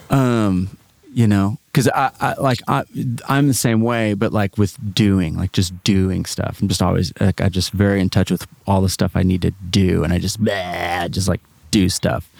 Um, 0.10 0.76
you 1.12 1.26
know, 1.26 1.58
because 1.76 1.88
I, 1.88 2.10
I 2.22 2.34
like 2.40 2.60
I, 2.68 2.84
I'm 3.28 3.48
the 3.48 3.52
same 3.54 3.82
way, 3.82 4.14
but 4.14 4.32
like 4.32 4.56
with 4.56 4.78
doing, 4.94 5.36
like 5.36 5.52
just 5.52 5.84
doing 5.84 6.24
stuff. 6.24 6.58
I'm 6.62 6.68
just 6.68 6.80
always 6.80 7.12
like 7.20 7.42
I 7.42 7.50
just 7.50 7.70
very 7.72 8.00
in 8.00 8.08
touch 8.08 8.30
with 8.30 8.46
all 8.66 8.80
the 8.80 8.88
stuff 8.88 9.12
I 9.14 9.22
need 9.22 9.42
to 9.42 9.50
do, 9.68 10.02
and 10.02 10.10
I 10.10 10.18
just, 10.18 10.42
bleh, 10.42 11.10
just 11.10 11.28
like 11.28 11.42
do 11.70 11.90
stuff. 11.90 12.30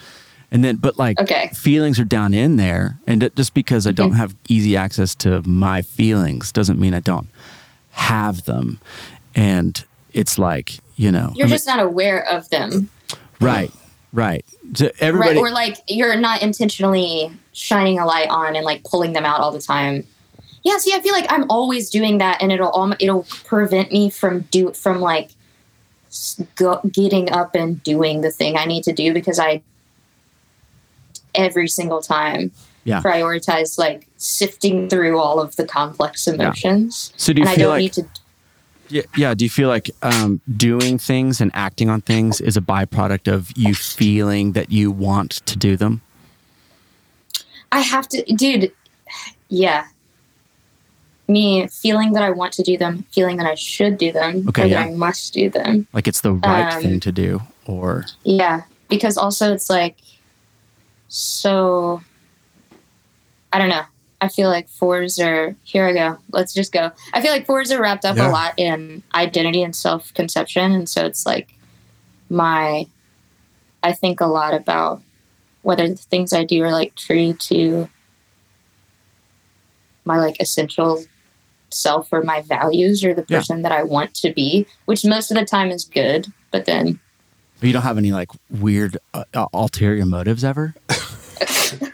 And 0.49 0.63
then, 0.63 0.77
but 0.77 0.97
like 0.97 1.19
Okay. 1.21 1.51
feelings 1.53 1.99
are 1.99 2.03
down 2.05 2.33
in 2.33 2.55
there, 2.55 2.97
and 3.05 3.29
just 3.35 3.53
because 3.53 3.85
I 3.85 3.91
don't 3.91 4.13
Mhm. 4.13 4.17
have 4.17 4.35
easy 4.49 4.75
access 4.75 5.13
to 5.15 5.47
my 5.47 5.83
feelings 5.83 6.51
doesn't 6.51 6.79
mean 6.79 6.95
I 6.95 6.99
don't 7.01 7.27
have 7.91 8.45
them. 8.45 8.79
And 9.35 9.83
it's 10.13 10.39
like 10.39 10.79
you 10.95 11.11
know, 11.11 11.31
You're 11.35 11.45
I 11.45 11.49
mean- 11.49 11.55
just 11.55 11.67
not 11.67 11.79
aware 11.79 12.25
of 12.27 12.49
them. 12.49 12.89
right, 13.39 13.71
Right. 14.13 14.45
So 14.73 14.85
right 14.85 14.95
everybody. 14.99 15.37
or 15.37 15.51
like 15.51 15.77
you're 15.87 16.15
not 16.15 16.41
intentionally 16.41 17.31
shining 17.53 17.99
a 17.99 18.05
light 18.05 18.29
on 18.29 18.55
and 18.55 18.65
like 18.65 18.83
pulling 18.83 19.13
them 19.13 19.25
out 19.25 19.41
all 19.41 19.51
the 19.51 19.59
time 19.61 20.05
yeah 20.63 20.77
see 20.77 20.93
i 20.93 20.99
feel 21.01 21.13
like 21.13 21.25
i'm 21.31 21.45
always 21.49 21.89
doing 21.89 22.17
that 22.19 22.41
and 22.41 22.51
it'll 22.51 22.69
all 22.69 22.93
it'll 22.99 23.23
prevent 23.45 23.91
me 23.91 24.09
from 24.09 24.41
do 24.51 24.71
from 24.73 24.99
like 25.01 25.31
go, 26.55 26.79
getting 26.91 27.31
up 27.31 27.53
and 27.55 27.81
doing 27.83 28.21
the 28.21 28.31
thing 28.31 28.57
i 28.57 28.65
need 28.65 28.83
to 28.83 28.93
do 28.93 29.13
because 29.13 29.39
i 29.39 29.61
every 31.35 31.67
single 31.67 32.01
time 32.01 32.51
Yeah. 32.85 33.01
prioritize 33.01 33.77
like 33.77 34.07
sifting 34.17 34.89
through 34.89 35.19
all 35.19 35.39
of 35.39 35.55
the 35.57 35.65
complex 35.65 36.27
emotions 36.27 37.13
so 37.17 37.33
do 37.33 37.41
you 37.41 37.43
and 37.43 37.49
i 37.49 37.55
feel 37.55 37.63
don't 37.65 37.71
like 37.71 37.81
need 37.81 37.93
to 37.93 38.05
Yeah, 38.89 39.01
yeah. 39.15 39.33
Do 39.33 39.43
you 39.45 39.49
feel 39.49 39.67
like 39.69 39.89
um, 40.01 40.39
doing 40.55 40.97
things 40.97 41.41
and 41.41 41.51
acting 41.53 41.89
on 41.89 42.01
things 42.01 42.39
is 42.41 42.55
a 42.57 42.61
byproduct 42.61 43.31
of 43.31 43.51
you 43.57 43.73
feeling 43.75 44.53
that 44.53 44.71
you 44.71 44.91
want 44.91 45.31
to 45.45 45.57
do 45.57 45.75
them? 45.75 46.01
I 47.71 47.81
have 47.81 48.07
to, 48.09 48.23
dude. 48.23 48.71
Yeah. 49.49 49.87
Me 51.27 51.67
feeling 51.67 52.13
that 52.13 52.23
I 52.23 52.29
want 52.29 52.53
to 52.53 52.63
do 52.63 52.77
them, 52.77 53.05
feeling 53.11 53.35
that 53.37 53.45
I 53.45 53.55
should 53.55 53.97
do 53.97 54.13
them, 54.13 54.47
Okay, 54.47 54.63
or 54.63 54.65
yeah. 54.67 54.83
that 54.85 54.91
I 54.91 54.95
must 54.95 55.33
do 55.33 55.49
them. 55.49 55.85
Like 55.91 56.07
it's 56.07 56.21
the 56.21 56.33
right 56.33 56.73
Um, 56.75 56.81
thing 56.81 56.99
to 57.01 57.11
do, 57.11 57.41
or 57.65 58.05
Yeah. 58.23 58.61
Because 58.87 59.17
also 59.17 59.53
it's 59.53 59.69
like, 59.69 59.97
so, 61.09 62.01
I 63.51 63.59
don't 63.59 63.67
know. 63.69 63.83
I 64.19 64.29
feel 64.29 64.49
like 64.49 64.67
fours 64.67 65.19
are, 65.19 65.55
here 65.63 65.85
I 65.85 65.93
go. 65.93 66.17
Let's 66.31 66.53
just 66.53 66.71
go. 66.71 66.91
I 67.13 67.21
feel 67.21 67.31
like 67.31 67.45
fours 67.45 67.71
are 67.71 67.79
wrapped 67.81 68.03
up 68.05 68.17
Yeah. 68.17 68.29
a 68.29 68.31
lot 68.31 68.53
in 68.57 69.03
identity 69.13 69.61
and 69.61 69.75
self 69.75 70.13
conception. 70.15 70.71
And 70.71 70.89
so 70.89 71.05
it's 71.05 71.25
like 71.25 71.53
my, 72.29 72.87
I 73.83 73.93
think 73.93 74.19
a 74.19 74.25
lot 74.25 74.53
about 74.55 75.01
whether 75.61 75.87
the 75.87 75.95
things 75.95 76.33
I 76.33 76.43
do 76.45 76.63
are 76.63 76.71
like 76.71 76.95
true 76.95 77.33
to 77.33 77.87
my 80.03 80.17
like 80.19 80.41
essential 80.41 81.03
self 81.69 82.11
or 82.11 82.23
my 82.23 82.41
values 82.41 83.03
or 83.03 83.13
the 83.13 83.25
Yeah. 83.27 83.37
person 83.39 83.61
that 83.61 83.71
I 83.71 83.83
want 83.83 84.13
to 84.15 84.31
be, 84.33 84.65
which 84.85 85.05
most 85.05 85.29
of 85.31 85.37
the 85.37 85.45
time 85.45 85.69
is 85.69 85.85
good. 85.85 86.27
But 86.49 86.65
then 86.65 86.99
but 87.59 87.67
you 87.67 87.73
don't 87.73 87.81
have 87.83 87.97
any 87.97 88.11
like 88.11 88.29
weird 88.49 88.97
uh, 89.13 89.23
ulterior 89.53 90.05
motives 90.05 90.43
ever. 90.43 90.75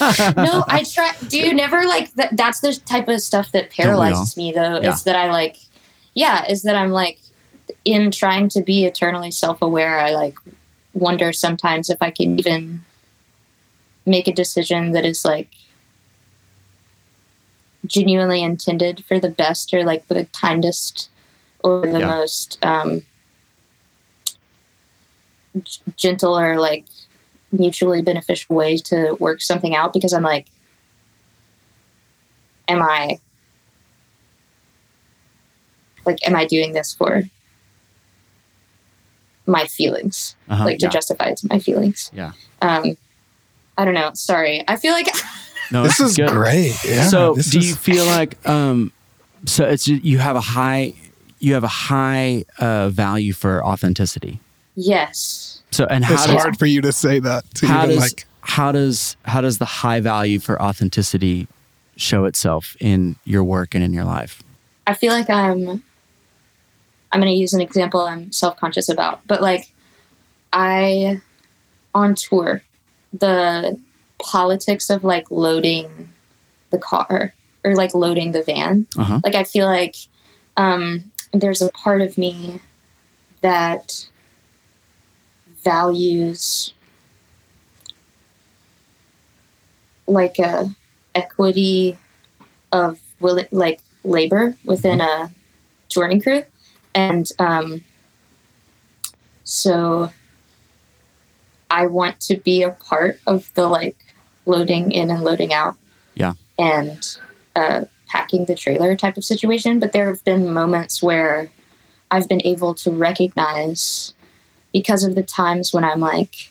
no, 0.00 0.64
I 0.68 0.84
try. 0.90 1.12
Do 1.28 1.38
you 1.38 1.54
never 1.54 1.84
like 1.84 2.12
that? 2.14 2.36
That's 2.36 2.60
the 2.60 2.74
type 2.86 3.08
of 3.08 3.20
stuff 3.20 3.52
that 3.52 3.70
paralyzes 3.70 4.36
me, 4.36 4.52
though. 4.52 4.80
Yeah. 4.80 4.92
Is 4.92 5.02
that 5.04 5.16
I 5.16 5.30
like, 5.30 5.58
yeah, 6.14 6.44
is 6.50 6.62
that 6.62 6.76
I'm 6.76 6.90
like, 6.90 7.18
in 7.84 8.10
trying 8.10 8.48
to 8.50 8.62
be 8.62 8.84
eternally 8.84 9.30
self 9.30 9.60
aware, 9.62 9.98
I 9.98 10.10
like 10.10 10.36
wonder 10.94 11.32
sometimes 11.32 11.88
if 11.90 11.98
I 12.02 12.10
can 12.10 12.38
even 12.38 12.84
make 14.04 14.26
a 14.28 14.32
decision 14.32 14.92
that 14.92 15.04
is 15.04 15.24
like 15.24 15.48
genuinely 17.86 18.42
intended 18.42 19.04
for 19.06 19.18
the 19.18 19.28
best 19.30 19.72
or 19.74 19.84
like 19.84 20.06
the 20.08 20.26
kindest 20.32 21.08
or 21.64 21.86
the 21.86 22.00
Yeah. 22.00 22.06
most 22.08 22.58
um, 22.64 23.02
g- 25.62 25.80
gentle 25.96 26.38
or 26.38 26.58
like 26.60 26.84
mutually 27.52 28.02
beneficial 28.02 28.56
way 28.56 28.76
to 28.78 29.14
work 29.20 29.40
something 29.42 29.74
out 29.76 29.92
because 29.92 30.12
I'm 30.12 30.22
like, 30.22 30.46
am 32.68 32.82
I 32.82 33.18
like, 36.04 36.18
am 36.26 36.34
I 36.34 36.46
doing 36.46 36.72
this 36.72 36.92
for 36.92 37.22
my 39.46 39.66
feelings, 39.66 40.36
Uh-huh, 40.48 40.64
like 40.64 40.78
to 40.78 40.86
yeah. 40.86 40.90
justify 40.90 41.26
it 41.26 41.36
to 41.38 41.46
my 41.48 41.58
feelings? 41.58 42.10
Yeah. 42.14 42.32
Um, 42.60 42.96
I 43.78 43.84
don't 43.84 43.94
know. 43.94 44.10
Sorry. 44.14 44.64
I 44.68 44.76
feel 44.76 44.92
like 44.92 45.08
No, 45.70 45.84
this 45.84 46.00
is 46.00 46.16
good. 46.16 46.28
great. 46.30 46.74
Yeah. 46.84 47.06
so 47.08 47.34
do 47.34 47.40
is- 47.40 47.54
you 47.54 47.74
feel 47.74 48.04
like 48.06 48.46
um 48.48 48.92
so 49.46 49.64
it's 49.64 49.88
you 49.88 50.18
have 50.18 50.36
a 50.36 50.40
high 50.40 50.92
you 51.40 51.54
have 51.54 51.64
a 51.64 51.68
high 51.68 52.44
uh 52.58 52.88
value 52.90 53.32
for 53.32 53.64
authenticity 53.64 54.38
yes. 54.76 55.61
So 55.72 55.84
and 55.86 56.04
how 56.04 56.14
it's 56.14 56.26
does 56.26 56.40
hard 56.40 56.58
for 56.58 56.66
you 56.66 56.80
to 56.80 56.92
say 56.92 57.18
that 57.18 57.44
to 57.54 57.66
how 57.66 57.86
does 57.86 57.98
like 57.98 58.26
how 58.42 58.70
does 58.70 59.16
how 59.24 59.40
does 59.40 59.58
the 59.58 59.64
high 59.64 60.00
value 60.00 60.38
for 60.38 60.60
authenticity 60.62 61.48
show 61.96 62.24
itself 62.24 62.76
in 62.80 63.16
your 63.24 63.42
work 63.42 63.74
and 63.74 63.82
in 63.82 63.92
your 63.92 64.04
life 64.04 64.42
I 64.86 64.94
feel 64.94 65.12
like 65.12 65.30
I'm 65.30 65.82
I'm 67.12 67.20
going 67.20 67.32
to 67.32 67.38
use 67.38 67.52
an 67.52 67.60
example 67.60 68.00
I'm 68.00 68.32
self-conscious 68.32 68.88
about, 68.88 69.26
but 69.26 69.42
like 69.42 69.72
I 70.52 71.20
on 71.94 72.14
tour 72.14 72.62
the 73.12 73.78
politics 74.18 74.88
of 74.88 75.04
like 75.04 75.30
loading 75.30 76.08
the 76.70 76.78
car 76.78 77.34
or 77.64 77.74
like 77.74 77.94
loading 77.94 78.32
the 78.32 78.42
van. 78.42 78.86
uh-huh 78.96 79.20
Like 79.22 79.34
I 79.34 79.44
feel 79.44 79.66
like 79.66 79.96
um 80.56 81.04
there's 81.32 81.62
a 81.62 81.70
part 81.70 82.00
of 82.00 82.18
me 82.18 82.60
that 83.42 84.06
values 85.62 86.74
like 90.06 90.38
a 90.38 90.74
equity 91.14 91.96
of 92.72 93.00
will 93.20 93.38
it, 93.38 93.52
like 93.52 93.80
labor 94.04 94.56
within 94.64 95.00
a 95.00 95.30
touring 95.88 96.20
crew. 96.20 96.44
And 96.94 97.30
um 97.38 97.82
so 99.44 100.10
i 101.70 101.86
want 101.86 102.20
to 102.20 102.36
be 102.36 102.62
a 102.62 102.70
part 102.70 103.18
of 103.26 103.52
the 103.54 103.66
like 103.66 103.96
loading 104.46 104.92
in 104.92 105.10
and 105.10 105.22
loading 105.24 105.52
out. 105.52 105.76
Yeah. 106.14 106.34
and 106.58 107.16
uh 107.56 107.84
packing 108.08 108.44
the 108.44 108.54
trailer 108.54 108.94
type 108.94 109.16
of 109.16 109.24
situation. 109.24 109.80
But 109.80 109.92
there 109.92 110.06
have 110.08 110.22
been 110.24 110.52
moments 110.52 111.02
where 111.02 111.50
i've 112.10 112.28
been 112.28 112.42
able 112.44 112.74
to 112.74 112.90
recognize 112.90 114.14
because 114.72 115.04
of 115.04 115.14
the 115.14 115.22
times 115.22 115.72
when 115.72 115.84
i'm 115.84 116.00
like 116.00 116.50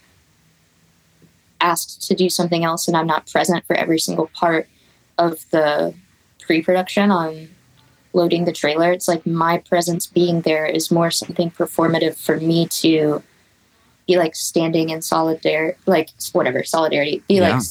asked 1.59 2.01
to 2.07 2.15
do 2.15 2.29
something 2.29 2.63
else 2.63 2.87
and 2.87 2.97
i'm 2.97 3.07
not 3.07 3.29
present 3.29 3.65
for 3.65 3.75
every 3.75 3.99
single 3.99 4.29
part 4.33 4.67
of 5.17 5.45
the 5.51 5.93
pre-production 6.39 7.11
on 7.11 7.49
loading 8.13 8.45
the 8.45 8.51
trailer 8.51 8.91
it's 8.91 9.07
like 9.07 9.25
my 9.25 9.57
presence 9.59 10.07
being 10.07 10.41
there 10.41 10.65
is 10.65 10.91
more 10.91 11.11
something 11.11 11.51
performative 11.51 12.17
for 12.17 12.37
me 12.37 12.67
to 12.67 13.21
be 14.07 14.17
like 14.17 14.35
standing 14.35 14.89
in 14.89 15.01
solidarity 15.01 15.77
like 15.85 16.09
whatever 16.33 16.63
solidarity 16.63 17.23
be 17.27 17.35
Yeah. 17.35 17.55
like 17.57 17.63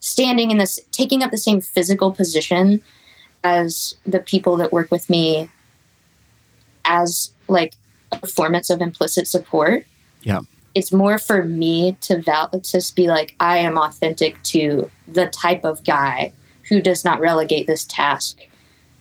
standing 0.00 0.50
in 0.50 0.58
this 0.58 0.80
taking 0.90 1.22
up 1.22 1.30
the 1.30 1.38
same 1.38 1.60
physical 1.60 2.10
position 2.10 2.82
as 3.44 3.94
the 4.06 4.18
people 4.18 4.56
that 4.56 4.72
work 4.72 4.90
with 4.90 5.08
me 5.10 5.50
as 6.84 7.32
like 7.48 7.74
a 8.12 8.18
performance 8.18 8.70
of 8.70 8.80
implicit 8.80 9.26
support 9.26 9.86
Yeah. 10.22 10.40
it's 10.74 10.92
more 10.92 11.18
for 11.18 11.44
me 11.44 11.96
to 12.02 12.20
val 12.22 12.48
to 12.50 12.60
just 12.60 12.96
be 12.96 13.06
like 13.08 13.34
i 13.40 13.58
am 13.58 13.76
authentic 13.78 14.42
to 14.44 14.90
the 15.08 15.26
type 15.28 15.64
of 15.64 15.84
guy 15.84 16.32
who 16.68 16.80
does 16.80 17.04
not 17.04 17.20
relegate 17.20 17.66
this 17.66 17.84
task 17.84 18.38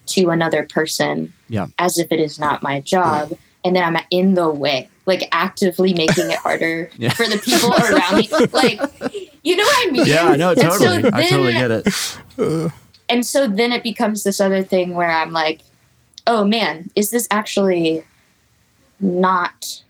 to 0.08 0.30
another 0.30 0.64
person 0.66 1.34
Yeah. 1.50 1.68
as 1.78 1.98
if 1.98 2.12
it 2.12 2.20
is 2.20 2.40
not 2.40 2.64
my 2.64 2.82
job 2.82 3.34
and 3.64 3.76
then 3.76 3.84
i'm 3.84 4.02
in 4.12 4.34
the 4.36 4.50
way 4.50 4.90
like 5.06 5.28
actively 5.32 5.94
making 5.94 6.30
it 6.30 6.38
harder 6.38 6.90
Yeah. 6.98 7.14
for 7.14 7.28
the 7.28 7.38
people 7.38 7.74
around 7.74 8.18
me 8.18 8.30
like 8.54 8.80
you 9.44 9.56
know 9.56 9.64
what 9.64 9.88
i 9.88 9.92
mean 9.92 10.06
yeah 10.06 10.36
no 10.36 10.52
And 10.52 10.60
so 10.60 10.70
totally 10.70 11.10
i 11.14 11.26
totally 11.28 11.54
get 11.54 11.72
it 11.72 12.72
and 13.10 13.26
so 13.26 13.48
then 13.48 13.72
it 13.72 13.82
becomes 13.84 14.24
this 14.24 14.40
other 14.40 14.62
thing 14.62 14.94
where 14.94 15.10
I'm 15.10 15.32
like, 15.32 15.62
oh 16.28 16.46
man, 16.46 16.92
is 16.96 17.10
this 17.10 17.28
actually 17.32 18.04
not 19.00 19.84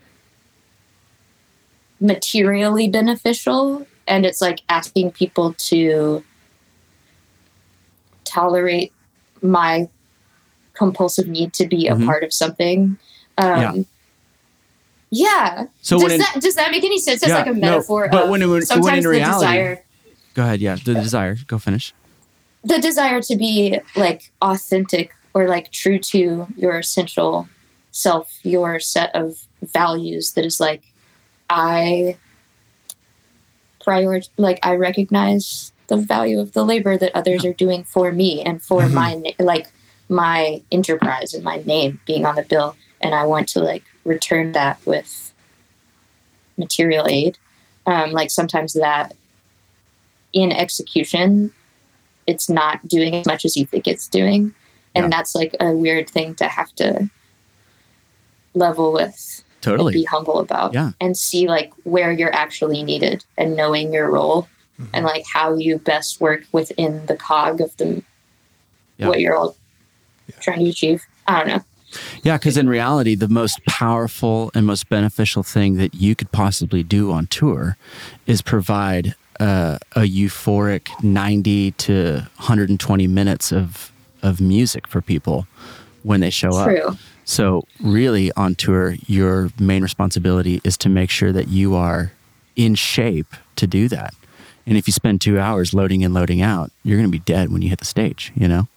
materially 1.99 2.87
beneficial? 2.87 3.85
And 4.07 4.25
it's 4.25 4.41
like 4.41 4.61
asking 4.69 5.11
people 5.11 5.53
to 5.53 6.23
tolerate 8.23 8.91
my 9.41 9.87
compulsive 10.73 11.27
need 11.27 11.53
to 11.53 11.67
be 11.67 11.87
a 11.87 11.95
Mhm. 11.95 12.05
part 12.05 12.23
of 12.23 12.33
something. 12.33 12.97
Um, 13.37 13.59
Yeah. 13.61 13.73
yeah. 15.11 15.65
so 15.81 15.95
does 15.97 16.03
when 16.03 16.11
in, 16.13 16.17
that 16.19 16.35
does 16.41 16.55
that 16.55 16.71
make 16.71 16.83
any 16.83 16.99
sense? 16.99 17.21
It's 17.23 17.29
Yeah, 17.29 17.37
like 17.39 17.47
a 17.47 17.53
no, 17.53 17.59
metaphor. 17.59 18.07
but 18.11 18.23
of 18.25 18.29
when 18.29 18.41
when- 18.41 18.49
when 18.51 18.65
sometimes 18.65 18.97
in 18.99 19.03
the 19.03 19.09
reality- 19.09 19.45
desire 19.45 19.83
go 20.35 20.43
ahead 20.43 20.61
yeah 20.61 20.75
the 20.75 20.93
desire 20.93 21.35
go 21.47 21.57
finish 21.57 21.93
the 22.63 22.77
desire 22.79 23.19
to 23.21 23.35
be 23.35 23.79
like 23.95 24.31
authentic 24.41 25.11
or 25.33 25.47
like 25.47 25.71
true 25.71 25.97
to 25.99 26.47
your 26.55 26.77
essential 26.77 27.47
self, 27.91 28.39
your 28.43 28.79
set 28.79 29.13
of 29.15 29.37
values 29.61 30.31
that 30.33 30.45
is 30.45 30.59
like 30.59 30.83
I 31.49 32.17
prior 33.83 34.21
like 34.37 34.59
I 34.63 34.75
recognize 34.75 35.71
the 35.87 35.97
value 35.97 36.39
of 36.39 36.53
the 36.53 36.63
labor 36.65 36.97
that 36.97 37.15
others 37.15 37.43
are 37.45 37.53
doing 37.53 37.83
for 37.83 38.11
me 38.11 38.41
and 38.41 38.61
for 38.61 38.83
Mhm. 38.83 38.91
my 38.93 39.33
like 39.39 39.67
my 40.07 40.61
enterprise 40.71 41.33
and 41.33 41.43
my 41.43 41.57
name 41.65 41.99
being 42.05 42.25
on 42.25 42.35
the 42.35 42.43
bill 42.43 42.75
and 43.01 43.13
I 43.15 43.25
want 43.25 43.47
to 43.49 43.59
like 43.59 43.83
return 44.03 44.51
that 44.53 44.79
with 44.85 45.33
material 46.57 47.07
aid. 47.07 47.37
Um, 47.85 48.11
like 48.11 48.29
sometimes 48.29 48.73
that 48.73 49.15
in 50.33 50.51
execution, 50.51 51.51
it's 52.27 52.49
not 52.49 52.87
doing 52.87 53.15
as 53.15 53.25
much 53.25 53.45
as 53.45 53.55
you 53.57 53.65
think 53.65 53.87
it's 53.87 54.07
doing. 54.07 54.53
And 54.93 55.05
Yeah. 55.05 55.09
that's 55.17 55.33
like 55.33 55.55
a 55.59 55.71
weird 55.71 56.09
thing 56.09 56.35
to 56.35 56.47
have 56.47 56.73
to 56.75 57.09
level 58.53 58.91
with 58.93 59.43
and 59.45 59.61
Totally. 59.61 59.93
be 59.93 60.03
humble 60.05 60.39
about 60.39 60.73
Yeah. 60.73 60.91
and 61.01 61.17
see 61.17 61.47
like 61.47 61.71
where 61.83 62.11
you're 62.11 62.33
actually 62.33 62.81
needed 62.83 63.25
and 63.37 63.55
knowing 63.55 63.93
your 63.93 64.09
role 64.09 64.47
Mm-hmm. 64.79 64.95
and 64.95 65.05
like 65.05 65.25
how 65.33 65.57
you 65.57 65.77
best 65.77 66.21
work 66.21 66.43
within 66.53 67.05
the 67.07 67.17
cog 67.17 67.59
of 67.59 67.75
the 67.75 68.01
Yeah. 68.97 69.09
what 69.09 69.19
you're 69.19 69.35
all 69.35 69.57
trying 70.39 70.59
to 70.63 70.69
achieve. 70.69 71.03
I 71.27 71.39
don't 71.39 71.47
know. 71.49 71.63
Yeah, 72.23 72.37
because 72.37 72.55
in 72.55 72.69
reality, 72.69 73.13
the 73.15 73.27
most 73.27 73.59
powerful 73.65 74.51
and 74.55 74.65
most 74.65 74.87
beneficial 74.87 75.43
thing 75.43 75.75
that 75.77 75.95
you 75.95 76.15
could 76.15 76.31
possibly 76.31 76.81
do 76.83 77.11
on 77.11 77.27
tour 77.27 77.75
is 78.25 78.41
provide 78.41 79.15
uh, 79.41 79.79
a 79.97 80.01
euphoric 80.01 80.87
90 81.03 81.71
to 81.71 82.13
120 82.37 83.07
minutes 83.07 83.51
of, 83.51 83.91
of 84.23 84.39
music 84.39 84.87
for 84.87 85.01
people 85.01 85.45
when 86.03 86.19
they 86.21 86.29
show 86.29 86.51
up. 86.55 86.95
So, 87.29 87.63
really, 87.79 88.31
on 88.31 88.55
tour, 88.55 88.95
your 89.05 89.51
main 89.59 89.83
responsibility 89.83 90.61
is 90.63 90.77
to 90.77 90.89
make 90.89 91.11
sure 91.11 91.31
that 91.31 91.47
you 91.47 91.75
are 91.75 92.11
in 92.55 92.73
shape 92.73 93.35
to 93.57 93.67
do 93.67 93.87
that. 93.87 94.15
And 94.65 94.75
if 94.75 94.87
you 94.87 94.93
spend 94.93 95.21
two 95.21 95.39
hours 95.39 95.71
loading 95.71 96.01
in, 96.01 96.11
loading 96.11 96.41
out, 96.41 96.71
you're 96.81 96.97
going 96.97 97.07
to 97.07 97.11
be 97.11 97.19
dead 97.19 97.51
when 97.51 97.61
you 97.61 97.69
hit 97.69 97.77
the 97.77 97.85
stage, 97.85 98.31
you 98.35 98.47
know? 98.47 98.67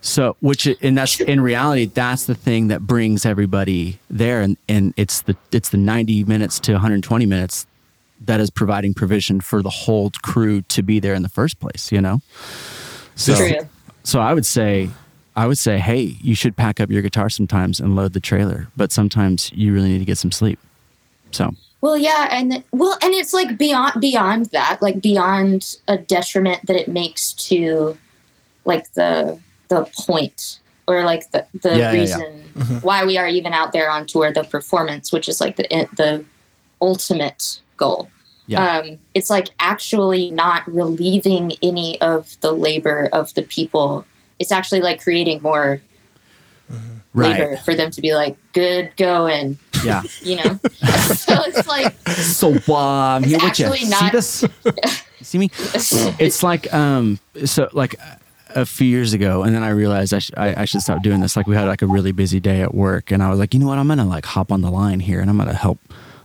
So, 0.00 0.36
which, 0.38 0.68
and 0.80 0.96
that's 0.96 1.18
in 1.18 1.40
reality, 1.40 1.86
that's 1.86 2.26
the 2.26 2.36
thing 2.36 2.68
that 2.68 2.82
brings 2.82 3.26
everybody 3.26 3.98
there. 4.08 4.42
And, 4.42 4.56
and 4.68 4.94
it's 4.96 5.22
the, 5.22 5.36
it's 5.50 5.70
the 5.70 5.76
90 5.76 6.22
minutes 6.22 6.60
to 6.60 6.74
120 6.74 7.26
minutes 7.26 7.66
that 8.20 8.38
is 8.38 8.48
providing 8.48 8.94
provision 8.94 9.40
for 9.40 9.60
the 9.60 9.70
whole 9.70 10.12
crew 10.22 10.62
to 10.62 10.84
be 10.84 11.00
there 11.00 11.14
in 11.14 11.22
the 11.22 11.28
first 11.28 11.58
place, 11.58 11.90
you 11.90 12.00
know? 12.00 12.20
So, 13.16 13.34
so 14.04 14.20
I 14.20 14.34
would 14.34 14.46
say, 14.46 14.88
I 15.38 15.46
would 15.46 15.56
say, 15.56 15.78
hey, 15.78 16.16
you 16.20 16.34
should 16.34 16.56
pack 16.56 16.80
up 16.80 16.90
your 16.90 17.00
guitar 17.00 17.30
sometimes 17.30 17.78
and 17.78 17.94
load 17.94 18.12
the 18.12 18.18
trailer, 18.18 18.66
but 18.76 18.90
sometimes 18.90 19.52
you 19.54 19.72
really 19.72 19.88
need 19.88 20.00
to 20.00 20.04
get 20.04 20.18
some 20.18 20.32
sleep. 20.32 20.58
So, 21.30 21.54
Well, 21.80 21.96
yeah, 21.96 22.26
and 22.32 22.64
well, 22.72 22.98
and 23.00 23.14
it's 23.14 23.32
like 23.32 23.56
beyond 23.56 24.00
beyond 24.00 24.46
that, 24.46 24.82
like 24.82 25.00
beyond 25.00 25.76
a 25.86 25.96
detriment 25.96 26.66
that 26.66 26.74
it 26.74 26.88
makes 26.88 27.32
to 27.34 27.96
like 28.64 28.92
the 28.94 29.38
the 29.68 29.88
point 30.06 30.58
or 30.88 31.04
like 31.04 31.30
the 31.30 31.46
the 31.62 31.70
Yeah, 31.70 31.76
yeah, 31.76 31.92
yeah. 31.92 32.00
reason 32.00 32.80
why 32.80 33.04
we 33.04 33.16
are 33.16 33.28
even 33.28 33.52
out 33.52 33.72
there 33.72 33.88
on 33.88 34.06
tour, 34.06 34.32
the 34.32 34.42
performance, 34.42 35.12
which 35.12 35.28
is 35.28 35.40
like 35.40 35.54
the 35.54 35.68
the 35.96 36.24
ultimate 36.82 37.60
goal. 37.76 38.10
Yeah. 38.48 38.78
Um, 38.78 38.98
it's 39.14 39.30
like 39.30 39.50
actually 39.60 40.32
not 40.32 40.66
relieving 40.66 41.52
any 41.62 42.00
of 42.00 42.36
the 42.40 42.50
labor 42.50 43.08
of 43.12 43.34
the 43.34 43.42
people. 43.42 44.04
It's 44.38 44.52
actually 44.52 44.80
like 44.80 45.02
creating 45.02 45.42
more 45.42 45.80
labor 47.14 47.50
right. 47.50 47.58
for 47.60 47.74
them 47.74 47.90
to 47.90 48.00
be 48.00 48.14
like 48.14 48.36
good 48.52 48.92
going, 48.96 49.58
Yeah. 49.84 50.02
you 50.22 50.36
know. 50.36 50.58
so 51.14 51.34
it's 51.46 51.66
like 51.66 51.96
So, 52.08 52.54
uh, 52.68 52.74
I'm 52.76 53.22
here 53.24 53.38
with 53.42 53.58
you. 53.58 53.66
actually 53.66 53.78
See 53.78 54.10
this? 54.10 54.44
See 55.22 55.38
me? 55.38 55.50
It's 55.74 56.42
like, 56.42 56.72
um, 56.72 57.18
so 57.44 57.68
like 57.72 57.94
a 58.54 58.64
few 58.64 58.86
years 58.86 59.12
ago, 59.12 59.42
and 59.42 59.54
then 59.54 59.62
I 59.62 59.70
realized 59.70 60.14
I, 60.14 60.18
sh- 60.20 60.30
I, 60.36 60.62
I 60.62 60.64
should 60.64 60.80
stop 60.80 61.02
doing 61.02 61.20
this. 61.20 61.36
Like, 61.36 61.46
we 61.46 61.54
had 61.54 61.66
like 61.66 61.82
a 61.82 61.86
really 61.86 62.12
busy 62.12 62.40
day 62.40 62.62
at 62.62 62.74
work, 62.74 63.10
and 63.10 63.22
I 63.22 63.28
was 63.30 63.38
like, 63.38 63.52
you 63.54 63.60
know 63.60 63.66
what? 63.66 63.78
I'm 63.78 63.88
gonna 63.88 64.06
like 64.06 64.24
hop 64.24 64.52
on 64.52 64.60
the 64.62 64.70
line 64.70 65.00
here, 65.00 65.20
and 65.20 65.28
I'm 65.28 65.36
gonna 65.36 65.54
help. 65.54 65.78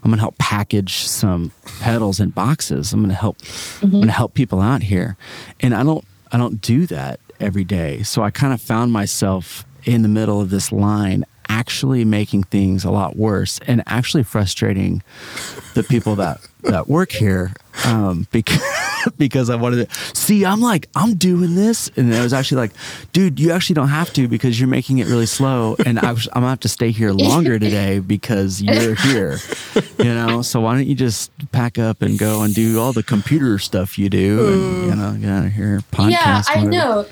I'm 0.04 0.10
gonna 0.12 0.22
help 0.22 0.38
package 0.38 0.96
some 1.06 1.52
pedals 1.80 2.20
in 2.20 2.30
boxes. 2.32 2.92
I'm 2.94 3.02
gonna 3.02 3.14
help. 3.14 3.38
I'm 3.82 3.92
gonna 3.92 4.12
help 4.12 4.34
people 4.34 4.62
out 4.62 4.84
here, 4.84 5.18
and 5.60 5.74
I 5.74 5.84
don't. 5.84 6.04
I 6.32 6.38
don't 6.38 6.60
do 6.62 6.86
that 6.88 7.20
every 7.44 7.64
day. 7.64 8.04
So 8.04 8.24
I 8.24 8.32
kind 8.32 8.54
of 8.54 8.62
found 8.62 8.92
myself 8.92 9.66
in 9.86 10.02
the 10.02 10.08
middle 10.08 10.40
of 10.42 10.50
this 10.50 10.72
line, 10.72 11.26
actually 11.50 12.06
making 12.06 12.44
things 12.44 12.84
a 12.86 12.92
lot 12.92 13.16
worse, 13.16 13.60
and 13.68 13.84
actually 13.86 14.24
frustrating 14.24 15.04
the 15.74 15.84
people 15.84 16.16
that 16.16 16.40
that 16.64 16.88
work 16.88 17.12
here 17.12 17.54
um, 17.86 18.28
because 18.32 18.62
because 19.18 19.50
I 19.50 19.56
wanted 19.56 19.90
to 19.90 20.16
see. 20.16 20.46
I'm 20.46 20.62
like 20.62 20.88
I'm 20.96 21.16
doing 21.16 21.56
this, 21.56 21.90
and 21.96 22.14
I 22.14 22.24
was 22.24 22.34
actually 22.34 22.58
like, 22.58 22.72
dude, 23.12 23.40
you 23.40 23.52
actually 23.52 23.76
don't 23.76 23.90
have 23.90 24.14
to 24.14 24.28
because 24.28 24.60
you're 24.60 24.70
making 24.70 25.00
it 25.00 25.08
really 25.08 25.26
slow, 25.26 25.76
and 25.86 26.00
I 26.00 26.10
I'm 26.12 26.18
gonna 26.34 26.50
have 26.50 26.60
to 26.62 26.70
stay 26.70 26.92
here 26.92 27.12
longer 27.12 27.60
today 27.60 28.00
because 28.00 28.62
you're 28.62 28.96
here. 28.96 29.38
You 29.98 30.14
know, 30.14 30.42
so 30.42 30.62
why 30.62 30.76
don't 30.76 30.88
you 30.88 30.96
just 30.96 31.32
pack 31.52 31.78
up 31.78 32.02
and 32.02 32.18
go 32.18 32.44
and 32.44 32.54
do 32.54 32.80
all 32.80 32.94
the 32.94 33.04
computer 33.04 33.60
stuff 33.60 33.98
you 33.98 34.10
do, 34.10 34.48
and 34.54 34.90
you 34.90 34.96
know, 34.96 35.18
get 35.20 35.30
out 35.30 35.46
of 35.46 35.52
here. 35.52 35.82
Podcast, 35.92 36.12
yeah, 36.12 36.44
I 36.48 36.64
whatever. 36.64 36.70
know. 36.72 37.06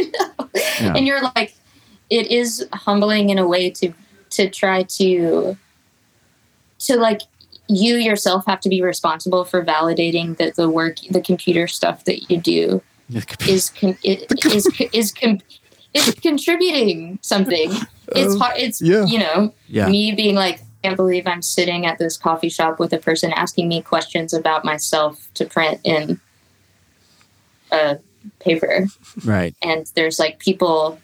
Know. 0.00 0.48
Yeah. 0.80 0.94
And 0.96 1.06
you're 1.06 1.22
like, 1.36 1.54
it 2.08 2.30
is 2.30 2.66
humbling 2.72 3.30
in 3.30 3.38
a 3.38 3.46
way 3.46 3.70
to 3.70 3.92
to 4.30 4.48
try 4.48 4.82
to 4.84 5.56
to 6.80 6.96
like 6.96 7.20
you 7.68 7.96
yourself 7.96 8.44
have 8.46 8.60
to 8.60 8.68
be 8.68 8.82
responsible 8.82 9.44
for 9.44 9.64
validating 9.64 10.36
that 10.38 10.56
the 10.56 10.68
work, 10.68 10.96
the 11.10 11.20
computer 11.20 11.68
stuff 11.68 12.04
that 12.06 12.30
you 12.30 12.38
do 12.38 12.82
is 13.46 13.70
it, 13.82 14.26
is 14.46 14.66
is 14.92 15.12
con- 15.12 15.42
is 15.94 16.14
contributing 16.14 17.18
something. 17.22 17.72
It's 18.12 18.36
hard. 18.38 18.58
It's 18.58 18.82
yeah. 18.82 19.04
you 19.04 19.20
know 19.20 19.54
Yeah. 19.68 19.88
me 19.88 20.12
being 20.12 20.34
like. 20.34 20.60
I 20.82 20.88
can't 20.88 20.96
believe 20.96 21.26
I'm 21.26 21.42
sitting 21.42 21.84
at 21.84 21.98
this 21.98 22.16
coffee 22.16 22.48
shop 22.48 22.80
with 22.80 22.94
a 22.94 22.98
person 22.98 23.34
asking 23.34 23.68
me 23.68 23.82
questions 23.82 24.32
about 24.32 24.64
myself 24.64 25.28
to 25.34 25.44
print 25.44 25.78
in 25.84 26.18
a 27.70 27.98
paper 28.38 28.86
right. 29.24 29.54
and 29.62 29.90
there's 29.94 30.18
like 30.18 30.38
people 30.38 30.98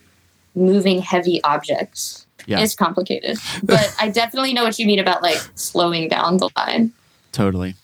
moving 0.55 1.01
heavy 1.01 1.43
objects. 1.45 2.27
Yeah. 2.47 2.61
It's 2.61 2.75
complicated. 2.75 3.39
But 3.63 3.95
I 4.01 4.09
definitely 4.09 4.53
know 4.53 4.63
what 4.65 4.79
you 4.79 4.87
mean 4.87 4.99
about 4.99 5.23
like 5.23 5.39
slowing 5.55 6.09
down 6.09 6.37
the 6.39 6.49
line. 6.57 6.93
Totally. 7.33 7.75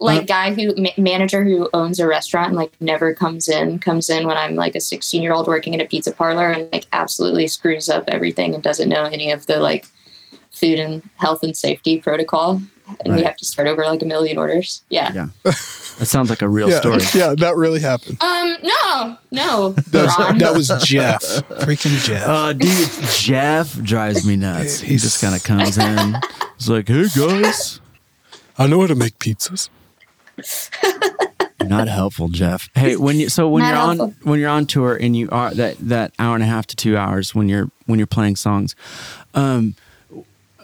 Like 0.00 0.22
Uh, 0.22 0.24
guy 0.24 0.54
who 0.54 0.74
ma- 0.76 0.90
manager 0.96 1.44
who 1.44 1.68
owns 1.74 1.98
a 2.00 2.06
restaurant 2.06 2.48
and 2.48 2.56
like 2.56 2.72
never 2.80 3.14
comes 3.14 3.48
in, 3.48 3.78
comes 3.78 4.08
in 4.10 4.26
when 4.26 4.36
I'm 4.36 4.54
like 4.54 4.74
a 4.74 4.80
16 4.80 5.22
year 5.22 5.32
old 5.32 5.46
working 5.46 5.74
in 5.74 5.80
a 5.80 5.84
pizza 5.84 6.12
parlor 6.12 6.50
and 6.50 6.70
like 6.72 6.86
absolutely 6.92 7.48
screws 7.48 7.88
up 7.88 8.04
everything 8.08 8.54
and 8.54 8.62
doesn't 8.62 8.88
know 8.88 9.04
any 9.04 9.30
of 9.30 9.46
the 9.46 9.58
like 9.58 9.86
food 10.50 10.78
and 10.78 11.02
health 11.16 11.42
and 11.42 11.56
safety 11.56 11.98
protocol. 12.00 12.62
And 12.86 12.98
we 13.06 13.10
Right. 13.12 13.24
have 13.26 13.36
to 13.38 13.44
start 13.44 13.66
over 13.66 13.82
like 13.84 14.02
a 14.02 14.04
million 14.04 14.36
orders. 14.38 14.82
Yeah. 14.90 15.12
Yeah. 15.44 15.52
That 15.98 16.06
sounds 16.06 16.28
like 16.28 16.42
a 16.42 16.48
real 16.48 16.68
yeah, 16.68 16.80
story. 16.80 17.02
yeah, 17.14 17.36
that 17.38 17.54
really 17.54 17.78
happened. 17.78 18.20
Um, 18.20 18.56
no, 18.64 19.16
no. 19.30 19.68
That 19.92 20.06
was, 20.06 20.38
that 20.40 20.52
was 20.52 20.84
Jeff, 20.84 21.22
freaking 21.60 22.04
Jeff. 22.04 22.26
Uh, 22.26 22.52
dude, 22.52 22.90
Jeff 23.12 23.80
drives 23.80 24.26
me 24.26 24.34
nuts. 24.34 24.80
He 24.80 24.96
just 24.96 25.20
kind 25.20 25.36
of 25.36 25.44
comes 25.44 25.78
in. 25.78 26.16
He's 26.58 26.68
like, 26.68 26.88
"Hey 26.88 27.04
guys," 27.16 27.80
I 28.58 28.66
know 28.66 28.80
how 28.80 28.88
to 28.88 28.96
make 28.96 29.20
pizzas. 29.20 29.68
not 31.62 31.86
helpful, 31.86 32.28
Jeff. 32.28 32.68
Hey, 32.74 32.96
when 32.96 33.16
you 33.20 33.28
so 33.28 33.48
when 33.48 33.62
Not 33.62 33.68
you're 33.96 34.06
on 34.06 34.16
when 34.24 34.40
you're 34.40 34.50
on 34.50 34.66
tour 34.66 34.96
and 35.00 35.14
you 35.16 35.28
are 35.30 35.54
that 35.54 35.76
that 35.78 36.12
hour 36.18 36.34
and 36.34 36.42
a 36.42 36.46
half 36.48 36.66
to 36.68 36.76
two 36.76 36.96
hours 36.96 37.36
when 37.36 37.48
you're 37.48 37.70
when 37.86 38.00
you're 38.00 38.06
playing 38.08 38.34
songs, 38.34 38.74
um, 39.34 39.76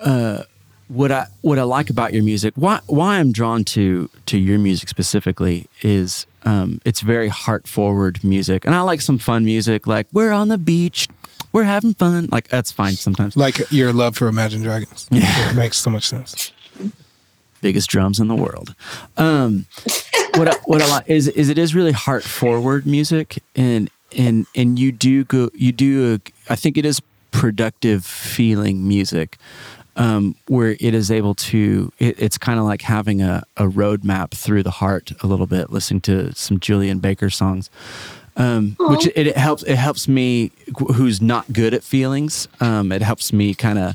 uh, 0.03 0.43
what 0.91 1.13
I 1.13 1.27
what 1.43 1.59
I 1.59 1.63
like 1.63 1.89
about 1.89 2.13
your 2.13 2.25
music, 2.25 2.53
why 2.57 2.81
why 2.87 3.19
I'm 3.19 3.33
drawn 3.33 3.65
to 3.65 4.11
to 4.27 4.37
your 4.39 4.59
music 4.59 4.89
specifically 4.89 5.67
is 5.83 6.27
um, 6.45 6.81
it's 6.85 7.01
very 7.01 7.29
heart 7.29 7.69
forward 7.69 8.23
music, 8.25 8.65
and 8.65 8.75
I 8.75 8.81
like 8.81 9.01
some 9.01 9.19
fun 9.19 9.45
music 9.45 9.87
like 9.87 10.07
"We're 10.13 10.33
on 10.33 10.49
the 10.49 10.59
beach." 10.59 11.09
We're 11.53 11.65
having 11.65 11.95
fun. 11.95 12.29
Like 12.31 12.47
that's 12.47 12.71
fine 12.71 12.93
sometimes. 12.93 13.37
Like 13.37 13.73
your 13.73 13.93
love 13.93 14.17
for 14.17 14.29
Imagine 14.29 14.63
Dragons. 14.63 15.09
Yeah. 15.11 15.51
It 15.51 15.57
makes 15.57 15.79
so 15.79 15.91
much 15.91 16.07
sense. 16.07 16.53
biggest 17.61 17.91
drums 17.91 18.21
in 18.21 18.29
the 18.29 18.37
world. 18.37 18.75
Um, 19.17 19.67
what 20.37 20.49
I, 20.49 20.57
what 20.67 20.81
I 20.81 20.89
like 20.89 21.09
is 21.11 21.27
is 21.29 21.49
it 21.49 21.59
is 21.59 21.75
really 21.75 21.93
heart 21.93 22.23
forward 22.23 22.87
music, 22.87 23.43
and 23.57 23.91
and 24.17 24.47
and 24.55 24.79
you 24.79 24.93
do 24.93 25.25
go 25.25 25.51
you 25.55 25.73
do 25.73 26.15
a, 26.15 26.53
I 26.53 26.57
think 26.57 26.77
it 26.79 26.85
is 26.85 27.01
productive 27.33 28.05
feeling 28.05 28.87
music. 28.87 29.37
Um, 30.01 30.35
where 30.49 30.77
it 30.81 30.95
is 30.95 31.11
able 31.11 31.35
to, 31.35 31.93
it, 31.99 32.19
it's 32.19 32.39
kind 32.39 32.59
of 32.59 32.65
like 32.65 32.81
having 32.81 33.21
a, 33.21 33.43
a 33.59 33.65
roadmap 33.65 34.31
through 34.31 34.63
the 34.63 34.71
heart 34.71 35.13
a 35.23 35.27
little 35.27 35.47
bit, 35.47 35.69
listening 35.71 36.01
to 36.03 36.33
some 36.35 36.59
Julien 36.59 37.01
Baker 37.01 37.29
songs, 37.29 37.69
um, 38.37 38.77
which 38.79 39.07
it, 39.09 39.27
it 39.27 39.37
helps. 39.37 39.63
It 39.65 39.77
helps 39.77 40.09
me, 40.09 40.53
who's 40.95 41.21
not 41.21 41.53
good 41.53 41.75
at 41.75 41.83
feelings. 41.83 42.49
Um, 42.61 42.93
it 42.93 43.03
helps 43.03 43.31
me 43.31 43.53
kind 43.53 43.79
of 43.79 43.95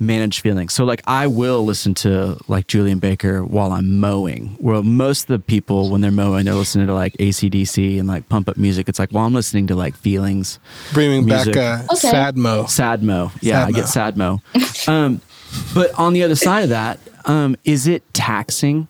manage 0.00 0.40
feelings. 0.40 0.72
So 0.72 0.84
like 0.84 1.02
I 1.06 1.28
will 1.28 1.64
listen 1.64 1.94
to 2.02 2.36
like 2.48 2.66
Julien 2.66 2.98
Baker 2.98 3.44
while 3.44 3.70
I'm 3.70 4.00
mowing. 4.00 4.56
Well, 4.58 4.82
most 4.82 5.22
of 5.22 5.28
the 5.28 5.38
people 5.38 5.88
when 5.88 6.00
they're 6.00 6.10
mowing, 6.10 6.46
they're 6.46 6.54
listening 6.54 6.88
to 6.88 6.94
like 6.94 7.12
ACDC 7.18 8.00
and 8.00 8.08
like 8.08 8.28
pump 8.28 8.48
up 8.48 8.56
music. 8.56 8.88
It's 8.88 8.98
like, 8.98 9.12
well, 9.12 9.24
I'm 9.24 9.34
listening 9.34 9.68
to 9.68 9.76
like 9.76 9.94
feelings, 9.96 10.58
Bringing 10.92 11.24
Music. 11.26 11.54
back 11.54 11.80
uh, 11.82 11.92
Okay. 11.92 12.08
Sad 12.10 12.36
Mo. 12.36 12.66
sad 12.66 13.04
mo. 13.04 13.30
Yeah, 13.40 13.64
I 13.66 13.70
get 13.70 13.86
sad 13.86 14.16
mo. 14.16 14.40
um, 14.88 15.20
but 15.74 15.92
on 15.98 16.12
the 16.12 16.22
other 16.22 16.36
side 16.36 16.62
of 16.64 16.68
that, 16.70 16.98
um, 17.24 17.56
is 17.64 17.86
it 17.86 18.02
taxing 18.14 18.88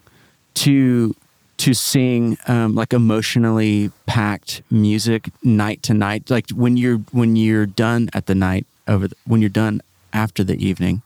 to 0.55 1.15
to 1.57 1.73
sing 1.73 2.37
um, 2.49 2.75
like 2.75 2.93
emotionally 2.93 3.91
packed 4.07 4.63
music 4.71 5.31
night 5.43 5.83
to 5.85 5.95
night? 5.95 6.31
Like 6.31 6.51
when 6.51 6.77
you're 6.77 6.99
when 7.13 7.37
you're 7.37 7.67
done 7.67 8.09
at 8.13 8.27
the 8.27 8.35
night 8.35 8.67
over 8.89 9.09
the, 9.09 9.17
when 9.27 9.41
you're 9.41 9.51
done 9.51 9.81
after 10.13 10.45
the 10.45 10.57
evening 10.65 11.03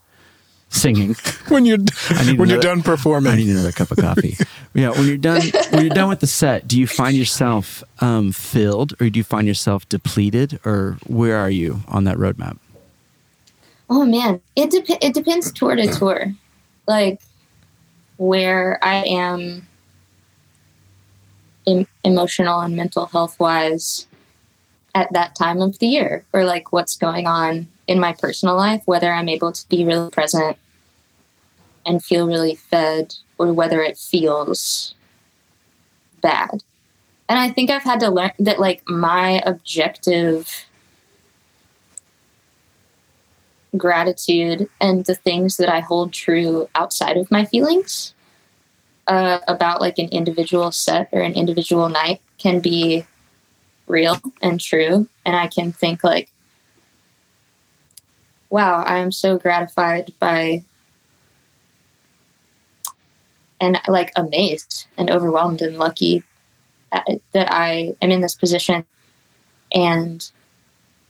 singing. 0.70 1.14
when 1.48 1.64
you're 1.64 1.78
when 2.36 2.48
you're 2.48 2.60
done 2.60 2.82
performing. 2.82 3.32
I 3.32 3.36
need 3.36 3.48
another 3.48 3.72
cup 3.72 3.90
of 3.90 3.98
coffee. 3.98 4.36
yeah, 4.74 4.90
when 4.90 5.06
you're 5.06 5.16
done 5.16 5.42
when 5.70 5.84
you're 5.84 5.94
done 5.94 6.08
with 6.08 6.20
the 6.20 6.26
set, 6.26 6.68
do 6.68 6.78
you 6.78 6.86
find 6.86 7.16
yourself 7.16 7.82
um, 8.00 8.32
filled 8.32 8.94
or 9.00 9.10
do 9.10 9.18
you 9.18 9.24
find 9.24 9.46
yourself 9.46 9.88
depleted 9.88 10.60
or 10.64 10.98
where 11.06 11.36
are 11.36 11.50
you 11.50 11.80
on 11.88 12.04
that 12.04 12.16
roadmap? 12.16 12.58
Oh 13.90 14.04
man, 14.04 14.40
it 14.54 14.70
dep- 14.70 15.02
it 15.02 15.14
depends 15.14 15.50
tour 15.50 15.74
to 15.74 15.86
tour, 15.86 16.34
like 16.86 17.20
where 18.18 18.78
I 18.82 18.96
am 19.06 19.66
em- 21.66 21.86
emotional 22.04 22.60
and 22.60 22.76
mental 22.76 23.06
health 23.06 23.38
wise 23.40 24.06
at 24.94 25.12
that 25.12 25.34
time 25.34 25.62
of 25.62 25.78
the 25.78 25.86
year, 25.86 26.24
or 26.32 26.44
like 26.44 26.72
what's 26.72 26.96
going 26.96 27.26
on 27.26 27.68
in 27.86 27.98
my 27.98 28.12
personal 28.12 28.56
life, 28.56 28.82
whether 28.84 29.12
I'm 29.12 29.28
able 29.28 29.52
to 29.52 29.68
be 29.68 29.84
really 29.84 30.10
present 30.10 30.58
and 31.86 32.04
feel 32.04 32.26
really 32.26 32.56
fed, 32.56 33.14
or 33.38 33.52
whether 33.54 33.80
it 33.80 33.96
feels 33.96 34.94
bad. 36.20 36.62
And 37.28 37.38
I 37.38 37.50
think 37.50 37.70
I've 37.70 37.84
had 37.84 38.00
to 38.00 38.10
learn 38.10 38.32
that 38.38 38.60
like 38.60 38.86
my 38.88 39.42
objective 39.46 40.66
gratitude 43.76 44.68
and 44.80 45.04
the 45.04 45.14
things 45.14 45.56
that 45.56 45.68
I 45.68 45.80
hold 45.80 46.12
true 46.12 46.68
outside 46.74 47.16
of 47.16 47.30
my 47.30 47.44
feelings 47.44 48.14
uh, 49.06 49.38
about 49.48 49.80
like 49.80 49.98
an 49.98 50.08
individual 50.08 50.70
set 50.72 51.08
or 51.12 51.20
an 51.20 51.34
individual 51.34 51.88
night 51.88 52.20
can 52.38 52.60
be 52.60 53.04
real 53.86 54.20
and 54.42 54.60
true. 54.60 55.08
And 55.24 55.36
I 55.36 55.48
can 55.48 55.72
think 55.72 56.04
like, 56.04 56.30
wow, 58.50 58.82
I 58.82 58.98
am 58.98 59.12
so 59.12 59.38
gratified 59.38 60.12
by 60.18 60.62
and 63.60 63.80
like 63.88 64.12
amazed 64.16 64.86
and 64.96 65.10
overwhelmed 65.10 65.62
and 65.62 65.78
lucky 65.78 66.22
that 66.92 67.52
I 67.52 67.94
am 68.00 68.10
in 68.10 68.20
this 68.20 68.34
position 68.34 68.84
and 69.72 70.30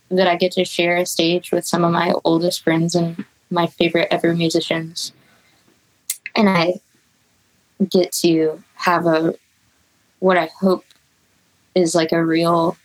that 0.09 0.27
I 0.27 0.35
get 0.35 0.51
to 0.53 0.65
share 0.65 0.97
a 0.97 1.05
stage 1.05 1.51
with 1.51 1.65
some 1.65 1.83
of 1.83 1.91
my 1.91 2.13
oldest 2.23 2.63
friends 2.63 2.95
and 2.95 3.23
my 3.49 3.67
favorite 3.67 4.07
ever 4.11 4.33
musicians. 4.33 5.13
And 6.35 6.49
I 6.49 6.75
get 7.89 8.11
to 8.13 8.63
have 8.75 9.05
a 9.05 9.35
what 10.19 10.37
I 10.37 10.49
hope 10.59 10.83
is 11.75 11.95
like 11.95 12.11
a 12.11 12.23
real 12.23 12.77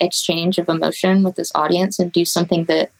exchange 0.00 0.58
of 0.58 0.68
emotion 0.68 1.22
with 1.24 1.34
this 1.34 1.50
audience 1.54 1.98
and 1.98 2.12
do 2.12 2.24
something 2.24 2.64
that 2.66 2.90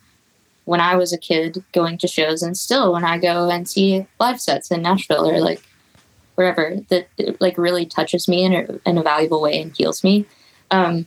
when 0.64 0.80
I 0.80 0.96
was 0.96 1.12
a 1.12 1.18
kid 1.18 1.64
going 1.72 1.96
to 1.99 2.09
shows 2.09 2.42
and 2.42 2.57
still 2.57 2.92
when 2.92 3.05
I 3.05 3.18
go 3.18 3.49
and 3.49 3.68
see 3.68 4.07
live 4.18 4.40
sets 4.40 4.70
in 4.70 4.82
Nashville 4.82 5.28
or 5.28 5.40
like 5.40 5.62
wherever 6.34 6.76
that 6.88 7.09
like 7.40 7.57
really 7.57 7.86
touches 7.86 8.28
me 8.28 8.44
in 8.44 8.53
a, 8.55 8.88
in 8.88 8.99
a 8.99 9.03
valuable 9.03 9.40
way 9.40 9.61
and 9.62 9.74
heals 9.76 10.05
me. 10.05 10.26
Um, 10.70 11.07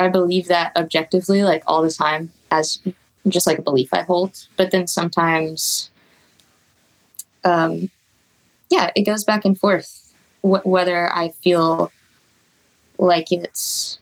I 0.00 0.08
believe 0.08 0.48
that 0.48 0.72
objectively, 0.76 1.42
like 1.44 1.62
all 1.66 1.82
the 1.82 1.90
time, 1.90 2.32
as 2.50 2.78
just 3.28 3.46
like 3.46 3.58
a 3.58 3.62
belief 3.62 3.90
I 3.92 4.00
hold. 4.02 4.46
But 4.56 4.70
then 4.70 4.86
sometimes, 4.86 5.90
um, 7.44 7.90
yeah, 8.70 8.90
it 8.96 9.02
goes 9.02 9.24
back 9.24 9.44
and 9.44 9.58
forth. 9.58 10.14
Wh- 10.40 10.64
whether 10.64 11.12
I 11.12 11.28
feel 11.42 11.92
like 12.98 13.30
it's 13.30 13.98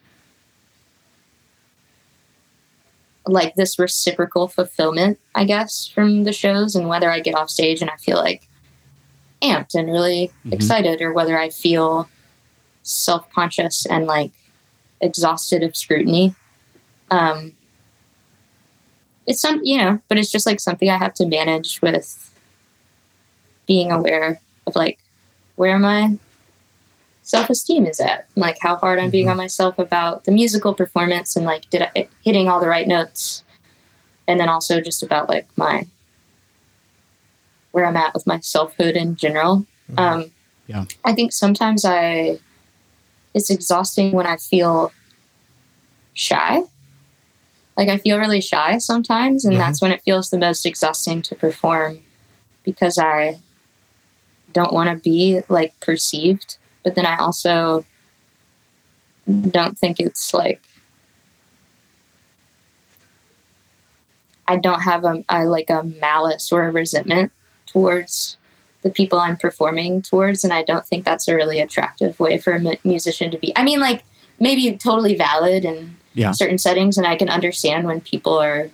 like 3.26 3.56
this 3.56 3.76
reciprocal 3.78 4.46
fulfillment, 4.46 5.18
I 5.34 5.44
guess, 5.44 5.88
from 5.88 6.22
the 6.22 6.32
shows, 6.32 6.76
and 6.76 6.88
whether 6.88 7.10
I 7.10 7.18
get 7.18 7.34
off 7.34 7.50
stage 7.50 7.82
and 7.82 7.90
I 7.90 7.96
feel 7.96 8.16
like 8.18 8.48
amped 9.42 9.74
and 9.74 9.90
really 9.90 10.30
Mhm. 10.46 10.52
excited, 10.52 11.02
or 11.02 11.12
whether 11.12 11.36
I 11.38 11.50
feel 11.50 12.08
self 12.84 13.28
conscious 13.32 13.84
and 13.84 14.06
like 14.06 14.30
exhausted 15.00 15.62
of 15.62 15.76
scrutiny. 15.76 16.34
Um, 17.10 17.52
it's 19.26 19.40
some, 19.40 19.60
you 19.62 19.78
know, 19.78 20.00
but 20.08 20.18
it's 20.18 20.30
just 20.30 20.46
like 20.46 20.60
something 20.60 20.88
I 20.88 20.96
have 20.96 21.14
to 21.14 21.26
manage 21.26 21.80
with 21.82 22.34
being 23.66 23.92
aware 23.92 24.40
of 24.66 24.74
like 24.74 24.98
where 25.56 25.78
my 25.78 26.16
self 27.22 27.50
esteem 27.50 27.84
is 27.84 28.00
at, 28.00 28.26
like 28.36 28.56
how 28.60 28.76
hard 28.76 28.98
I'm 28.98 29.10
being 29.10 29.28
on 29.28 29.36
myself 29.36 29.78
about 29.78 30.24
the 30.24 30.32
musical 30.32 30.72
performance 30.74 31.36
and 31.36 31.44
like 31.44 31.68
did 31.68 31.82
I 31.82 32.08
hitting 32.24 32.48
all 32.48 32.60
the 32.60 32.68
right 32.68 32.88
notes, 32.88 33.44
and 34.26 34.40
then 34.40 34.48
also 34.48 34.80
just 34.80 35.02
about 35.02 35.28
like 35.28 35.46
my 35.56 35.86
where 37.72 37.84
I'm 37.84 37.96
at 37.96 38.14
with 38.14 38.26
my 38.26 38.40
selfhood 38.40 38.96
in 38.96 39.14
general. 39.16 39.66
Um, 39.98 40.30
Yeah. 40.66 40.84
I 41.04 41.12
think 41.12 41.32
sometimes 41.32 41.84
I 41.84 42.38
it's 43.38 43.50
exhausting 43.50 44.12
when 44.12 44.26
I 44.26 44.36
feel 44.36 44.92
shy. 46.12 46.62
Like 47.76 47.88
I 47.88 47.96
feel 47.98 48.18
really 48.18 48.40
shy 48.40 48.78
sometimes, 48.78 49.44
and 49.44 49.54
Mhm. 49.54 49.58
that's 49.58 49.80
when 49.80 49.92
it 49.92 50.02
feels 50.02 50.30
the 50.30 50.38
most 50.38 50.66
exhausting 50.66 51.22
to 51.22 51.34
perform 51.36 52.00
because 52.64 52.98
I 52.98 53.38
don't 54.52 54.72
want 54.72 54.90
to 54.90 54.96
be 54.96 55.40
like 55.48 55.78
perceived, 55.80 56.58
but 56.82 56.96
then 56.96 57.06
I 57.06 57.16
also 57.18 57.84
don't 59.50 59.78
think 59.78 60.00
it's 60.00 60.34
like 60.34 60.60
I 64.48 64.56
don't 64.56 64.80
have 64.80 65.04
a, 65.04 65.22
a 65.28 65.44
like 65.44 65.68
a 65.70 65.82
malice 65.84 66.50
or 66.50 66.64
a 66.66 66.72
resentment 66.72 67.30
towards 67.66 68.37
the 68.88 68.94
people 68.94 69.18
I'm 69.18 69.36
performing 69.36 70.02
towards, 70.02 70.44
and 70.44 70.52
I 70.52 70.62
don't 70.62 70.86
think 70.86 71.04
that's 71.04 71.28
a 71.28 71.34
really 71.34 71.60
attractive 71.60 72.18
way 72.18 72.38
for 72.38 72.54
a 72.54 72.76
musician 72.84 73.30
to 73.30 73.38
be. 73.38 73.52
I 73.54 73.62
mean, 73.62 73.80
like 73.80 74.02
maybe 74.40 74.76
totally 74.76 75.14
valid 75.14 75.64
in 75.64 75.96
Yeah. 76.14 76.32
certain 76.32 76.58
settings, 76.58 76.96
and 76.98 77.06
I 77.06 77.16
can 77.16 77.28
understand 77.28 77.86
when 77.86 78.00
people 78.00 78.38
are, 78.38 78.70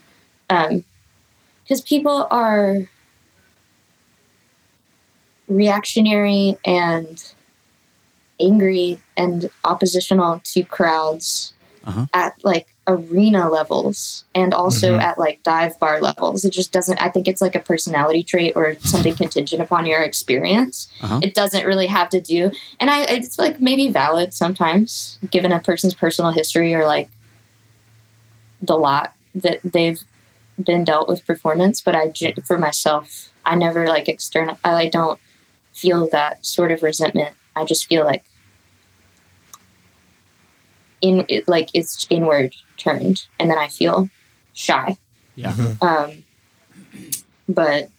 because 0.49 1.81
people 1.83 2.27
are 2.31 2.89
reactionary 5.49 6.57
and 6.65 7.23
angry 8.41 8.99
and 9.17 9.51
oppositional 9.65 10.41
to 10.45 10.63
crowds 10.65 11.53
Uh-huh. 11.85 12.07
at 12.15 12.35
like 12.43 12.74
arena 12.87 13.49
levels 13.49 14.25
and 14.35 14.53
also 14.53 14.93
Mhm. 14.99 15.01
at 15.03 15.19
like 15.19 15.43
dive 15.43 15.79
bar 15.81 16.01
levels. 16.03 16.45
It 16.45 16.51
just 16.51 16.71
doesn't, 16.71 16.99
I 16.99 17.09
think 17.09 17.27
it's 17.27 17.41
like 17.41 17.55
a 17.55 17.61
personality 17.61 18.23
trait 18.23 18.53
or 18.57 18.77
something 18.81 19.15
contingent 19.15 19.63
upon 19.63 19.87
your 19.87 20.03
experience. 20.03 20.89
Uh-huh. 21.01 21.21
It 21.23 21.35
doesn't 21.35 21.65
really 21.65 21.87
have 21.87 22.11
to 22.11 22.21
do, 22.21 22.51
and 22.81 22.91
I, 22.91 23.05
it's 23.05 23.39
like 23.39 23.59
maybe 23.61 23.89
valid 23.89 24.35
sometimes 24.35 25.19
given 25.31 25.51
a 25.51 25.61
person's 25.61 25.95
personal 25.95 26.31
history 26.33 26.75
or 26.75 26.87
like 26.87 27.09
the 28.61 28.77
lot 28.77 29.15
that 29.35 29.61
they've 29.65 30.03
been 30.63 30.85
dealt 30.85 31.09
with 31.09 31.27
performance. 31.27 31.81
But 31.81 31.97
I, 31.97 32.13
for 32.45 32.59
myself, 32.59 33.31
I 33.47 33.55
never 33.57 33.87
like 33.89 34.09
external, 34.09 34.59
I 34.65 34.75
like, 34.75 34.93
don't 34.93 35.19
feel 35.73 36.07
that 36.11 36.45
sort 36.45 36.71
of 36.71 36.83
resentment. 36.83 37.35
I 37.57 37.65
just 37.65 37.87
feel 37.87 38.05
like 38.05 38.25
in 41.05 41.25
it, 41.29 41.47
like 41.47 41.69
it's 41.75 42.07
inward 42.11 42.55
turned, 42.79 43.27
and 43.39 43.51
then 43.51 43.59
I 43.59 43.69
feel 43.69 44.09
shy. 44.55 44.97
Yeah. 45.37 45.53
Mhm. 45.53 45.83
Um, 45.83 46.25
but 47.49 47.91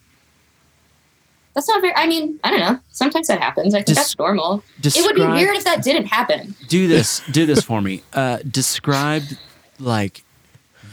that's 1.54 1.68
not 1.68 1.80
very. 1.80 1.94
I 1.96 2.06
mean, 2.06 2.38
I 2.44 2.50
don't 2.50 2.60
know. 2.60 2.78
Sometimes 2.90 3.28
that 3.28 3.40
happens. 3.40 3.74
I 3.74 3.78
think 3.78 3.86
Des- 3.86 3.94
that's 3.94 4.18
normal. 4.18 4.62
Describe, 4.80 5.04
It 5.04 5.06
would 5.06 5.16
be 5.16 5.32
weird 5.32 5.56
if 5.56 5.64
that 5.64 5.82
didn't 5.82 6.06
happen. 6.06 6.54
Do 6.68 6.88
this. 6.88 7.22
Do 7.30 7.46
this 7.46 7.62
for 7.62 7.80
me. 7.80 8.02
Uh, 8.12 8.38
describe 8.48 9.22
like 9.78 10.24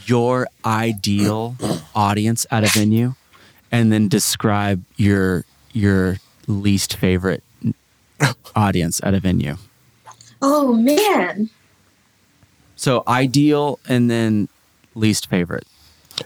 your 0.06 0.48
ideal 0.64 1.56
audience 1.94 2.46
at 2.50 2.62
a 2.64 2.68
venue, 2.68 3.14
and 3.72 3.90
then 3.92 4.08
describe 4.08 4.84
your 4.96 5.44
your 5.72 6.18
least 6.46 6.96
favorite 6.96 7.42
audience 8.54 9.00
at 9.02 9.12
a 9.14 9.20
venue. 9.20 9.56
Oh 10.40 10.72
man. 10.74 11.50
So 12.84 13.02
ideal, 13.08 13.78
and 13.88 14.10
then 14.10 14.48
least 14.94 15.28
favorite. 15.30 15.66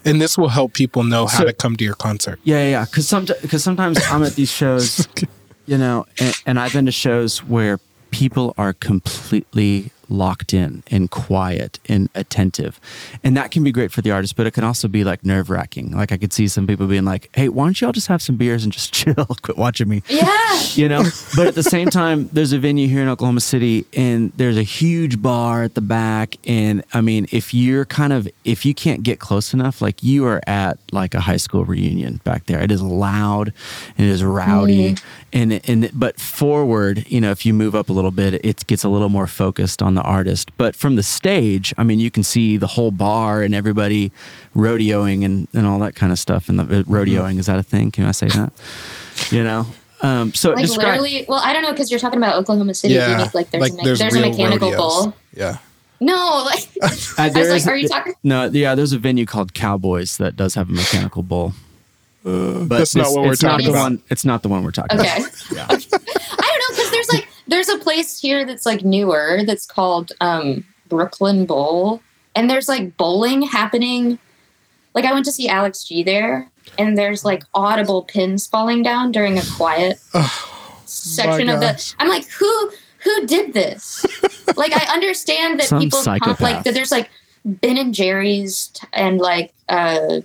And 0.05 0.21
this 0.21 0.37
will 0.37 0.49
help 0.49 0.73
people 0.75 1.05
know 1.05 1.27
how 1.27 1.39
So- 1.39 1.45
to 1.45 1.53
come 1.53 1.77
to 1.77 1.85
your 1.85 1.95
concert. 1.95 2.41
Yeah, 2.43 2.69
yeah. 2.69 2.85
Because 2.85 3.07
sometimes, 3.07 3.41
because 3.41 3.63
sometimes 3.63 3.99
I'm 4.11 4.25
at 4.25 4.35
these 4.35 4.51
shows, 4.51 5.07
you 5.67 5.79
know, 5.79 6.05
and, 6.19 6.35
and 6.47 6.59
I've 6.61 6.73
been 6.73 6.87
to 6.87 6.93
shows 6.93 7.45
where 7.45 7.79
people 8.11 8.55
are 8.59 8.73
completely 8.73 9.93
locked 10.09 10.55
in 10.55 10.83
and 10.91 11.11
quiet 11.11 11.79
and 11.89 12.09
attentive. 12.15 12.81
And 13.23 13.37
that 13.37 13.51
can 13.51 13.65
be 13.65 13.73
great 13.73 13.93
for 13.93 14.03
the 14.03 14.11
artist, 14.11 14.37
but 14.37 14.47
it 14.47 14.53
can 14.53 14.65
also 14.65 14.89
be 14.89 15.05
like 15.05 15.25
nerve 15.25 15.51
wracking. 15.51 15.93
Like 15.93 16.13
I 16.13 16.17
could 16.17 16.33
see 16.33 16.49
some 16.49 16.67
people 16.67 16.87
being 16.87 17.05
like, 17.05 17.31
hey, 17.35 17.49
why 17.49 17.65
don't 17.65 17.81
y'all 17.81 17.93
just 17.93 18.09
have 18.09 18.23
some 18.23 18.37
beers 18.37 18.65
and 18.65 18.73
just 18.73 18.93
chill? 18.99 19.15
Quit 19.43 19.57
watching 19.57 19.89
me. 19.89 20.03
Yeah. 20.09 20.61
You 20.75 20.89
know? 20.89 21.05
but 21.37 21.47
at 21.47 21.55
the 21.55 21.63
same 21.63 21.89
time, 21.89 22.29
there's 22.33 22.53
a 22.53 22.59
venue 22.59 22.89
here 22.89 23.03
in 23.03 23.09
Oklahoma 23.09 23.41
City 23.41 23.87
and 23.95 24.33
there's 24.37 24.57
a 24.57 24.63
huge 24.63 25.21
bar 25.21 25.63
at 25.63 25.75
the 25.75 25.81
back. 25.81 26.37
And 26.47 26.85
I 26.93 27.01
mean, 27.01 27.27
if 27.33 27.55
you're 27.55 27.85
kind 27.85 28.13
of, 28.13 28.29
if 28.45 28.65
you 28.65 28.75
can't 28.75 29.03
get 29.03 29.21
close 29.21 29.53
enough, 29.53 29.81
like 29.81 30.03
you 30.03 30.25
are 30.27 30.41
at 30.47 30.79
like 30.93 31.15
a 31.15 31.21
high 31.21 31.37
school 31.37 31.65
reunion 31.65 32.21
back 32.25 32.47
there. 32.47 32.61
It 32.61 32.71
is 32.71 32.83
loud, 32.83 33.53
it 33.97 34.05
is 34.05 34.25
rowdy. 34.25 34.95
Mm. 34.95 35.03
And, 35.33 35.61
and, 35.69 35.91
but 35.93 36.19
forward, 36.19 37.05
you 37.09 37.21
know, 37.21 37.31
if 37.31 37.45
you 37.45 37.53
move 37.53 37.75
up 37.75 37.91
a 37.91 37.93
little 37.93 38.11
bit, 38.11 38.35
it 38.45 38.67
gets 38.67 38.83
a 38.83 38.89
little 38.89 39.11
more 39.11 39.27
focused 39.27 39.83
on 39.83 39.95
the 39.95 40.01
artist. 40.03 40.57
But 40.57 40.75
from 40.75 40.97
the 40.97 41.03
stage, 41.03 41.75
I 41.77 41.85
mean, 41.85 41.99
you 41.99 42.11
can 42.11 42.23
see 42.23 42.57
the 42.57 42.67
whole 42.67 42.91
bar 42.91 43.43
and 43.43 43.55
everybody 43.55 44.11
rodeoing 44.57 45.25
and, 45.25 45.47
and 45.53 45.67
all 45.67 45.79
that 45.81 45.95
kind 45.95 46.13
of 46.13 46.19
stuff. 46.19 46.49
And 46.49 46.59
the 46.59 46.63
uh, 46.81 46.83
rodeoing, 46.85 47.39
is 47.39 47.47
that 47.47 47.59
a 47.59 47.63
thing? 47.63 47.91
Can 47.91 48.05
I 48.05 48.13
say 48.13 48.29
that? 48.29 48.53
You 49.31 49.45
know? 49.45 49.67
Um, 50.01 50.33
so 50.33 50.51
Like 50.53 50.63
describe, 50.65 50.87
literally, 51.01 51.27
well, 51.29 51.41
I 51.43 51.53
don't 51.53 51.63
know 51.63 51.73
because 51.73 51.91
you're 51.91 52.01
talking 52.01 52.19
about 52.19 52.37
Oklahoma 52.37 52.73
City. 52.73 52.95
Yeah, 52.95 53.19
Unique, 53.19 53.35
like 53.35 53.51
there's, 53.51 53.61
like 53.61 53.73
a, 53.73 53.77
me- 53.77 53.83
there's 53.85 53.99
there's 53.99 54.15
a 54.15 54.21
mechanical 54.21 54.71
rodeos. 54.71 55.05
bull. 55.05 55.15
Yeah. 55.35 55.59
No, 56.01 56.45
like 56.47 56.69
Uh, 56.83 56.89
I 57.19 57.29
was 57.35 57.51
like, 57.51 57.67
are 57.67 57.77
you 57.77 57.89
talking? 57.89 58.15
No, 58.23 58.45
yeah, 58.47 58.77
there's 58.77 58.93
a 58.93 58.99
venue 58.99 59.27
called 59.27 59.55
Cowboys 59.55 60.17
that 60.19 60.37
does 60.37 60.55
have 60.55 60.69
a 60.71 60.73
mechanical 60.73 61.25
bull. 61.25 61.53
But 62.29 62.75
Uh, 62.75 62.79
that's 62.79 62.95
not 62.95 63.03
it's- 63.03 63.15
what 63.17 63.25
we're 63.25 63.33
it's 63.33 63.43
not 63.43 63.51
talking 63.53 63.69
about. 63.69 63.83
One, 63.83 64.03
it's 64.11 64.25
not 64.25 64.43
the 64.43 64.49
one 64.49 64.63
we're 64.65 64.71
talking 64.71 64.99
Okay. 65.01 65.17
about. 65.19 65.33
Yeah. 65.53 65.67
I 65.71 65.77
don't 65.77 65.91
know 65.91 66.77
because 66.77 66.91
there's 66.91 67.13
like 67.13 67.29
there's 67.47 67.69
a 67.69 67.79
place 67.79 68.21
here 68.21 68.45
that's 68.45 68.67
like 68.67 68.85
newer 68.85 69.41
that's 69.47 69.65
called 69.67 70.13
um, 70.21 70.65
Brooklyn 70.89 71.47
Bowl, 71.47 72.03
and 72.35 72.51
there's 72.51 72.69
like 72.69 72.97
bowling 72.97 73.43
happening. 73.43 74.19
Like 74.95 75.05
I 75.05 75.13
went 75.13 75.25
to 75.27 75.33
see 75.33 75.49
Alex 75.49 75.85
G 75.85 76.03
there, 76.03 76.51
and 76.79 76.99
there's 76.99 77.25
like 77.25 77.43
audible 77.55 78.03
pins 78.03 78.47
falling 78.47 78.83
down 78.83 79.13
during 79.13 79.39
a 79.39 79.43
quiet 79.57 79.99
section 80.87 81.49
of 81.49 81.61
the. 81.61 81.95
I'm 81.99 82.09
like, 82.09 82.27
who 82.29 82.71
who 83.05 83.27
did 83.27 83.53
this? 83.55 84.05
like 84.57 84.73
I 84.75 84.93
understand 84.93 85.61
that 85.61 85.67
Some 85.69 85.81
people 85.81 85.99
con- 85.99 86.05
psychopath. 86.05 86.41
like 86.41 86.65
that. 86.65 86.75
There's 86.75 86.91
like 86.93 87.11
Ben 87.45 87.79
and 87.79 87.95
Jerry's 87.95 88.69
t- 88.69 88.87
and 88.93 89.19
like 89.19 89.53
uh 89.69 90.21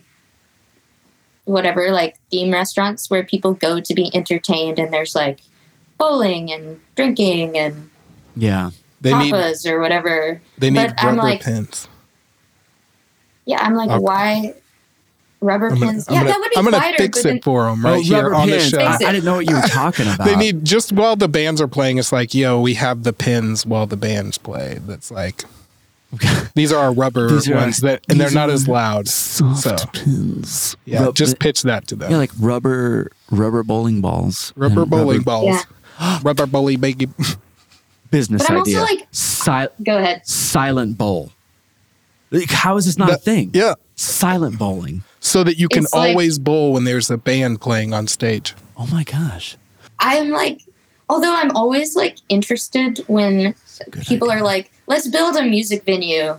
whatever 1.45 1.91
like 1.91 2.17
theme 2.31 2.51
restaurants 2.51 3.09
where 3.09 3.23
people 3.23 3.53
go 3.53 3.79
to 3.79 3.93
be 3.93 4.09
entertained, 4.15 4.79
and 4.79 4.93
there's 4.93 5.15
like 5.15 5.39
bowling 5.97 6.51
and 6.51 6.79
drinking 6.95 7.57
and 7.57 7.89
Yeah. 8.35 8.71
They 9.01 9.13
need 9.17 9.33
tapas 9.33 9.69
or 9.69 9.79
whatever. 9.81 10.41
they 10.57 10.69
need 10.69 10.75
but 10.87 10.93
I'm 11.03 11.15
rubber 11.17 11.21
like- 11.29 11.41
pins. 11.41 11.87
Yeah, 13.45 13.57
I'm 13.61 13.75
like, 13.75 13.89
Okay. 13.89 13.99
why 13.99 14.53
rubber 15.41 15.67
I'm 15.67 15.73
gonna, 15.79 15.91
pins? 15.91 16.07
I'm 16.07 16.13
yeah, 16.13 16.19
gonna, 16.21 16.31
that 16.31 16.39
would 16.39 16.49
be 16.51 16.57
I'm 16.57 16.63
gonna 16.63 16.77
quieter. 16.77 16.97
fix 17.03 17.25
it 17.25 17.43
for 17.43 17.65
them 17.65 17.83
right 17.83 17.97
oh, 17.97 18.01
here 18.01 18.23
rubber 18.23 18.35
on 18.35 18.49
the 18.49 18.59
show. 18.61 18.79
I, 18.79 18.93
I 18.95 18.97
didn't 19.11 19.25
know 19.25 19.35
what 19.35 19.49
you 19.49 19.55
were 19.55 19.61
talking 19.63 20.07
about. 20.13 20.23
They 20.25 20.37
need 20.37 20.63
just 20.63 20.93
while 20.93 21.17
the 21.17 21.27
bands 21.27 21.59
are 21.59 21.67
playing. 21.67 21.97
It's 21.97 22.13
like, 22.13 22.33
yo, 22.33 22.61
we 22.61 22.75
have 22.75 23.03
the 23.03 23.11
pins 23.11 23.65
while 23.65 23.85
the 23.85 23.97
bands 23.97 24.37
play. 24.37 24.79
That's 24.87 25.11
like 25.11 25.43
these 26.55 26.71
are 26.71 26.79
our 26.85 26.93
rubber 26.93 27.27
These 27.29 27.49
are- 27.49 27.55
ones 27.55 27.79
that, 27.81 28.03
and 28.09 28.19
they're 28.19 28.31
not 28.31 28.49
as 28.49 28.67
loud. 28.67 29.07
soft 29.07 29.61
So 29.61 29.75
pins. 29.93 30.75
yeah, 30.85 31.03
Rub- 31.05 31.15
just 31.15 31.39
pitch 31.39 31.63
that 31.63 31.87
to 31.87 31.95
them. 31.95 32.11
yeah, 32.11 32.17
like 32.17 32.31
rubber 32.39 33.11
rubber 33.31 33.63
bowling 33.63 34.01
balls. 34.01 34.53
rubber 34.55 34.85
bowling 34.85 35.19
rubber- 35.19 35.23
balls. 35.23 35.65
rubber 36.23 36.45
bowling 36.45 36.79
baby. 36.79 37.07
Business 38.11 38.43
But 38.43 38.51
I'm 38.51 38.57
also 38.59 38.71
idea. 38.71 38.81
like- 38.81 39.07
Si- 39.11 39.83
Go 39.83 39.97
ahead. 39.97 40.25
silent 40.27 40.97
bowl. 40.97 41.31
Like, 42.29 42.49
how 42.49 42.77
is 42.77 42.85
this 42.85 42.97
not 42.97 43.11
a 43.11 43.17
thing? 43.17 43.51
Yeah, 43.53 43.73
Silent 43.95 44.57
bowling. 44.57 45.03
so 45.19 45.43
that 45.43 45.57
you 45.57 45.67
can 45.67 45.83
It's 45.83 45.93
like- 45.93 46.09
always 46.11 46.37
bowl 46.39 46.73
when 46.73 46.83
there's 46.83 47.09
a 47.11 47.17
band 47.17 47.61
playing 47.61 47.93
on 47.93 48.07
stage. 48.07 48.53
Oh 48.77 48.87
my 48.87 49.03
gosh. 49.03 49.55
I'm 49.99 50.29
like, 50.31 50.61
although 51.09 51.33
I'm 51.35 51.55
always 51.55 51.95
like 51.95 52.17
interested 52.29 53.03
when 53.07 53.55
Good 53.91 54.03
people 54.05 54.29
idea. 54.31 54.41
are 54.41 54.45
like, 54.45 54.71
let's 54.87 55.07
build 55.07 55.35
a 55.35 55.43
music 55.43 55.83
venue 55.85 56.37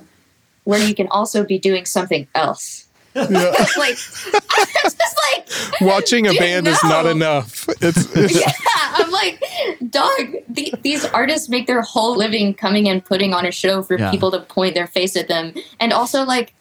where 0.64 0.80
you 0.80 0.94
can 0.94 1.08
also 1.08 1.44
be 1.44 1.58
doing 1.58 1.84
something 1.84 2.26
else. 2.34 2.86
Yeah. 3.14 3.24
like, 3.78 3.96
just 4.82 5.18
like, 5.32 5.48
Watching 5.80 6.26
a 6.26 6.30
Dude, 6.30 6.38
band 6.40 6.66
is 6.68 6.82
not 6.82 7.06
enough. 7.06 7.68
It's, 7.80 8.12
it's 8.16 8.34
yeah, 8.40 8.52
I'm 8.94 9.10
like, 9.10 9.42
dog, 9.90 10.34
the, 10.48 10.74
these 10.82 11.04
artists 11.06 11.48
make 11.48 11.66
their 11.66 11.82
whole 11.82 12.16
living 12.16 12.54
coming 12.54 12.88
and 12.88 13.04
putting 13.04 13.32
on 13.34 13.46
a 13.46 13.52
show 13.52 13.82
for 13.82 13.98
Yeah. 13.98 14.10
people 14.10 14.30
to 14.32 14.40
point 14.40 14.74
their 14.74 14.86
face 14.88 15.16
at 15.16 15.28
them. 15.28 15.54
And 15.78 15.92
also, 15.92 16.24
like, 16.24 16.54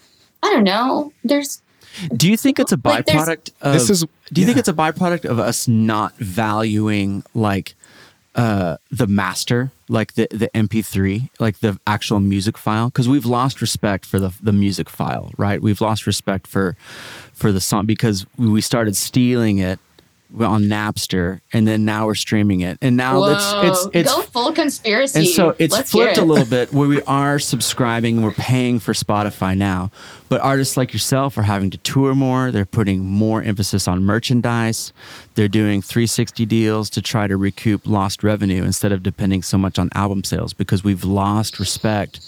I 0.44 0.52
don't 0.52 0.64
know, 0.64 1.12
there's, 1.24 1.62
Do 2.16 2.30
you 2.30 2.38
think 2.38 2.60
it's 2.60 2.72
a 2.72 2.80
Like, 2.84 3.06
byproduct 3.06 3.52
of 3.62 3.74
This 3.74 3.90
is- 3.90 4.06
Do 4.32 4.42
you 4.42 4.46
think 4.46 4.58
it's 4.58 4.68
a 4.70 4.74
byproduct 4.74 5.26
of 5.26 5.40
us 5.40 5.68
not 5.68 6.16
valuing 6.18 7.24
like 7.34 7.76
uh 8.36 8.78
the 8.90 9.08
master, 9.08 9.72
like 9.90 10.14
the 10.14 10.28
the 10.32 10.50
MP3, 10.56 11.30
like 11.40 11.60
the 11.60 11.80
actual 11.86 12.20
music 12.20 12.58
file 12.58 12.88
because 12.90 13.08
we've 13.08 13.26
lost 13.26 13.62
respect 13.62 14.06
for 14.06 14.20
the 14.20 14.34
the 14.42 14.54
music 14.54 14.90
file, 14.90 15.32
right? 15.38 15.62
We've 15.62 15.82
lost 15.82 16.08
respect 16.08 16.48
for 16.48 16.76
for 17.34 17.52
the 17.52 17.62
song 17.62 17.86
because 17.86 18.26
we 18.38 18.62
started 18.62 18.96
stealing 18.96 19.60
it 19.60 19.80
on 20.40 20.64
Napster 20.64 21.42
and 21.54 21.68
then 21.68 21.86
now 21.86 22.06
we're 22.08 22.16
streaming 22.16 22.62
it. 22.62 22.78
And 22.82 22.98
now 22.98 23.20
whoa, 23.20 23.34
it's 23.64 23.86
it's 23.86 23.96
it's 23.96 24.16
go 24.16 24.22
full 24.24 24.52
conspiracy. 24.52 25.20
and 25.20 25.28
so 25.28 25.56
it's 25.60 25.74
Let's 25.74 25.92
flipped 25.92 26.18
a 26.18 26.24
little 26.26 26.46
bit 26.46 26.74
where 26.74 26.88
we 26.88 27.02
are 27.04 27.40
subscribing, 27.40 28.22
we're 28.22 28.32
paying 28.32 28.80
for 28.80 28.94
Spotify 28.94 29.56
now. 29.56 29.92
But 30.30 30.42
artists 30.42 30.76
like 30.78 30.92
yourself 30.94 31.38
are 31.38 31.44
having 31.44 31.70
to 31.70 31.78
tour 31.78 32.16
more. 32.16 32.50
They're 32.50 32.66
putting 32.66 33.06
more 33.06 33.44
emphasis 33.44 33.88
on 33.88 34.04
merchandise. 34.04 34.92
They're 35.36 35.48
doing 35.48 35.84
360 35.84 36.46
deals 36.48 36.90
to 36.92 37.02
try 37.04 37.28
to 37.28 37.38
recoup 37.38 37.86
lost 37.86 38.24
revenue 38.24 38.64
instead 38.64 38.92
of 38.92 39.04
depending 39.04 39.44
so 39.44 39.60
much 39.60 39.78
on 39.78 39.90
album 39.94 40.24
sales 40.24 40.52
because 40.54 40.84
we've 40.84 41.04
lost 41.04 41.60
respect 41.60 42.20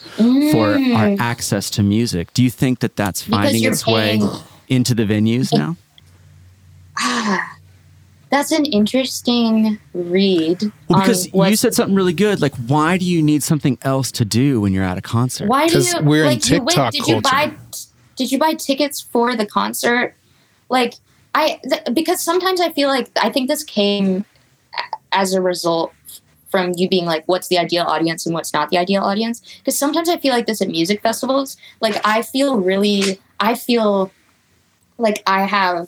for 0.51 0.77
our 0.93 1.15
access 1.19 1.71
to 1.71 1.81
music. 1.83 2.31
Do 2.33 2.43
you 2.43 2.51
think 2.51 2.79
that 2.79 2.95
that's 2.95 3.23
Mm. 3.25 3.29
Finding 3.31 3.63
its 3.63 3.87
way 3.87 4.21
into 4.67 4.93
the 4.93 5.03
venues 5.03 5.51
now? 5.51 5.75
That's 8.35 8.51
an 8.51 8.65
interesting 8.65 9.79
read. 9.93 10.61
Well, 10.89 10.99
on 10.99 11.01
because 11.03 11.29
what- 11.29 11.49
you 11.49 11.55
said 11.55 11.73
something 11.73 11.95
really 11.95 12.11
good. 12.11 12.41
Like, 12.41 12.53
why 12.67 12.97
do 12.97 13.05
you 13.05 13.23
need 13.23 13.43
something 13.43 13.77
else 13.83 14.11
to 14.11 14.25
do 14.25 14.59
when 14.59 14.73
you're 14.73 14.83
at 14.83 14.97
a 14.97 15.01
concert? 15.01 15.47
Why 15.47 15.69
do 15.69 15.79
you? 15.79 15.93
we're 16.01 16.23
in 16.25 16.31
like, 16.31 16.49
you 16.49 16.57
went- 16.57 16.69
TikTok 16.71 16.91
did 16.91 17.07
you 17.07 17.21
buy? 17.21 17.47
culture. 17.47 17.87
Did 18.17 18.33
you 18.33 18.37
buy 18.37 18.53
tickets 18.55 18.99
for 18.99 19.37
the 19.37 19.45
concert? 19.45 20.15
Like 20.67 20.95
I, 21.33 21.61
th- 21.63 21.83
because 21.93 22.19
sometimes 22.19 22.59
I 22.59 22.73
feel 22.73 22.89
like 22.89 23.09
I 23.23 23.29
think 23.29 23.47
this 23.47 23.63
came 23.63 24.25
as 25.13 25.31
a 25.33 25.41
result 25.41 25.93
from 26.49 26.73
you 26.75 26.89
being 26.89 27.05
like, 27.05 27.23
what's 27.27 27.47
the 27.47 27.57
ideal 27.57 27.85
audience 27.85 28.25
and 28.25 28.35
what's 28.35 28.51
not 28.51 28.69
the 28.69 28.77
ideal 28.77 29.03
audience? 29.03 29.41
Because 29.59 29.77
sometimes 29.77 30.09
I 30.09 30.17
feel 30.17 30.33
like 30.33 30.45
this 30.45 30.61
at 30.61 30.67
music 30.67 31.01
festivals. 31.01 31.55
Like 31.79 32.05
I 32.05 32.21
feel 32.21 32.57
really, 32.59 33.17
I 33.39 33.55
feel 33.55 34.11
like 34.97 35.23
I 35.25 35.43
have 35.43 35.87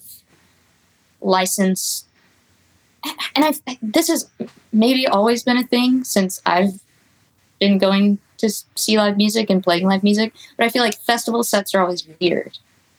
license, 1.20 2.06
and 3.36 3.46
I've 3.46 3.62
this 3.82 4.08
has 4.08 4.30
maybe 4.72 5.08
always 5.08 5.44
been 5.44 5.58
a 5.58 5.64
thing 5.68 6.04
since 6.04 6.42
I've 6.46 6.80
been 7.60 7.78
going 7.78 8.20
to 8.38 8.50
see 8.76 8.98
live 8.98 9.18
music 9.18 9.50
and 9.50 9.64
playing 9.64 9.88
live 9.88 10.04
music, 10.04 10.34
but 10.58 10.66
I 10.66 10.70
feel 10.70 10.84
like 10.84 10.96
festival 11.00 11.44
sets 11.44 11.74
are 11.74 11.82
always 11.82 12.08
weird. 12.22 12.58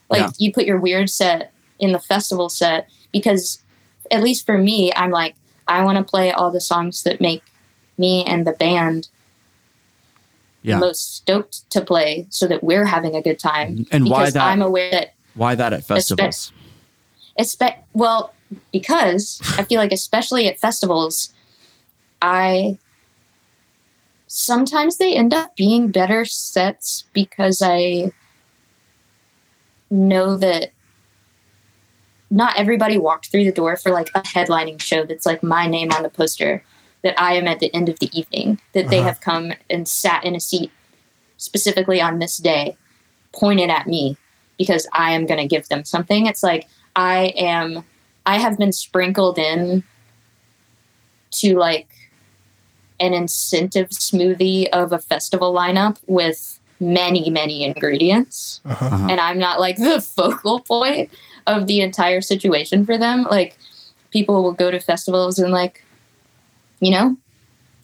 Like 0.09 0.21
Yeah. 0.21 0.29
you 0.37 0.53
put 0.53 0.65
your 0.65 0.79
weird 0.79 1.09
set 1.09 1.53
in 1.79 1.91
the 1.93 1.99
festival 1.99 2.49
set 2.49 2.89
because, 3.13 3.61
at 4.11 4.21
least 4.21 4.45
for 4.45 4.57
me, 4.57 4.91
I'm 4.95 5.11
like 5.11 5.35
I 5.67 5.83
want 5.83 5.97
to 5.97 6.03
play 6.03 6.31
all 6.31 6.51
the 6.51 6.59
songs 6.61 7.03
that 7.03 7.21
make 7.21 7.43
me 7.97 8.23
and 8.25 8.45
the 8.45 8.53
band 8.53 9.07
Yeah. 10.61 10.79
most 10.79 11.15
stoked 11.15 11.69
to 11.71 11.79
play, 11.81 12.27
so 12.29 12.47
that 12.47 12.63
we're 12.63 12.85
having 12.85 13.15
a 13.15 13.21
good 13.21 13.39
time. 13.39 13.85
And 13.91 14.09
why 14.09 14.29
that? 14.29 14.43
I'm 14.43 14.61
aware 14.61 14.91
that 14.91 15.13
why 15.35 15.55
that 15.55 15.71
at 15.73 15.85
festivals? 15.85 16.51
espe- 17.39 17.77
well 17.93 18.33
because 18.71 19.41
i 19.57 19.63
feel 19.63 19.79
like 19.79 19.91
especially 19.91 20.47
at 20.47 20.59
festivals 20.59 21.33
i 22.21 22.77
sometimes 24.27 24.97
they 24.97 25.15
end 25.15 25.33
up 25.33 25.55
being 25.55 25.89
better 25.89 26.25
sets 26.25 27.05
because 27.13 27.61
i 27.63 28.11
know 29.89 30.37
that 30.37 30.71
not 32.31 32.55
everybody 32.57 32.97
walked 32.97 33.27
through 33.31 33.43
the 33.43 33.51
door 33.51 33.75
for 33.75 33.91
like 33.91 34.09
a 34.15 34.21
headlining 34.21 34.79
show 34.79 35.03
that's 35.03 35.25
like 35.25 35.41
my 35.41 35.65
name 35.67 35.91
on 35.91 36.03
the 36.03 36.09
poster 36.09 36.63
that 37.03 37.19
i 37.19 37.33
am 37.33 37.47
at 37.47 37.59
the 37.59 37.73
end 37.73 37.89
of 37.89 37.97
the 37.99 38.09
evening 38.17 38.59
that 38.73 38.89
they 38.89 38.99
Uh-huh. 38.99 39.07
have 39.07 39.21
come 39.21 39.51
and 39.69 39.87
sat 39.87 40.23
in 40.23 40.35
a 40.35 40.39
seat 40.39 40.71
specifically 41.37 42.01
on 42.01 42.19
this 42.19 42.37
day 42.37 42.75
pointed 43.33 43.69
at 43.69 43.87
me 43.87 44.17
because 44.57 44.87
i 44.93 45.11
am 45.11 45.25
going 45.25 45.39
to 45.39 45.47
give 45.47 45.67
them 45.69 45.83
something 45.85 46.25
it's 46.25 46.43
like 46.43 46.67
I 46.95 47.27
am 47.37 47.83
I 48.29 48.37
have 48.37 48.59
been 48.59 48.71
sprinkled 48.71 49.39
in 49.39 49.83
to 51.31 51.57
like 51.57 51.89
an 52.99 53.15
incentive 53.15 53.89
smoothie 53.89 54.67
of 54.69 54.91
a 54.91 54.99
festival 54.99 55.51
lineup 55.51 55.97
with 56.05 56.59
many, 56.79 57.31
many 57.31 57.63
ingredients. 57.63 58.61
Uh-huh. 58.65 59.07
And 59.09 59.19
I'm 59.19 59.39
not 59.39 59.59
like 59.59 59.77
the 59.77 59.99
focal 60.15 60.59
point 60.59 61.09
of 61.47 61.65
the 61.65 61.81
entire 61.81 62.21
situation 62.21 62.85
for 62.85 62.99
them. 62.99 63.23
Like 63.23 63.57
people 64.11 64.43
will 64.43 64.53
go 64.53 64.69
to 64.69 64.79
festivals 64.79 65.39
and 65.39 65.51
like, 65.51 65.83
you 66.81 66.91
know, 66.91 67.17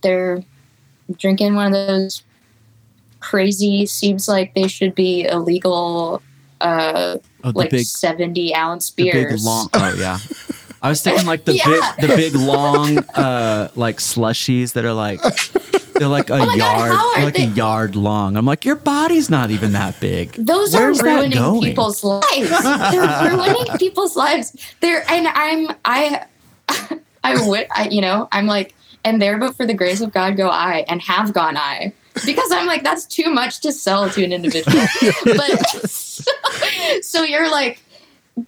they're 0.04 0.44
drinking 1.18 1.56
one 1.56 1.66
of 1.66 1.74
those 1.74 2.22
crazy 3.20 3.88
seems 3.88 4.28
like 4.28 4.54
they 4.54 4.68
should 4.68 4.94
be 4.94 5.24
illegal 5.24 6.22
uh 6.62 7.18
Oh, 7.46 7.52
like 7.54 7.70
big, 7.70 7.86
70 7.86 8.56
ounce 8.56 8.92
the 8.92 9.04
beers. 9.12 9.34
big 9.36 9.46
long. 9.46 9.70
Oh 9.74 9.96
yeah. 9.98 10.20
I 10.82 10.90
was 10.90 11.02
thinking 11.02 11.26
like 11.26 11.46
the 11.46 11.56
Yeah. 11.56 11.94
big, 12.00 12.10
the 12.10 12.16
big 12.16 12.36
long, 12.36 12.98
uh, 13.16 13.70
like 13.76 13.98
slushies 13.98 14.74
that 14.74 14.84
are 14.86 14.94
like 14.94 15.20
they're 15.94 16.08
like 16.08 16.30
a 16.30 16.34
Oh 16.36 16.46
God, 16.46 16.58
yard, 16.58 17.00
they're 17.16 17.26
like 17.26 17.40
a 17.40 17.46
yard 17.56 17.96
long. 17.96 18.36
I'm 18.36 18.46
like, 18.46 18.66
your 18.66 18.76
body's 18.76 19.30
not 19.30 19.50
even 19.52 19.72
that 19.74 20.00
big. 20.00 20.34
Those 20.34 20.74
Where's 20.74 21.00
are 21.02 21.06
ruining 21.06 21.62
people's 21.62 22.04
lives. 22.04 22.50
They're 22.92 23.32
ruining 23.32 23.78
people's 23.80 24.16
lives. 24.16 24.56
They're 24.82 25.04
and 25.10 25.28
I'm 25.28 25.68
I 25.86 26.26
I 27.24 27.48
would 27.48 27.68
I 27.74 27.88
you 27.90 28.02
know 28.02 28.28
I'm 28.32 28.46
like 28.46 28.76
and 29.04 29.22
there 29.22 29.38
but 29.38 29.56
for 29.56 29.66
the 29.66 29.74
grace 29.74 30.02
of 30.02 30.12
God 30.14 30.36
go 30.38 30.50
I 30.50 30.84
and 30.88 31.02
have 31.02 31.34
gone 31.34 31.58
I 31.58 31.94
because 32.26 32.52
I'm 32.52 32.68
like 32.68 32.84
that's 32.84 33.06
too 33.06 33.30
much 33.34 33.60
to 33.62 33.72
sell 33.72 34.10
to 34.10 34.24
an 34.24 34.32
individual. 34.32 34.86
but 35.26 35.66
so 37.02 37.24
you're 37.24 37.50
like 37.52 37.82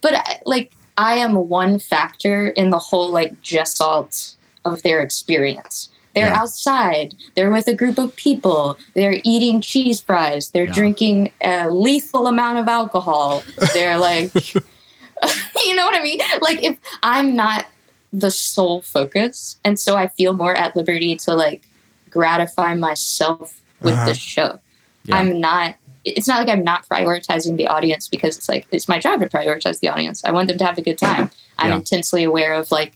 but 0.02 0.14
like 0.46 0.72
I 0.96 1.14
am 1.14 1.34
one 1.48 1.78
factor 1.78 2.48
in 2.48 2.70
the 2.70 2.78
whole 2.78 3.10
like 3.10 3.40
gestalt 3.42 4.34
of 4.64 4.82
their 4.82 5.00
experience. 5.00 5.88
They're 6.14 6.28
Yeah. 6.28 6.40
outside. 6.40 7.14
They're 7.36 7.50
with 7.50 7.68
a 7.68 7.74
group 7.74 7.98
of 7.98 8.16
people. 8.16 8.76
They're 8.94 9.20
eating 9.22 9.60
cheese 9.60 10.00
fries. 10.00 10.50
They're 10.50 10.64
Yeah. 10.64 10.72
drinking 10.72 11.32
a 11.42 11.70
lethal 11.70 12.26
amount 12.26 12.58
of 12.58 12.66
alcohol. 12.66 13.44
They're 13.72 13.98
like, 13.98 14.32
you 14.54 15.74
know 15.76 15.84
what 15.84 15.94
I 15.94 16.02
mean? 16.02 16.18
Like 16.40 16.62
if 16.64 16.76
I'm 17.02 17.36
not 17.36 17.66
the 18.12 18.30
sole 18.30 18.80
focus, 18.82 19.58
and 19.64 19.78
so 19.78 19.96
I 19.96 20.08
feel 20.08 20.32
more 20.32 20.54
at 20.54 20.74
liberty 20.74 21.14
to 21.16 21.34
like 21.34 21.67
gratify 22.10 22.74
myself 22.74 23.60
with 23.80 23.94
Uh-huh. 23.94 24.06
the 24.06 24.14
show. 24.14 24.58
Yeah. 25.04 25.16
I'm 25.16 25.40
not. 25.40 25.76
It's 26.04 26.26
not 26.28 26.38
like 26.38 26.48
I'm 26.48 26.64
not 26.64 26.88
prioritizing 26.88 27.56
the 27.56 27.66
audience 27.66 28.08
because 28.08 28.36
it's 28.38 28.48
like 28.48 28.66
it's 28.70 28.88
my 28.88 28.98
job 28.98 29.20
to 29.20 29.28
prioritize 29.28 29.80
the 29.80 29.88
audience. 29.88 30.24
I 30.24 30.30
want 30.30 30.48
them 30.48 30.58
to 30.58 30.64
have 30.64 30.78
a 30.78 30.82
good 30.82 30.96
time. 30.98 31.30
I'm 31.58 31.70
Yeah. 31.70 31.76
intensely 31.76 32.24
aware 32.24 32.54
of 32.54 32.70
like 32.70 32.92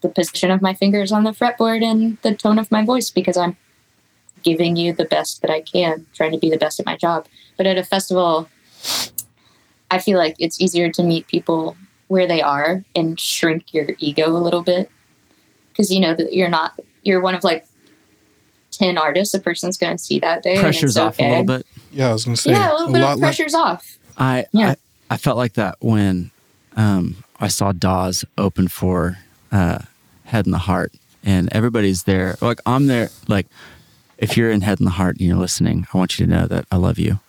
the 0.00 0.08
position 0.08 0.50
of 0.50 0.60
my 0.62 0.74
fingers 0.74 1.10
on 1.12 1.24
the 1.24 1.30
fretboard 1.32 1.82
and 1.82 2.18
the 2.22 2.34
tone 2.34 2.58
of 2.58 2.70
my 2.70 2.84
voice 2.84 3.10
because 3.10 3.36
I'm 3.36 3.56
giving 4.42 4.76
you 4.76 4.92
the 4.92 5.04
best 5.04 5.40
that 5.42 5.50
I 5.50 5.60
can, 5.60 6.06
trying 6.14 6.32
to 6.32 6.38
be 6.38 6.50
the 6.50 6.58
best 6.58 6.78
at 6.78 6.86
my 6.86 6.96
job. 6.96 7.26
But 7.56 7.66
at 7.66 7.78
a 7.78 7.82
festival, 7.84 8.48
I 9.90 9.98
feel 9.98 10.18
like 10.18 10.36
it's 10.38 10.60
easier 10.60 10.90
to 10.92 11.02
meet 11.02 11.26
people 11.26 11.76
where 12.08 12.26
they 12.26 12.42
are 12.42 12.84
and 12.94 13.18
shrink 13.18 13.72
your 13.74 13.86
ego 13.98 14.30
a 14.30 14.38
little 14.38 14.62
bit 14.62 14.90
because 15.70 15.92
you 15.92 16.00
know 16.00 16.14
that 16.14 16.32
you're 16.32 16.48
not 16.48 16.78
you're 17.02 17.20
one 17.20 17.34
of 17.34 17.44
like 17.44 17.64
10 18.78 18.96
artists 18.98 19.34
a 19.34 19.40
person's 19.40 19.76
going 19.76 19.96
to 19.96 20.02
see 20.02 20.18
that 20.20 20.42
day 20.42 20.58
Pressure's 20.60 20.96
it's 20.96 20.98
off 20.98 21.18
a 21.18 21.28
little 21.28 21.44
bit. 21.44 21.66
Yeah, 21.90 22.10
I 22.10 22.12
was 22.12 22.24
gonna 22.24 22.36
say 22.36 22.50
yeah 22.52 22.70
a 22.70 22.74
little 22.74 22.92
bit 22.92 23.00
lot 23.00 23.14
of 23.14 23.18
like 23.18 23.28
pressure's 23.28 23.54
off 23.54 23.98
I, 24.18 24.46
Yeah. 24.52 24.70
I 24.70 24.76
I 25.10 25.16
felt 25.16 25.36
like 25.38 25.54
that 25.54 25.76
when 25.80 26.30
um, 26.76 27.16
I 27.40 27.48
saw 27.48 27.72
Dawes 27.72 28.24
open 28.36 28.68
for 28.68 29.18
uh, 29.50 29.78
Head 30.24 30.44
and 30.44 30.52
the 30.52 30.58
Heart, 30.58 30.92
and 31.24 31.48
everybody's 31.52 32.02
there. 32.02 32.36
Like 32.42 32.60
I'm 32.66 32.86
there. 32.88 33.08
Like 33.26 33.46
if 34.18 34.36
you're 34.36 34.50
in 34.50 34.60
Head 34.60 34.78
and 34.80 34.86
the 34.86 34.92
Heart 34.92 35.16
and 35.16 35.26
you're 35.26 35.36
listening, 35.36 35.86
I 35.92 35.96
want 35.96 36.18
you 36.18 36.26
to 36.26 36.30
know 36.30 36.46
that 36.46 36.66
I 36.70 36.76
love 36.76 36.98
you. 36.98 37.20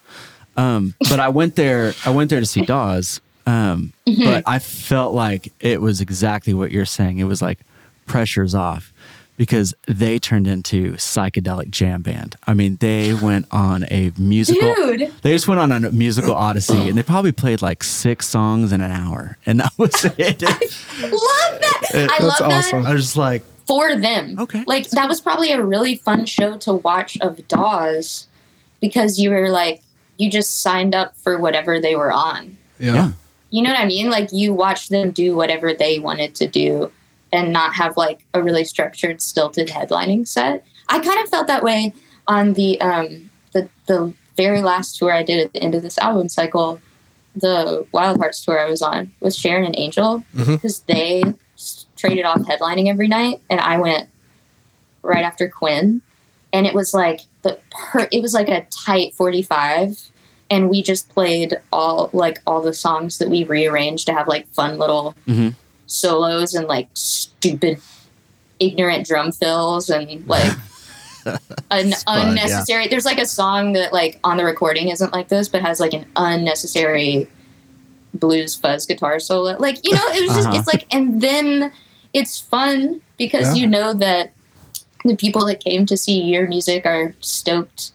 Um, 0.58 0.94
but 1.10 1.20
I 1.22 1.30
went 1.30 1.56
there. 1.56 1.94
I 2.06 2.10
went 2.10 2.30
there 2.30 2.42
to 2.42 2.46
see 2.46 2.62
Dawes. 2.66 3.22
Um, 3.46 3.94
But 4.06 4.44
I 4.46 4.60
felt 4.60 5.14
like 5.14 5.54
it 5.62 5.82
was 5.82 6.02
exactly 6.02 6.54
what 6.54 6.72
you're 6.72 6.86
saying. 6.86 7.20
It 7.20 7.24
was 7.24 7.42
like 7.42 7.60
pressure's 8.06 8.54
off 8.54 8.92
because 9.40 9.74
they 9.88 10.20
turned 10.20 10.48
into 10.48 10.96
psychedelic 10.96 11.70
jam 11.70 12.02
band. 12.02 12.36
I 12.46 12.54
mean, 12.54 12.76
they 12.82 13.14
went 13.14 13.48
on 13.52 13.86
a 13.90 14.12
musical. 14.18 14.76
dude 14.76 15.14
They 15.22 15.32
just 15.32 15.48
went 15.48 15.62
on 15.62 15.72
a 15.72 15.92
musical 15.92 16.36
odyssey, 16.36 16.90
and 16.90 16.98
they 16.98 17.04
probably 17.04 17.32
played 17.32 17.62
like 17.62 17.82
six 17.82 18.28
songs 18.28 18.74
in 18.74 18.82
an 18.82 18.92
hour, 18.92 19.38
and 19.46 19.62
that 19.62 19.72
was 19.78 19.94
it. 20.18 20.42
love 20.42 20.52
that 21.00 21.82
i 21.94 21.98
That's 21.98 22.22
love 22.22 22.40
that 22.40 22.52
awesome. 22.52 22.86
I 22.86 22.94
was 22.94 23.04
just 23.04 23.16
like, 23.16 23.44
for 23.66 23.96
them. 23.96 24.38
Okay. 24.38 24.66
Like 24.68 24.90
that 24.90 25.08
was 25.08 25.22
probably 25.22 25.54
a 25.54 25.64
really 25.64 25.96
fun 25.96 26.26
show 26.26 26.58
to 26.58 26.74
watch 26.74 27.18
of 27.22 27.48
Dawes 27.48 28.28
because 28.82 29.20
you 29.20 29.30
were 29.30 29.50
like 29.50 29.82
you 30.18 30.30
just 30.30 30.60
signed 30.60 30.94
up 30.94 31.16
for 31.16 31.38
whatever 31.40 31.80
they 31.80 31.96
were 31.96 32.12
on. 32.12 32.58
yeah. 32.78 32.94
yeah, 32.94 33.12
You 33.52 33.64
know 33.64 33.70
what 33.72 33.80
I 33.80 33.86
mean? 33.86 34.10
Like 34.10 34.34
you 34.34 34.54
watched 34.54 34.90
them 34.90 35.12
do 35.12 35.34
whatever 35.34 35.74
they 35.74 35.98
wanted 35.98 36.36
to 36.36 36.48
do 36.48 36.92
and 37.32 37.52
not 37.54 37.74
have 37.76 37.96
like 37.98 38.26
a 38.34 38.42
really 38.42 38.64
structured 38.66 39.22
stilted 39.22 39.68
headlining 39.70 40.28
set. 40.28 40.66
I 40.88 41.00
kind 41.00 41.20
of 41.24 41.30
felt 41.30 41.48
that 41.48 41.64
way 41.64 41.94
on 42.28 42.54
the 42.54 42.80
um 42.82 43.30
the 43.54 43.70
the 43.88 44.14
very 44.38 44.62
last 44.62 44.98
tour 44.98 45.12
I 45.12 45.24
did 45.24 45.40
at 45.46 45.54
the 45.54 45.62
end 45.62 45.76
of 45.76 45.82
this 45.84 45.98
album 45.98 46.30
cycle, 46.30 46.80
the 47.36 47.86
Wild 47.92 48.18
Hearts 48.20 48.44
tour 48.44 48.60
I 48.60 48.70
was 48.70 48.82
on 48.82 49.12
with 49.20 49.36
Sharon 49.36 49.66
and 49.66 49.78
Angel 49.78 50.24
because 50.34 50.80
they 50.82 51.24
traded 51.98 52.26
off 52.26 52.40
headlining 52.42 52.88
every 52.88 53.08
night 53.10 53.42
and 53.50 53.60
I 53.60 53.78
went 53.78 54.10
right 55.02 55.24
after 55.24 55.50
Quinn 55.50 56.02
and 56.54 56.66
it 56.66 56.74
was 56.74 56.94
like 56.94 57.22
the 57.42 57.60
per- 57.72 58.08
it 58.12 58.22
was 58.22 58.34
like 58.34 58.48
a 58.50 58.66
tight 58.86 59.14
45 59.14 60.10
and 60.50 60.70
we 60.70 60.82
just 60.82 61.10
played 61.10 61.60
all 61.74 62.10
like 62.14 62.40
all 62.48 62.62
the 62.62 62.74
songs 62.74 63.18
that 63.18 63.30
we 63.30 63.44
rearranged 63.44 64.06
to 64.08 64.14
have 64.14 64.28
like 64.28 64.48
fun 64.54 64.78
little 64.78 65.14
Mhm. 65.28 65.56
Solos 65.90 66.54
and 66.54 66.68
like 66.68 66.88
stupid 66.94 67.82
ignorant 68.60 69.06
drum 69.08 69.32
fills 69.32 69.90
and 69.90 70.26
like 70.28 70.52
an 71.72 71.92
fun, 71.94 72.30
unnecessary 72.30 72.88
there's 72.88 73.06
like 73.06 73.18
a 73.20 73.26
song 73.26 73.74
that 73.74 73.92
like 73.92 74.20
on 74.24 74.38
the 74.38 74.46
recording 74.46 74.90
isn't 74.90 75.12
like 75.12 75.28
this 75.30 75.50
but 75.50 75.62
has 75.62 75.80
like 75.80 75.94
an 75.94 76.06
unnecessary 76.16 77.28
blues 78.14 78.56
fuzz 78.56 78.86
guitar 78.86 79.20
solo 79.20 79.56
like 79.60 79.78
you 79.84 79.94
know 79.94 80.08
it 80.10 80.22
was 80.22 80.36
just 80.36 80.48
Uh-huh. 80.48 80.58
it's 80.60 80.68
like 80.68 80.86
and 80.94 81.22
then 81.22 81.72
it's 82.14 82.40
fun 82.40 83.02
because 83.18 83.48
Yeah. 83.56 83.62
you 83.62 83.68
know 83.68 83.94
that 83.94 84.32
the 85.06 85.16
people 85.16 85.46
that 85.48 85.60
came 85.64 85.86
to 85.88 85.98
see 85.98 86.22
your 86.22 86.48
music 86.48 86.86
are 86.86 87.16
stoked 87.22 87.92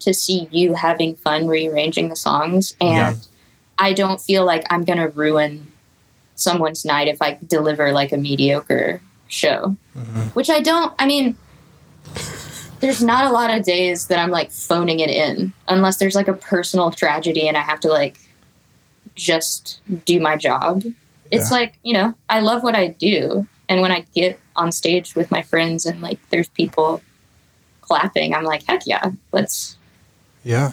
to 0.00 0.14
see 0.14 0.48
you 0.52 0.74
having 0.74 1.16
fun 1.16 1.46
rearranging 1.48 2.08
the 2.10 2.16
songs 2.16 2.76
and 2.80 2.90
Yeah. 2.96 3.14
i 3.78 3.92
don't 3.92 4.20
feel 4.20 4.44
like 4.44 4.64
i'm 4.70 4.84
going 4.84 4.98
to 4.98 5.08
ruin 5.08 5.72
someone's 6.36 6.84
night 6.84 7.08
if 7.08 7.20
i 7.22 7.38
deliver 7.46 7.92
like 7.92 8.12
a 8.12 8.16
mediocre 8.16 9.00
show 9.28 9.76
Mhm. 9.96 10.34
which 10.34 10.48
i 10.50 10.60
don't 10.60 10.92
i 10.98 11.06
mean 11.06 11.36
there's 12.80 13.02
not 13.02 13.24
a 13.24 13.30
lot 13.32 13.50
of 13.56 13.64
days 13.64 14.06
that 14.06 14.18
i'm 14.18 14.30
like 14.30 14.50
phoning 14.50 15.00
it 15.00 15.10
in 15.10 15.52
unless 15.68 15.96
there's 15.96 16.14
like 16.14 16.28
a 16.28 16.34
personal 16.34 16.90
tragedy 16.90 17.48
and 17.48 17.56
i 17.56 17.60
have 17.60 17.80
to 17.80 17.88
like 17.88 18.18
just 19.14 19.80
do 20.04 20.20
my 20.20 20.36
job 20.36 20.82
it's 21.30 21.50
Yeah. 21.50 21.56
like 21.56 21.78
you 21.82 21.94
know 21.94 22.14
i 22.28 22.40
love 22.40 22.62
what 22.62 22.74
i 22.76 22.88
do 22.88 23.46
and 23.68 23.80
when 23.80 23.90
i 23.90 24.04
get 24.14 24.38
on 24.54 24.70
stage 24.72 25.14
with 25.16 25.30
my 25.30 25.42
friends 25.42 25.86
and 25.86 26.00
like 26.02 26.18
there's 26.30 26.48
people 26.50 27.02
clapping 27.80 28.34
i'm 28.34 28.44
like 28.44 28.62
heck 28.68 28.82
yeah 28.86 29.10
let's 29.32 29.76
Yeah. 30.44 30.72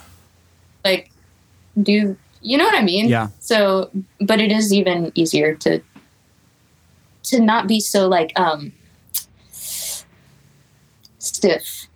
like 0.84 1.09
do 1.82 2.18
you 2.44 2.58
know 2.58 2.66
what 2.66 2.76
i 2.76 2.84
mean? 2.84 3.08
Yeah, 3.10 3.30
so 3.39 3.89
but 4.22 4.39
it 4.39 4.52
is 4.52 4.72
even 4.74 5.12
easier 5.16 5.56
to 5.56 5.82
to 7.24 7.39
not 7.39 7.68
be 7.68 7.80
so 7.80 8.08
like 8.08 8.38
um 8.38 8.74
stiff 11.20 11.88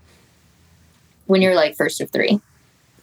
when 1.26 1.41
you're 1.41 1.56
like 1.56 1.76
first 1.76 2.00
of 2.02 2.10
three 2.10 2.39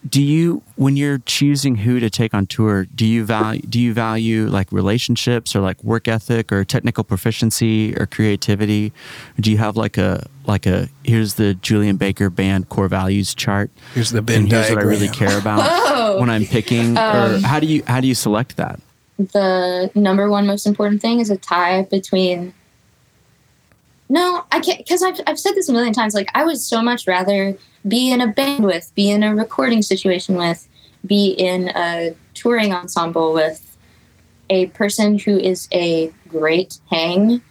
do 0.08 0.22
you 0.22 0.62
when 0.76 0.96
you're 0.96 1.18
choosing 1.18 1.76
who 1.76 1.98
to 1.98 2.10
take 2.10 2.34
on 2.34 2.46
tour 2.46 2.84
do 2.94 3.06
you 3.06 3.24
value 3.24 3.62
do 3.62 3.80
you 3.80 3.92
value 3.94 4.46
like 4.48 4.70
relationships 4.70 5.56
or 5.56 5.60
like 5.60 5.82
work 5.82 6.08
ethic 6.08 6.52
or 6.52 6.64
technical 6.64 7.02
proficiency 7.02 7.96
or 7.96 8.06
creativity 8.06 8.92
do 9.40 9.50
you 9.50 9.56
have 9.56 9.76
like 9.76 9.96
a 9.96 10.26
like 10.46 10.66
a 10.66 10.88
here's 11.04 11.34
the 11.34 11.54
julien 11.54 11.96
baker 11.96 12.28
band 12.28 12.68
core 12.68 12.88
values 12.88 13.34
chart 13.34 13.70
Here's 13.94 14.10
the 14.10 14.20
Venn 14.20 14.42
and 14.42 14.52
here's 14.52 14.68
what 14.70 14.78
i 14.78 14.82
really 14.82 15.08
care 15.08 15.38
about 15.38 15.60
Whoa! 15.60 16.20
when 16.20 16.28
i'm 16.28 16.44
picking 16.44 16.98
or 16.98 17.00
Um, 17.00 17.42
how 17.42 17.58
do 17.58 17.66
you 17.66 17.82
how 17.86 18.00
do 18.00 18.06
you 18.06 18.14
select 18.14 18.56
that 18.56 18.80
the 19.16 19.90
number 19.94 20.28
one 20.28 20.46
most 20.46 20.66
important 20.66 21.00
thing 21.00 21.20
is 21.20 21.30
a 21.30 21.36
tie 21.36 21.82
between 21.82 22.52
no 24.10 24.44
i 24.52 24.60
can't 24.60 24.78
because 24.78 25.02
I've, 25.02 25.18
I've 25.26 25.38
said 25.38 25.54
this 25.54 25.70
a 25.70 25.72
million 25.72 25.94
times 25.94 26.14
like 26.14 26.28
i 26.34 26.44
would 26.44 26.58
so 26.58 26.82
much 26.82 27.06
rather 27.06 27.56
be 27.86 28.10
in 28.10 28.20
a 28.20 28.26
band 28.26 28.64
with 28.64 28.92
be 28.94 29.10
in 29.10 29.22
a 29.22 29.34
recording 29.34 29.82
situation 29.82 30.36
with 30.36 30.68
be 31.06 31.30
in 31.32 31.68
a 31.74 32.14
touring 32.32 32.72
ensemble 32.72 33.32
with 33.32 33.76
a 34.50 34.66
person 34.68 35.18
who 35.18 35.38
is 35.38 35.68
a 35.72 36.12
great 36.28 36.78
hang 36.90 37.42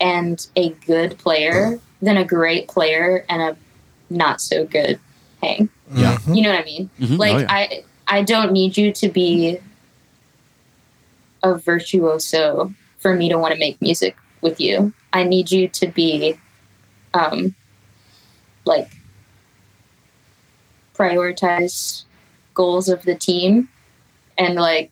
and 0.00 0.46
a 0.56 0.70
good 0.86 1.16
player 1.18 1.78
than 2.00 2.16
a 2.16 2.24
great 2.24 2.68
player 2.68 3.24
and 3.28 3.42
a 3.42 3.56
not 4.10 4.40
so 4.40 4.66
good 4.66 4.98
hang. 5.42 5.68
Yeah. 5.94 6.18
You 6.26 6.42
know 6.42 6.50
what 6.50 6.60
I 6.60 6.64
mean? 6.64 6.90
Mhm. 7.00 7.18
Like 7.18 7.34
Oh, 7.34 7.38
yeah. 7.38 7.46
I 7.50 7.84
I 8.08 8.22
don't 8.22 8.52
need 8.52 8.76
you 8.76 8.92
to 8.92 9.08
be 9.08 9.58
a 11.42 11.54
virtuoso 11.54 12.72
for 12.98 13.14
me 13.14 13.28
to 13.28 13.38
want 13.38 13.52
to 13.52 13.58
make 13.58 13.80
music 13.82 14.16
with 14.40 14.60
you. 14.60 14.92
I 15.12 15.24
need 15.24 15.50
you 15.50 15.68
to 15.68 15.86
be 15.86 16.38
um 17.14 17.54
like 18.64 18.90
prioritize 21.02 22.04
goals 22.54 22.88
of 22.88 23.02
the 23.02 23.14
team 23.14 23.68
and 24.38 24.54
like 24.54 24.90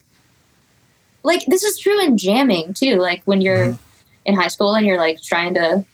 like 1.22 1.44
this 1.46 1.62
is 1.62 1.78
true 1.78 2.00
in 2.02 2.16
jamming 2.16 2.72
too. 2.74 2.96
Like 2.96 3.22
when 3.26 3.40
you're 3.40 3.78
in 4.24 4.34
high 4.34 4.48
school 4.48 4.74
and 4.74 4.86
you're 4.86 4.98
like 4.98 5.22
trying 5.22 5.54
to 5.54 5.84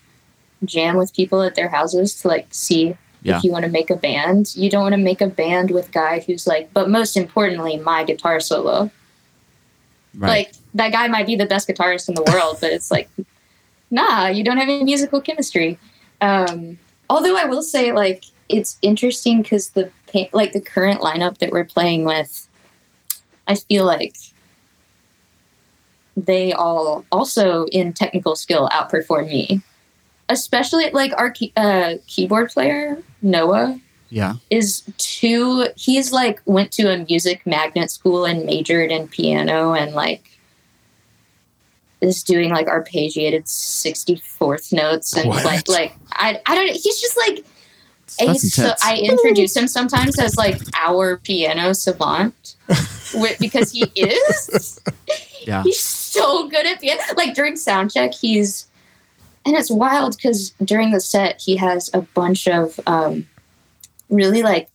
jam 0.65 0.97
with 0.97 1.13
people 1.15 1.43
at 1.43 1.55
their 1.55 1.69
houses 1.69 2.15
to 2.21 2.29
like 2.29 2.47
see 2.51 2.97
Yeah. 3.23 3.39
if 3.39 3.45
you 3.45 3.51
want 3.51 3.65
to 3.65 3.71
make 3.71 3.91
a 3.91 3.97
band. 3.97 4.55
You 4.57 4.71
don't 4.71 4.83
want 4.83 4.95
to 4.95 5.01
make 5.11 5.21
a 5.21 5.27
band 5.27 5.71
with 5.73 5.91
guy 5.91 6.21
who's 6.21 6.47
like, 6.47 6.73
but 6.73 6.89
most 6.89 7.17
importantly, 7.17 7.77
my 7.79 8.05
guitar 8.05 8.39
solo. 8.41 8.91
Right. 10.15 10.29
Like 10.29 10.53
that 10.75 10.93
guy 10.93 11.09
might 11.09 11.27
be 11.27 11.37
the 11.37 11.47
best 11.47 11.69
guitarist 11.69 12.09
in 12.09 12.15
the 12.15 12.23
world, 12.33 12.59
but 12.61 12.73
it's 12.73 12.91
like, 12.91 13.09
nah, 13.91 14.29
you 14.29 14.45
don't 14.45 14.57
have 14.59 14.69
any 14.69 14.85
musical 14.85 15.21
chemistry. 15.21 15.79
Um, 16.21 16.79
although 17.11 17.37
I 17.37 17.45
will 17.45 17.63
say, 17.63 17.93
like, 17.93 18.25
it's 18.49 18.79
interesting 18.81 19.43
because 19.43 19.71
the 19.71 19.91
like 20.33 20.53
the 20.53 20.61
current 20.61 21.01
lineup 21.01 21.39
that 21.39 21.51
we're 21.51 21.65
playing 21.65 22.05
with, 22.05 22.49
I 23.47 23.55
feel 23.55 23.85
like 23.85 24.17
they 26.17 26.53
all 26.53 27.05
also 27.13 27.67
in 27.67 27.93
technical 27.93 28.37
skill 28.37 28.69
outperform 28.71 29.29
me. 29.29 29.63
Especially 30.29 30.91
like 30.91 31.13
our 31.17 31.31
key- 31.31 31.53
uh, 31.57 31.95
keyboard 32.09 32.51
player 32.51 33.01
Noah 33.23 33.81
yeah. 34.09 34.35
is 34.51 34.83
too 34.99 35.69
he's 35.77 36.13
like 36.13 36.41
went 36.47 36.73
to 36.73 36.93
a 36.93 37.05
music 37.09 37.47
magnet 37.47 37.91
school 37.91 38.25
and 38.25 38.45
majored 38.45 38.91
in 38.91 39.09
piano 39.09 39.73
and 39.73 39.95
like 39.95 40.23
is 42.01 42.23
doing 42.23 42.51
like 42.51 42.67
arpeggiated 42.67 43.45
64th 43.45 44.73
notes 44.73 45.17
and 45.17 45.29
What? 45.29 45.45
like 45.45 45.69
like 45.69 45.93
I, 46.13 46.41
I 46.47 46.55
don't 46.55 46.69
he's 46.69 47.01
just 47.01 47.17
like 47.17 47.45
That's 48.19 48.53
so. 48.53 48.73
I 48.83 48.99
introduce 48.99 49.57
him 49.57 49.69
sometimes 49.69 50.19
as 50.19 50.37
like 50.37 50.61
our 50.75 51.17
piano 51.19 51.73
savant 51.75 52.57
because 53.41 53.73
he 53.73 53.85
is 53.95 54.81
Yeah. 55.47 55.63
he's 55.63 55.79
so 55.81 56.49
good 56.49 56.67
at 56.67 56.81
piano 56.81 57.01
like 57.17 57.35
during 57.35 57.57
sound 57.57 57.93
check 57.93 58.13
he's 58.15 58.67
and 59.45 59.55
it's 59.55 59.71
wild 59.71 60.17
because 60.17 60.51
during 60.65 60.91
the 60.91 61.01
set 61.01 61.41
he 61.41 61.57
has 61.57 61.89
a 61.95 62.01
bunch 62.01 62.49
of 62.49 62.81
um, 62.87 63.27
really 64.11 64.43
like 64.43 64.69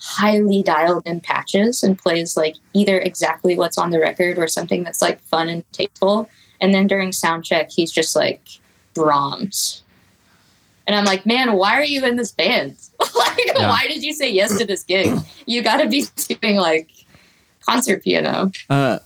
highly 0.00 0.62
dialed 0.62 1.06
in 1.06 1.20
patches 1.20 1.82
and 1.82 1.98
plays 1.98 2.36
like 2.36 2.54
either 2.72 2.98
exactly 3.00 3.56
what's 3.56 3.78
on 3.78 3.90
the 3.90 3.98
record 4.00 4.38
or 4.38 4.46
something 4.48 4.82
that's 4.84 5.02
like 5.02 5.20
fun 5.22 5.48
and 5.48 5.64
tasteful 5.72 6.28
and 6.60 6.72
then 6.72 6.86
during 6.86 7.12
sound 7.12 7.44
check 7.44 7.70
he's 7.70 7.90
just 7.90 8.14
like 8.14 8.40
brahms 8.94 9.82
and 10.88 10.96
i'm 10.96 11.04
like 11.04 11.24
man 11.24 11.52
why 11.52 11.74
are 11.74 11.84
you 11.84 12.04
in 12.04 12.16
this 12.16 12.32
band 12.32 12.76
like 13.00 13.38
Yeah. 13.46 13.68
why 13.68 13.86
did 13.86 14.02
you 14.02 14.12
say 14.12 14.28
yes 14.32 14.58
to 14.58 14.64
this 14.64 14.82
gig 14.82 15.16
you 15.46 15.62
gotta 15.62 15.86
be 15.88 16.04
doing 16.40 16.56
like 16.56 16.88
concert 17.64 18.02
piano 18.02 18.50
Uh, 18.68 18.98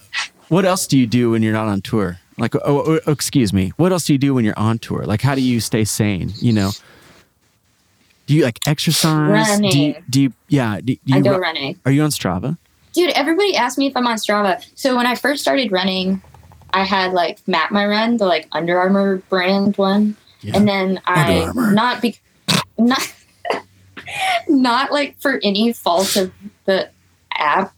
what 0.49 0.65
else 0.65 0.87
do 0.87 0.97
you 0.99 1.07
do 1.07 1.31
when 1.33 1.43
you're 1.43 1.53
not 1.55 1.67
on 1.67 1.81
tour? 1.81 2.19
Like, 2.37 2.55
oh, 2.57 2.61
oh, 2.67 3.01
oh, 3.07 3.13
excuse 3.13 3.55
me. 3.55 3.73
What 3.79 3.91
else 3.91 4.05
do 4.05 4.13
you 4.13 4.19
do 4.19 4.35
when 4.35 4.45
you're 4.45 4.59
on 4.59 4.79
tour? 4.79 5.05
Like, 5.07 5.23
how 5.23 5.35
do 5.35 5.41
you 5.41 5.61
stay 5.61 5.85
sane? 5.85 6.31
You 6.41 6.53
know, 6.53 6.71
do 8.27 8.35
you 8.35 8.45
like 8.45 8.59
exercise? 8.67 9.59
Do 9.59 9.65
you, 9.65 9.93
Running. 9.93 10.05
do 10.11 10.21
you 10.23 10.33
yeah? 10.49 10.81
Do, 10.85 10.95
do 11.07 11.15
i 11.15 11.21
go 11.21 11.31
ru- 11.37 11.39
running 11.41 11.81
Are 11.87 11.93
you 11.93 12.03
on 12.03 12.11
Strava? 12.11 12.59
Dude, 12.93 13.11
everybody 13.11 13.57
asked 13.57 13.79
me 13.79 13.87
if 13.87 13.97
I'm 13.97 14.07
on 14.07 14.17
Strava. 14.17 14.63
So 14.75 14.95
when 14.95 15.07
I 15.07 15.15
first 15.15 15.41
started 15.41 15.73
running, 15.73 16.21
I 16.75 16.85
had 16.85 17.13
like 17.13 17.39
Map 17.49 17.71
My 17.71 17.87
Run, 17.87 18.19
the 18.19 18.27
like 18.27 18.47
Under 18.53 18.79
Armour 18.79 19.17
brand 19.31 19.79
one, 19.79 20.17
Yeah. 20.43 20.57
and 20.57 20.69
then 20.69 21.01
I 21.07 21.51
not 21.55 22.03
be 22.03 22.17
not 22.79 23.13
not 24.49 24.93
like 24.93 25.21
for 25.21 25.41
any 25.43 25.73
fault 25.73 26.17
of 26.17 26.33
the 26.65 26.91
app 27.35 27.75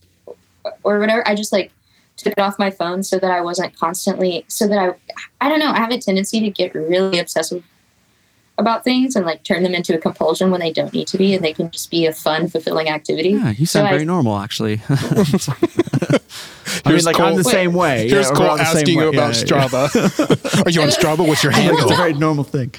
or 0.83 0.99
whatever. 0.99 1.27
I 1.29 1.35
just 1.35 1.53
like 1.53 1.71
took 2.17 2.33
it 2.33 2.39
off 2.39 2.59
my 2.59 2.71
phone 2.71 3.03
so 3.03 3.19
that 3.19 3.31
I 3.31 3.41
wasn't 3.41 3.77
constantly 3.77 4.45
so 4.49 4.67
that 4.69 4.79
I 4.79 4.95
I 5.41 5.49
don't 5.49 5.59
know. 5.59 5.71
I 5.71 5.79
have 5.79 5.91
a 5.91 5.99
tendency 5.99 6.41
to 6.41 6.51
get 6.51 6.75
really 6.75 7.19
obsessive 7.19 7.63
about 8.59 8.85
things 8.85 9.17
and 9.17 9.27
like 9.27 9.43
turn 9.43 9.63
them 9.63 9.75
into 9.75 9.95
a 9.95 9.99
compulsion 9.99 10.51
when 10.51 10.61
they 10.61 10.73
don't 10.73 10.93
need 10.93 11.07
to 11.09 11.19
be 11.19 11.35
and 11.35 11.45
they 11.45 11.53
can 11.53 11.71
just 11.71 11.91
be 11.91 12.07
a 12.07 12.13
fun 12.13 12.49
fulfilling 12.49 12.89
activity 12.89 13.31
Yeah, 13.31 13.51
you 13.51 13.67
So 13.67 13.79
sound 13.81 13.89
I- 13.89 13.91
very 13.91 14.05
normal, 14.05 14.39
actually. 14.39 14.81
I 14.89 16.91
mean, 16.91 16.95
Here's 16.95 17.07
like 17.07 17.21
I'm 17.21 17.37
the 17.37 17.45
same 17.45 17.73
way. 17.73 18.09
Here's 18.09 18.27
Yeah, 18.27 18.31
we're 18.33 18.37
Colt 18.47 18.59
the 18.59 18.65
same 18.65 18.77
asking 18.77 18.99
way. 18.99 19.05
you 19.05 19.09
about 19.11 19.37
Yeah, 19.37 19.57
yeah, 19.57 19.63
yeah. 19.63 19.69
Strava. 19.89 20.65
Are 20.67 20.71
you 20.71 20.83
on 20.83 20.89
Strava? 20.89 21.27
What's 21.27 21.43
your 21.43 21.53
It's 21.53 21.61
handle? 21.61 21.93
a 21.93 21.97
very 21.97 22.15
normal 22.15 22.45
thing. 22.45 22.75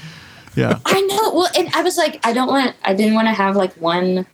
Yeah. 0.56 0.80
I 0.86 1.02
know. 1.02 1.34
Well, 1.34 1.50
and 1.58 1.70
I 1.76 1.82
was 1.82 1.98
like, 1.98 2.26
I 2.26 2.34
don't 2.34 2.48
want. 2.48 2.76
I 2.84 2.94
didn't 2.94 3.16
want 3.16 3.28
to 3.28 3.34
have 3.34 3.56
like 3.56 3.74
one. 3.74 4.26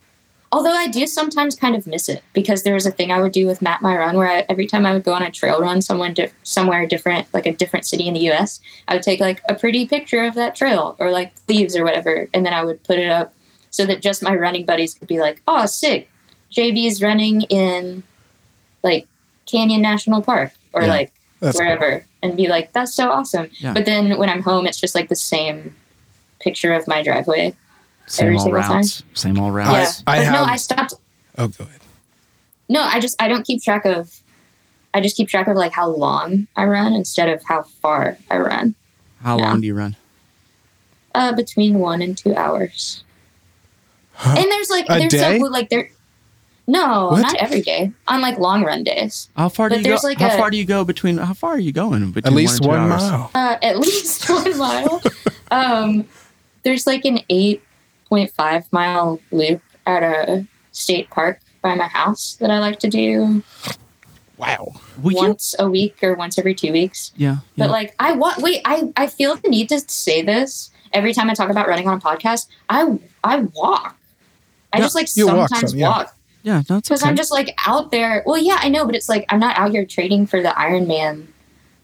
Although 0.54 0.72
I 0.74 0.86
do 0.86 1.06
sometimes 1.06 1.56
kind 1.56 1.74
of 1.74 1.86
miss 1.86 2.10
it 2.10 2.22
because 2.34 2.62
there 2.62 2.74
was 2.74 2.84
a 2.84 2.90
thing 2.90 3.10
I 3.10 3.22
would 3.22 3.32
do 3.32 3.46
with 3.46 3.62
Map 3.62 3.80
My 3.80 3.96
Run 3.96 4.16
where 4.18 4.28
I, 4.28 4.44
every 4.50 4.66
time 4.66 4.84
I 4.84 4.92
would 4.92 5.02
go 5.02 5.14
on 5.14 5.22
a 5.22 5.30
trail 5.30 5.58
run 5.60 5.80
someone 5.80 6.12
di- 6.12 6.30
somewhere 6.42 6.86
different, 6.86 7.26
like 7.32 7.46
a 7.46 7.54
different 7.54 7.86
city 7.86 8.06
in 8.06 8.12
the 8.12 8.20
U.S., 8.20 8.60
I 8.86 8.94
would 8.94 9.02
take 9.02 9.18
like 9.18 9.40
a 9.48 9.54
pretty 9.54 9.86
picture 9.86 10.22
of 10.24 10.34
that 10.34 10.54
trail 10.54 10.94
or 10.98 11.10
like 11.10 11.32
leaves 11.48 11.74
or 11.74 11.84
whatever, 11.84 12.28
and 12.34 12.44
then 12.44 12.52
I 12.52 12.62
would 12.64 12.82
put 12.84 12.98
it 12.98 13.08
up 13.08 13.32
so 13.70 13.86
that 13.86 14.02
just 14.02 14.22
my 14.22 14.34
running 14.34 14.66
buddies 14.66 14.92
could 14.92 15.08
be 15.08 15.18
like, 15.20 15.40
"Oh, 15.48 15.64
sick! 15.64 16.10
JB 16.54 16.86
is 16.86 17.00
running 17.02 17.40
in 17.42 18.02
like 18.82 19.06
Canyon 19.46 19.80
National 19.80 20.20
Park 20.20 20.52
or 20.74 20.82
Yeah. 20.82 20.88
like 20.88 21.12
That's 21.40 21.56
cool. 21.58 21.64
wherever," 21.66 22.04
and 22.22 22.36
be 22.36 22.48
like, 22.48 22.74
"That's 22.74 22.92
so 22.92 23.10
awesome." 23.10 23.48
Yeah. 23.58 23.72
But 23.72 23.86
then 23.86 24.18
when 24.18 24.28
I'm 24.28 24.42
home, 24.42 24.66
it's 24.66 24.78
just 24.78 24.94
like 24.94 25.08
the 25.08 25.16
same 25.16 25.74
picture 26.40 26.74
of 26.74 26.86
my 26.86 27.02
driveway. 27.02 27.54
Same 28.12 28.26
Every 28.26 28.36
old 28.36 28.44
single 28.44 28.62
time? 28.62 28.82
Same 29.14 29.38
old 29.38 29.54
routes. 29.54 30.02
Yeah. 30.06 30.12
I 30.12 30.24
but 30.26 30.32
no, 30.32 30.44
I 30.44 30.56
stopped. 30.56 30.92
Oh, 31.38 31.48
go 31.48 31.64
ahead. 31.64 31.80
No, 32.68 32.82
I 32.82 33.00
just 33.00 33.20
I 33.22 33.26
don't 33.26 33.46
keep 33.46 33.62
track 33.62 33.86
of. 33.86 34.20
I 34.92 35.00
just 35.00 35.16
keep 35.16 35.28
track 35.28 35.48
of 35.48 35.56
like 35.56 35.72
how 35.72 35.88
long 35.88 36.46
I 36.54 36.64
run 36.64 36.92
instead 36.92 37.30
of 37.30 37.42
how 37.42 37.62
far 37.62 38.18
I 38.30 38.36
run. 38.36 38.74
How 39.22 39.38
Yeah. 39.38 39.44
long 39.44 39.62
do 39.62 39.66
you 39.66 39.74
run? 39.74 39.96
Uh, 41.14 41.32
between 41.32 41.78
one 41.78 42.02
and 42.02 42.16
two 42.16 42.34
hours. 42.36 43.02
Huh? 44.12 44.34
And 44.36 44.44
there's 44.50 44.68
like 44.68 44.84
A 44.90 44.98
there's 44.98 45.12
day? 45.12 45.38
so 45.38 45.46
like 45.46 45.70
there. 45.70 45.90
No, 46.66 47.08
What? 47.12 47.22
not 47.22 47.34
every 47.36 47.62
day. 47.62 47.92
On 48.08 48.20
like 48.20 48.38
long 48.38 48.62
run 48.62 48.84
days. 48.84 49.30
How 49.36 49.48
far 49.48 49.70
do 49.70 49.74
But 49.76 49.78
you 49.78 49.84
go? 49.84 49.88
there's 49.88 50.04
like 50.04 50.18
how 50.18 50.34
a- 50.34 50.38
far 50.38 50.50
do 50.50 50.58
you 50.58 50.66
go 50.66 50.84
between? 50.84 51.16
How 51.16 51.32
far 51.32 51.52
are 51.52 51.58
you 51.58 51.72
going 51.72 52.12
between? 52.12 52.30
At 52.30 52.36
least 52.36 52.56
and 52.56 52.62
two 52.64 52.68
one 52.68 52.80
hours? 52.92 53.00
mile. 53.02 53.30
Uh, 53.34 53.56
at 53.62 53.78
least 53.78 54.28
one 54.28 54.58
mile. 54.58 55.02
um, 55.50 56.06
there's 56.62 56.86
like 56.86 57.06
an 57.06 57.20
eight 57.30 57.62
point 58.12 58.30
five 58.30 58.70
mile 58.72 59.18
loop 59.30 59.62
at 59.86 60.02
a 60.02 60.46
state 60.72 61.08
park 61.08 61.40
by 61.62 61.74
my 61.74 61.86
house 61.86 62.34
that 62.40 62.50
I 62.50 62.58
like 62.58 62.78
to 62.80 62.88
do 62.88 63.42
Wow. 64.36 64.74
Will 65.00 65.12
you? 65.12 65.18
once 65.18 65.54
a 65.58 65.70
week 65.70 66.02
or 66.02 66.14
once 66.14 66.38
every 66.38 66.54
two 66.54 66.72
weeks. 66.72 67.12
Yeah. 67.16 67.28
yeah. 67.30 67.38
But 67.56 67.70
like 67.70 67.94
I 67.98 68.12
want 68.12 68.42
wait, 68.42 68.60
I 68.66 68.92
I 68.96 69.06
feel 69.06 69.36
the 69.36 69.48
need 69.48 69.70
to 69.70 69.80
say 69.80 70.20
this 70.20 70.70
every 70.92 71.14
time 71.14 71.30
I 71.30 71.34
talk 71.34 71.48
about 71.48 71.68
running 71.68 71.88
on 71.88 71.96
a 71.96 72.00
podcast. 72.00 72.48
I 72.68 72.98
I 73.24 73.36
walk. 73.54 73.96
I 74.74 74.78
Yeah, 74.78 74.84
just 74.84 74.94
like 74.94 75.08
you 75.16 75.26
walk 75.26 75.48
sometimes 75.48 75.70
some, 75.70 75.78
yeah. 75.78 75.88
walk 75.88 76.16
yeah. 76.42 76.62
No, 76.68 76.76
it's 76.78 76.88
because 76.88 77.02
okay. 77.02 77.08
I'm 77.08 77.16
just 77.16 77.30
like 77.30 77.54
out 77.66 77.92
there. 77.92 78.22
Well, 78.26 78.36
yeah, 78.36 78.58
I 78.60 78.68
know, 78.68 78.84
but 78.84 78.94
it's 78.94 79.08
like 79.08 79.24
I'm 79.30 79.40
not 79.40 79.56
out 79.56 79.70
here 79.70 79.86
training 79.86 80.26
for 80.26 80.42
the 80.42 80.50
Ironman. 80.50 81.28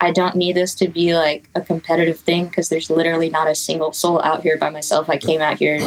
I 0.01 0.11
don't 0.11 0.35
need 0.37 0.57
this 0.57 0.75
to 0.77 0.89
be 0.89 1.15
like 1.15 1.49
a 1.55 1.61
competitive 1.61 2.21
thing 2.21 2.49
because 2.49 2.69
there's 2.69 2.91
literally 2.91 3.31
not 3.31 3.49
a 3.49 3.55
single 3.55 3.93
soul 3.93 4.21
out 4.23 4.43
here 4.43 4.59
by 4.59 4.71
myself. 4.71 5.09
I 5.09 5.17
came 5.17 5.41
out 5.41 5.59
here 5.59 5.81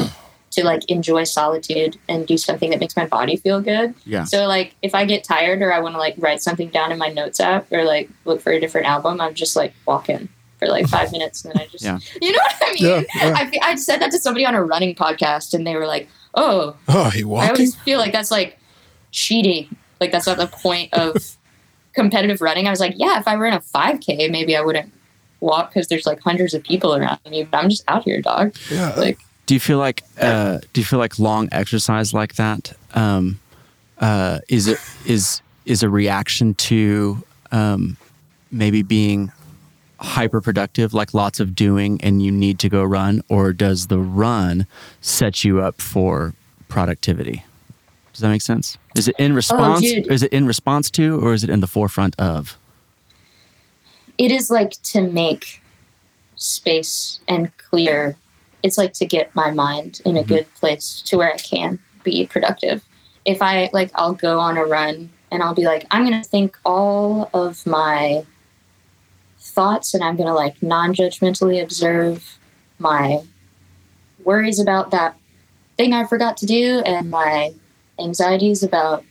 to 0.52 0.64
like 0.66 0.84
enjoy 0.90 1.24
solitude 1.24 1.98
and 2.10 2.28
do 2.28 2.38
something 2.38 2.70
that 2.72 2.80
makes 2.80 2.96
my 2.98 3.06
body 3.06 3.36
feel 3.38 3.62
good. 3.62 3.94
yeah. 4.06 4.24
So 4.26 4.46
like 4.48 4.76
if 4.82 4.94
I 4.94 5.06
get 5.06 5.24
tired 5.24 5.62
or 5.62 5.72
I 5.74 5.80
want 5.80 5.96
to 5.96 6.00
like 6.00 6.16
write 6.18 6.42
something 6.42 6.70
down 6.70 6.92
in 6.92 6.98
my 6.98 7.08
notes 7.08 7.40
app 7.40 7.72
or 7.72 7.84
like 7.86 8.10
look 8.26 8.42
for 8.42 8.52
a 8.52 8.60
different 8.60 8.88
album, 8.88 9.22
I'm 9.22 9.34
just 9.34 9.56
like 9.56 9.74
walking 9.86 10.28
for 10.60 10.68
like 10.68 10.88
five 10.88 11.12
minutes 11.18 11.46
and 11.46 11.54
then 11.54 11.62
I 11.62 11.68
just 11.68 11.84
Yeah. 11.86 12.00
you 12.22 12.32
know 12.34 12.40
what 12.40 12.56
I 12.62 12.72
mean? 12.74 12.84
Yeah, 12.86 13.02
yeah. 13.16 13.34
I, 13.38 13.60
I 13.72 13.76
said 13.76 14.02
that 14.02 14.12
to 14.12 14.20
somebody 14.20 14.46
on 14.46 14.54
a 14.56 14.64
running 14.64 14.94
podcast 14.94 15.54
and 15.54 15.66
they 15.66 15.76
were 15.76 15.88
like, 15.88 16.10
oh, 16.36 16.76
Oh, 16.88 17.10
he 17.10 17.24
walked. 17.24 17.48
I 17.48 17.50
always 17.52 17.76
feel 17.76 17.98
like 18.00 18.12
that's 18.12 18.32
like 18.32 18.60
cheating. 19.12 19.76
Like 20.02 20.12
that's 20.12 20.28
not 20.28 20.38
the 20.38 20.48
point 20.48 20.94
of 20.94 21.16
competitive 21.94 22.42
running. 22.42 22.68
I 22.68 22.72
was 22.72 22.80
like, 22.80 22.94
yeah, 22.98 23.20
if 23.20 23.28
I 23.28 23.36
were 23.38 23.46
in 23.46 23.54
a 23.54 23.60
5K, 23.62 24.30
maybe 24.32 24.56
I 24.56 24.62
wouldn't 24.62 24.92
walk 25.40 25.74
because 25.74 25.88
there's 25.88 26.06
like 26.06 26.20
hundreds 26.22 26.54
of 26.54 26.64
people 26.64 26.96
around 26.96 27.20
me. 27.30 27.44
But 27.44 27.58
I'm 27.58 27.70
just 27.70 27.84
out 27.88 28.04
here, 28.04 28.22
dog. 28.22 28.56
Yeah. 28.70 28.94
Like, 28.98 29.20
Do 29.52 29.56
you 29.56 29.60
feel 29.60 29.80
like 29.80 30.02
uh, 30.18 30.60
do 30.72 30.80
you 30.80 30.86
feel 30.86 30.98
like 30.98 31.20
long 31.20 31.50
exercise 31.52 32.14
like 32.14 32.36
that 32.36 32.72
um, 32.94 33.38
uh, 33.98 34.40
is 34.48 34.70
it 34.70 34.80
is 35.06 35.42
is 35.66 35.84
a 35.84 35.90
reaction 35.90 36.54
to 36.54 37.22
um, 37.52 37.98
maybe 38.50 38.82
being 38.82 39.30
hyper 40.00 40.40
productive, 40.40 40.94
like 40.94 41.14
lots 41.14 41.42
of 41.42 41.54
doing, 41.54 42.00
and 42.02 42.24
you 42.24 42.32
need 42.32 42.60
to 42.60 42.70
go 42.70 42.82
run, 42.82 43.24
or 43.28 43.52
does 43.52 43.88
the 43.88 44.00
run 44.00 44.68
set 45.02 45.44
you 45.44 45.60
up 45.60 45.82
for 45.82 46.34
productivity? 46.70 47.44
Does 48.14 48.22
that 48.22 48.30
make 48.30 48.42
sense? 48.42 48.78
Is 48.96 49.10
it 49.10 49.18
in 49.20 49.36
response? 49.36 49.82
dude. 49.82 50.10
is 50.10 50.24
it 50.24 50.32
in 50.32 50.48
response 50.48 50.90
to, 50.92 51.20
or 51.20 51.34
is 51.34 51.44
it 51.44 51.50
in 51.50 51.60
the 51.60 51.68
forefront 51.68 52.18
of? 52.18 52.58
it 54.18 54.32
is 54.32 54.50
like 54.50 54.82
to 54.84 55.02
make 55.02 55.62
space 56.38 57.20
and 57.28 57.52
clear 57.58 58.16
it's 58.64 58.78
like 58.78 58.94
to 58.94 59.06
get 59.06 59.34
my 59.36 59.52
mind 59.52 60.02
in 60.06 60.18
a 60.18 60.24
Mhm. 60.24 60.28
good 60.28 60.54
place 60.56 61.02
to 61.06 61.18
where 61.18 61.34
i 61.34 61.38
can 61.38 61.80
be 62.04 62.26
productive. 62.26 62.84
If 63.26 63.42
i 63.42 63.70
like 63.74 63.92
i'll 63.96 64.14
go 64.14 64.40
on 64.40 64.58
a 64.58 64.66
run 64.66 65.10
and 65.32 65.44
i'll 65.44 65.54
be 65.54 65.66
like 65.66 65.86
i'm 65.92 66.04
gonna 66.04 66.24
think 66.24 66.58
all 66.66 67.30
of 67.34 67.66
my 67.68 68.26
thoughts 69.40 69.94
and 69.94 70.04
i'm 70.04 70.16
gonna 70.16 70.34
like 70.34 70.62
non-judgmentally 70.62 71.62
observe 71.62 72.38
my 72.80 73.22
worries 74.24 74.60
about 74.60 74.92
that 74.92 75.16
thing 75.78 75.94
i 75.94 76.04
forgot 76.06 76.38
to 76.38 76.46
do 76.46 76.80
and 76.86 77.10
my 77.10 77.54
anxieties 78.00 78.64
about 78.64 79.04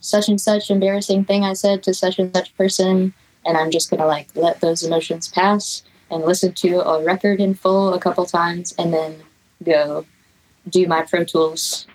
such 0.00 0.28
and 0.28 0.40
such 0.40 0.70
embarrassing 0.70 1.24
thing 1.24 1.44
i 1.44 1.52
said 1.52 1.82
to 1.82 1.92
such 1.94 2.18
and 2.18 2.34
such 2.34 2.56
person. 2.56 3.12
And 3.46 3.56
I'm 3.56 3.70
just 3.70 3.88
gonna 3.88 4.06
like 4.06 4.28
let 4.34 4.60
those 4.60 4.82
emotions 4.82 5.28
pass 5.28 5.82
and 6.10 6.24
listen 6.24 6.52
to 6.54 6.80
a 6.80 7.04
record 7.04 7.40
in 7.40 7.54
full 7.54 7.94
a 7.94 8.00
couple 8.00 8.24
times 8.24 8.74
and 8.78 8.92
then 8.92 9.16
go 9.62 10.04
do 10.68 10.86
my 10.86 11.02
Pro 11.02 11.24
Tools 11.24 11.86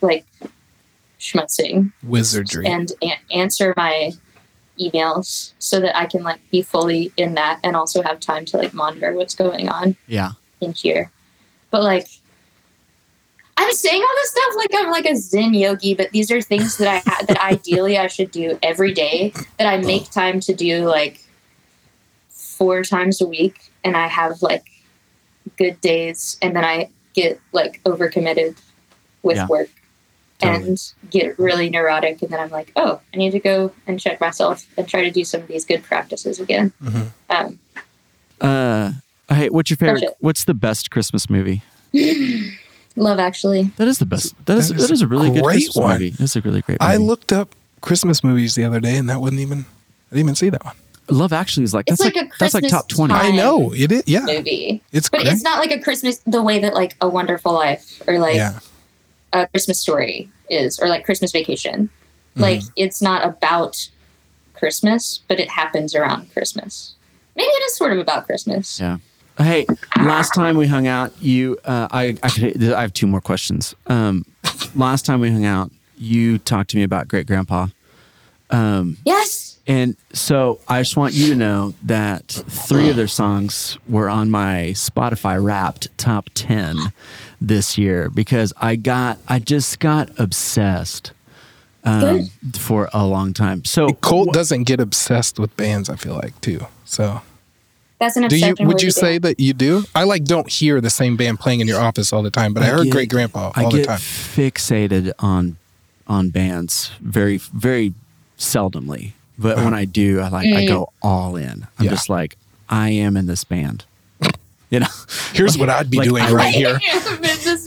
like 0.00 0.24
schmutzing 1.20 1.92
Wizardry. 2.02 2.66
and 2.66 2.92
a- 3.02 3.20
answer 3.32 3.72
my 3.76 4.12
emails 4.80 5.52
so 5.58 5.80
that 5.80 5.96
I 5.96 6.06
can 6.06 6.22
like 6.22 6.40
be 6.50 6.62
fully 6.62 7.12
in 7.16 7.34
that 7.34 7.60
and 7.62 7.76
also 7.76 8.02
have 8.02 8.20
time 8.20 8.44
to 8.46 8.56
like 8.56 8.74
monitor 8.74 9.12
what's 9.14 9.34
going 9.34 9.68
on 9.68 9.96
Yeah. 10.06 10.32
in 10.60 10.72
here. 10.72 11.10
But 11.70 11.82
like, 11.82 12.08
I'm 13.56 13.72
saying 13.72 14.02
all 14.02 14.14
this 14.16 14.30
stuff 14.30 14.54
like 14.56 14.70
I'm 14.74 14.90
like 14.90 15.06
a 15.06 15.14
Zen 15.14 15.54
yogi, 15.54 15.94
but 15.94 16.10
these 16.10 16.30
are 16.30 16.40
things 16.40 16.78
that 16.78 16.88
I 16.88 16.98
ha- 17.08 17.24
that 17.28 17.40
ideally 17.44 17.98
I 17.98 18.08
should 18.08 18.30
do 18.30 18.58
every 18.62 18.92
day. 18.92 19.32
That 19.58 19.66
I 19.66 19.76
make 19.76 20.02
oh. 20.02 20.10
time 20.12 20.40
to 20.40 20.54
do 20.54 20.86
like 20.86 21.24
four 22.62 22.84
times 22.84 23.20
a 23.20 23.26
week, 23.26 23.72
and 23.82 23.96
I 23.96 24.06
have 24.06 24.40
like 24.40 24.64
good 25.58 25.80
days, 25.80 26.36
and 26.40 26.54
then 26.54 26.64
I 26.64 26.90
get 27.12 27.40
like 27.52 27.80
overcommitted 27.84 28.56
with 29.24 29.36
Yeah. 29.38 29.46
work 29.48 29.68
Totally. 30.38 30.68
and 30.68 30.92
get 31.10 31.36
really 31.40 31.68
neurotic, 31.70 32.22
and 32.22 32.30
then 32.30 32.38
I'm 32.38 32.50
like, 32.50 32.70
oh, 32.76 33.00
I 33.12 33.16
need 33.16 33.32
to 33.32 33.40
go 33.40 33.72
and 33.88 33.98
check 33.98 34.20
myself 34.20 34.64
and 34.76 34.86
try 34.88 35.02
to 35.02 35.10
do 35.10 35.24
some 35.24 35.40
of 35.40 35.48
these 35.48 35.64
good 35.64 35.82
practices 35.82 36.38
again. 36.38 36.72
Mhm. 36.80 37.06
Um, 37.30 37.58
Uh, 38.40 38.92
hey, 39.28 39.48
what's 39.50 39.70
your 39.70 39.76
favorite? 39.76 40.14
What's 40.20 40.44
the 40.44 40.54
best 40.54 40.92
Christmas 40.92 41.28
movie? 41.28 41.62
love 42.96 43.18
actually. 43.18 43.72
That 43.76 43.88
is 43.88 43.98
the 43.98 44.06
best. 44.06 44.34
That 44.46 44.58
is 44.58 44.68
That 44.68 44.74
that 44.78 44.84
is 44.84 44.90
is 44.92 45.02
a 45.02 45.08
really 45.08 45.30
good 45.30 45.42
Christmas 45.42 45.74
one. 45.76 45.92
movie. 45.94 46.10
That's 46.10 46.36
a 46.36 46.40
really 46.42 46.60
great. 46.62 46.80
Movie. 46.80 46.92
I 46.94 46.96
looked 46.98 47.32
up 47.32 47.54
Christmas 47.80 48.22
movies 48.22 48.54
the 48.54 48.62
other 48.64 48.78
day, 48.78 48.96
and 48.96 49.08
that 49.10 49.20
wasn't 49.20 49.40
even. 49.40 49.58
I 50.10 50.14
didn't 50.16 50.26
even 50.26 50.34
see 50.36 50.50
that 50.50 50.64
one. 50.64 50.76
Love 51.12 51.32
Actually 51.32 51.64
is 51.64 51.74
like 51.74 51.88
It's 51.88 51.98
that's 52.02 52.14
like 52.14 52.16
like, 52.16 52.32
a 52.34 52.38
that's 52.38 52.54
like 52.54 52.62
Christmas 52.62 52.72
top 52.72 52.88
twenty. 52.88 53.14
I 53.14 53.30
know 53.30 53.72
it 53.72 53.92
is. 53.92 54.02
Yeah, 54.06 54.24
movie. 54.26 54.82
it's 54.92 55.08
But 55.08 55.22
great. 55.22 55.32
it's 55.32 55.42
not 55.42 55.58
like 55.58 55.70
a 55.70 55.80
Christmas 55.80 56.18
the 56.26 56.42
way 56.42 56.58
that 56.60 56.74
like 56.74 56.96
a 57.00 57.08
Wonderful 57.08 57.52
Life 57.52 58.02
or 58.06 58.18
like 58.18 58.36
yeah, 58.36 58.58
a 59.32 59.46
Christmas 59.48 59.80
Story 59.80 60.28
is 60.50 60.78
or 60.78 60.88
like 60.88 61.04
Christmas 61.04 61.32
Vacation. 61.32 61.88
Mm-hmm. 62.32 62.40
Like 62.42 62.62
it's 62.76 63.00
not 63.02 63.24
about 63.26 63.88
Christmas, 64.54 65.20
but 65.28 65.38
it 65.40 65.50
happens 65.50 65.94
around 65.94 66.32
Christmas. 66.32 66.94
Maybe 67.36 67.46
it 67.48 67.62
is 67.66 67.76
sort 67.76 67.92
of 67.92 67.98
about 67.98 68.26
Christmas. 68.26 68.78
Yeah. 68.80 68.98
Hey, 69.38 69.66
last 69.96 70.34
time 70.34 70.58
we 70.58 70.66
hung 70.66 70.86
out, 70.86 71.10
you, 71.20 71.56
uh, 71.64 71.88
I, 71.90 72.16
I, 72.22 72.28
could, 72.28 72.62
I 72.70 72.82
have 72.82 72.92
two 72.92 73.06
more 73.06 73.22
questions. 73.22 73.74
Um, 73.86 74.26
last 74.76 75.06
time 75.06 75.20
we 75.20 75.30
hung 75.30 75.46
out, 75.46 75.70
you 75.96 76.36
talked 76.36 76.68
to 76.70 76.76
me 76.76 76.82
about 76.82 77.08
great 77.08 77.26
grandpa. 77.26 77.68
Um, 78.50 78.98
Yes. 79.06 79.41
And 79.66 79.96
so 80.12 80.58
I 80.68 80.80
just 80.80 80.96
want 80.96 81.14
you 81.14 81.28
to 81.28 81.34
know 81.36 81.74
that 81.84 82.26
three 82.28 82.90
of 82.90 82.96
their 82.96 83.06
songs 83.08 83.78
were 83.88 84.08
on 84.08 84.30
my 84.30 84.72
Spotify 84.74 85.42
Wrapped 85.42 85.96
top 85.98 86.28
10 86.34 86.92
this 87.40 87.78
year 87.78 88.10
because 88.10 88.52
I 88.60 88.76
got, 88.76 89.18
I 89.28 89.38
just 89.38 89.78
got 89.80 90.10
obsessed 90.18 91.12
um, 91.84 92.26
for 92.54 92.88
a 92.92 93.06
long 93.06 93.32
time. 93.34 93.64
So 93.64 93.90
Colt 93.94 94.32
doesn't 94.32 94.64
get 94.64 94.80
obsessed 94.80 95.38
with 95.38 95.56
bands. 95.56 95.88
I 95.88 95.96
feel 95.96 96.14
like 96.14 96.40
too. 96.40 96.66
So, 96.84 97.22
That's 97.98 98.16
an 98.16 98.28
do 98.28 98.36
you? 98.36 98.50
obsession. 98.50 98.66
Would 98.68 98.82
you 98.82 98.90
say 98.90 99.18
that 99.18 99.40
you 99.40 99.52
do? 99.52 99.84
I 99.94 100.04
like 100.04 100.24
don't 100.24 100.48
hear 100.50 100.80
the 100.80 100.90
same 100.90 101.16
band 101.16 101.40
playing 101.40 101.60
in 101.60 101.66
your 101.68 101.80
office 101.80 102.12
all 102.12 102.22
the 102.22 102.30
time, 102.30 102.52
but 102.54 102.62
I, 102.62 102.66
I 102.66 102.70
heard 102.70 102.84
get- 102.84 102.92
Great 102.92 103.10
Grandpa 103.10 103.46
all 103.46 103.52
I 103.56 103.64
the 103.70 103.76
get 103.78 103.86
time. 103.86 103.98
fixated 103.98 105.12
on 105.18 105.56
on 106.08 106.30
bands 106.30 106.90
very 107.00 107.36
very 107.38 107.94
seldomly, 108.38 109.12
but 109.42 109.56
when 109.58 109.74
I 109.74 109.84
do, 109.84 110.20
I 110.20 110.28
like 110.28 110.46
I 110.52 110.64
go 110.66 110.92
all 111.02 111.36
in. 111.36 111.66
I'm 111.78 111.84
Yeah. 111.84 111.90
just 111.90 112.08
like 112.08 112.36
I 112.68 112.90
am 112.90 113.16
in 113.16 113.26
this 113.26 113.44
band. 113.44 113.84
You 114.70 114.80
know, 114.80 114.86
Here's 115.34 115.58
what 115.58 115.68
I'd 115.68 115.90
be 115.90 115.98
Like, 115.98 116.08
doing 116.08 116.22
I- 116.22 116.32
right 116.32 116.54
here. 116.54 116.78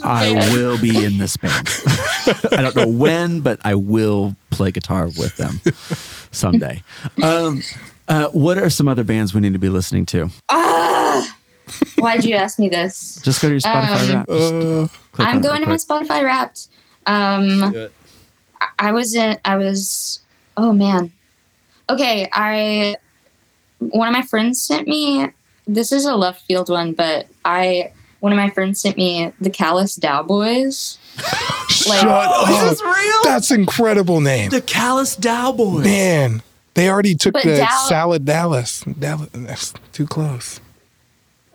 I 0.03 0.33
will 0.53 0.79
be 0.79 1.03
in 1.05 1.19
this 1.19 1.37
band. 1.37 1.67
I 2.51 2.61
don't 2.63 2.75
know 2.75 2.87
when, 2.87 3.41
but 3.41 3.59
I 3.63 3.75
will 3.75 4.35
play 4.49 4.71
guitar 4.71 5.05
with 5.05 5.35
them 5.37 5.61
someday. 6.31 6.81
Um, 7.21 7.61
uh, 8.07 8.29
what 8.29 8.57
are 8.57 8.69
some 8.71 8.87
other 8.87 9.03
bands 9.03 9.33
we 9.35 9.41
need 9.41 9.53
to 9.53 9.59
be 9.59 9.69
listening 9.69 10.05
to? 10.07 10.29
Ah! 10.49 11.35
Why'd 11.97 12.23
you 12.25 12.35
ask 12.35 12.57
me 12.57 12.69
this? 12.69 13.19
Just 13.23 13.41
go 13.41 13.49
to 13.49 13.53
your 13.53 13.61
Spotify 13.61 14.09
Um, 14.09 14.15
rap. 14.15 14.25
Uh, 14.29 14.87
I'm 15.23 15.41
going 15.41 15.61
to 15.61 15.67
my 15.67 15.75
Spotify 15.75 16.23
Wrapped. 16.23 16.67
Um. 17.05 17.63
I- 17.63 17.89
I 18.79 18.91
was 18.93 19.13
in. 19.13 19.37
I 19.45 19.57
was. 19.57 20.21
Oh 20.57 20.73
man. 20.73 21.11
Okay, 21.89 22.27
I. 22.31 22.95
One 23.79 24.07
of 24.07 24.13
my 24.13 24.21
friends 24.23 24.61
sent 24.61 24.87
me. 24.87 25.27
This 25.67 25.91
is 25.91 26.05
a 26.05 26.15
left 26.15 26.45
field 26.45 26.69
one, 26.69 26.93
but 26.93 27.27
I. 27.43 27.91
One 28.21 28.31
of 28.31 28.37
my 28.37 28.49
friends 28.49 28.81
sent 28.81 28.97
me 28.97 29.31
the 29.39 29.49
Callous 29.49 29.97
Daoboys. 29.97 30.97
Like- 31.87 31.99
shut 31.99 32.07
Oh, 32.07 32.43
up. 32.43 32.49
is 32.49 32.79
this 32.79 32.81
real? 32.83 33.23
That's 33.25 33.51
incredible 33.51 34.21
name. 34.21 34.49
The 34.49 34.61
Callous 34.61 35.15
Dow 35.15 35.51
Boys. 35.51 35.83
Man, 35.83 36.41
they 36.73 36.89
already 36.89 37.13
took 37.15 37.33
But 37.33 37.43
the 37.43 37.57
Dal- 37.57 37.87
salad 37.87 38.25
Dallas. 38.25 38.81
Dallas. 38.97 39.29
That's 39.33 39.73
too 39.91 40.07
close. 40.07 40.59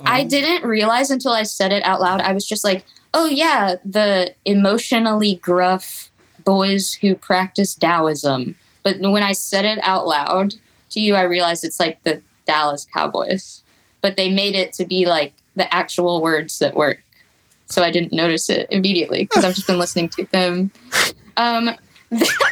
I 0.04 0.22
didn't 0.24 0.66
realize 0.68 1.10
until 1.10 1.32
I 1.32 1.42
said 1.42 1.72
it 1.72 1.84
out 1.84 2.00
loud. 2.00 2.20
I 2.20 2.32
was 2.32 2.46
just 2.46 2.62
like, 2.64 2.84
"Oh 3.12 3.26
yeah, 3.26 3.76
the 3.84 4.34
emotionally 4.44 5.36
gruff 5.36 6.10
boys 6.44 6.92
who 6.94 7.14
practice 7.16 7.74
Taoism." 7.74 8.54
But 8.82 9.00
when 9.00 9.22
I 9.22 9.32
said 9.32 9.64
it 9.64 9.78
out 9.82 10.06
loud 10.06 10.54
to 10.90 11.00
you, 11.00 11.14
I 11.14 11.22
realized 11.22 11.64
it's 11.64 11.80
like 11.80 12.02
the 12.04 12.22
Dallas 12.46 12.86
Cowboys. 12.92 13.62
But 14.00 14.16
they 14.16 14.30
made 14.30 14.54
it 14.54 14.72
to 14.74 14.84
be 14.86 15.06
like 15.06 15.32
the 15.56 15.72
actual 15.74 16.22
words 16.22 16.58
that 16.60 16.74
work. 16.74 17.02
So 17.66 17.82
I 17.82 17.90
didn't 17.90 18.12
notice 18.12 18.48
it 18.50 18.66
immediately 18.70 19.24
because 19.24 19.44
I've 19.44 19.54
just 19.54 19.66
been 19.66 19.78
listening 19.78 20.08
to 20.10 20.24
them. 20.32 20.70
Um, 21.36 21.70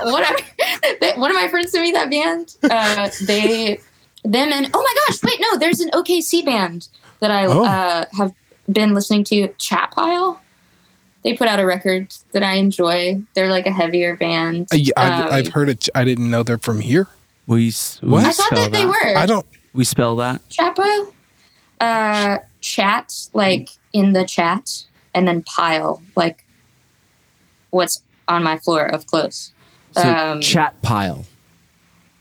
one, 0.03 0.23
of, 0.23 1.17
one 1.17 1.31
of 1.31 1.35
my 1.35 1.49
friends 1.51 1.73
sent 1.73 1.83
me 1.85 1.93
that 1.93 2.11
band. 2.11 2.55
Uh, 2.63 3.11
they, 3.27 3.81
them, 4.25 4.53
and 4.53 4.71
oh 4.73 4.83
my 4.83 4.95
gosh, 5.09 5.23
wait, 5.25 5.41
no, 5.41 5.59
there's 5.59 5.81
an 5.81 5.91
OKC 5.91 6.45
band 6.45 6.89
that 7.21 7.31
I 7.33 7.47
Oh. 7.47 7.65
uh, 7.65 8.05
have 8.13 8.33
been 8.71 8.95
listening 8.95 9.25
to. 9.25 9.49
Chat 9.59 9.91
Pile. 9.91 10.41
They 11.25 11.37
put 11.37 11.49
out 11.49 11.59
a 11.59 11.67
record 11.67 12.13
that 12.33 12.43
I 12.43 12.55
enjoy. 12.55 13.21
They're 13.35 13.51
like 13.51 13.67
a 13.67 13.73
heavier 13.73 14.17
band. 14.17 14.69
Uh, 14.73 14.77
yeah, 14.77 14.93
I've, 14.97 15.25
Um, 15.27 15.33
I've 15.33 15.49
heard 15.49 15.69
it. 15.69 15.89
I 15.95 16.05
didn't 16.05 16.31
know 16.31 16.43
they're 16.43 16.59
from 16.59 16.81
here. 16.81 17.09
We, 17.47 17.73
we 18.03 18.09
What? 18.09 18.25
I 18.25 18.31
thought 18.31 18.47
spell 18.47 18.63
that 18.63 18.73
they 18.73 18.85
were. 18.85 19.17
I 19.17 19.27
don't. 19.27 19.47
We 19.73 19.85
spell 19.85 20.17
that. 20.17 20.49
Chat 20.49 20.79
Uh, 21.81 22.39
chat 22.61 23.13
like 23.33 23.71
in 23.93 24.13
the 24.13 24.25
chat, 24.25 24.85
and 25.15 25.27
then 25.27 25.43
pile 25.43 26.03
like 26.15 26.45
what's 27.71 28.03
on 28.29 28.43
my 28.43 28.59
floor 28.59 28.85
of 28.87 29.07
clothes. 29.07 29.53
So 29.93 30.03
Um, 30.03 30.41
chat 30.41 30.81
pile. 30.83 31.25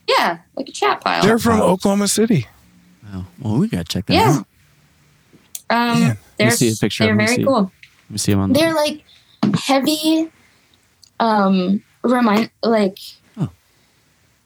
Yeah, 0.08 0.40
like 0.56 0.70
a 0.70 0.72
chat 0.72 1.02
pile. 1.02 1.24
They're 1.24 1.40
from 1.40 1.60
Pile. 1.60 1.70
Oklahoma 1.70 2.08
City. 2.08 2.48
Oh, 3.14 3.26
well, 3.42 3.58
we 3.58 3.68
gotta 3.68 3.84
check 3.84 4.06
that 4.06 4.14
Yeah. 4.14 4.40
out. 4.40 4.46
Um, 5.70 6.00
Man. 6.02 6.18
they're 6.38 6.52
see 6.52 6.72
a 6.72 6.76
picture 6.76 7.04
of 7.04 7.08
they're 7.10 7.18
them, 7.18 7.26
very 7.26 7.38
see. 7.38 7.44
cool. 7.44 7.72
Me 8.10 8.18
see 8.18 8.32
them 8.32 8.42
on. 8.42 8.54
They're 8.54 8.74
like 8.74 9.04
heavy, 9.66 10.32
um, 11.20 11.84
remind 12.04 12.50
like 12.64 13.00
Oh. 13.38 13.50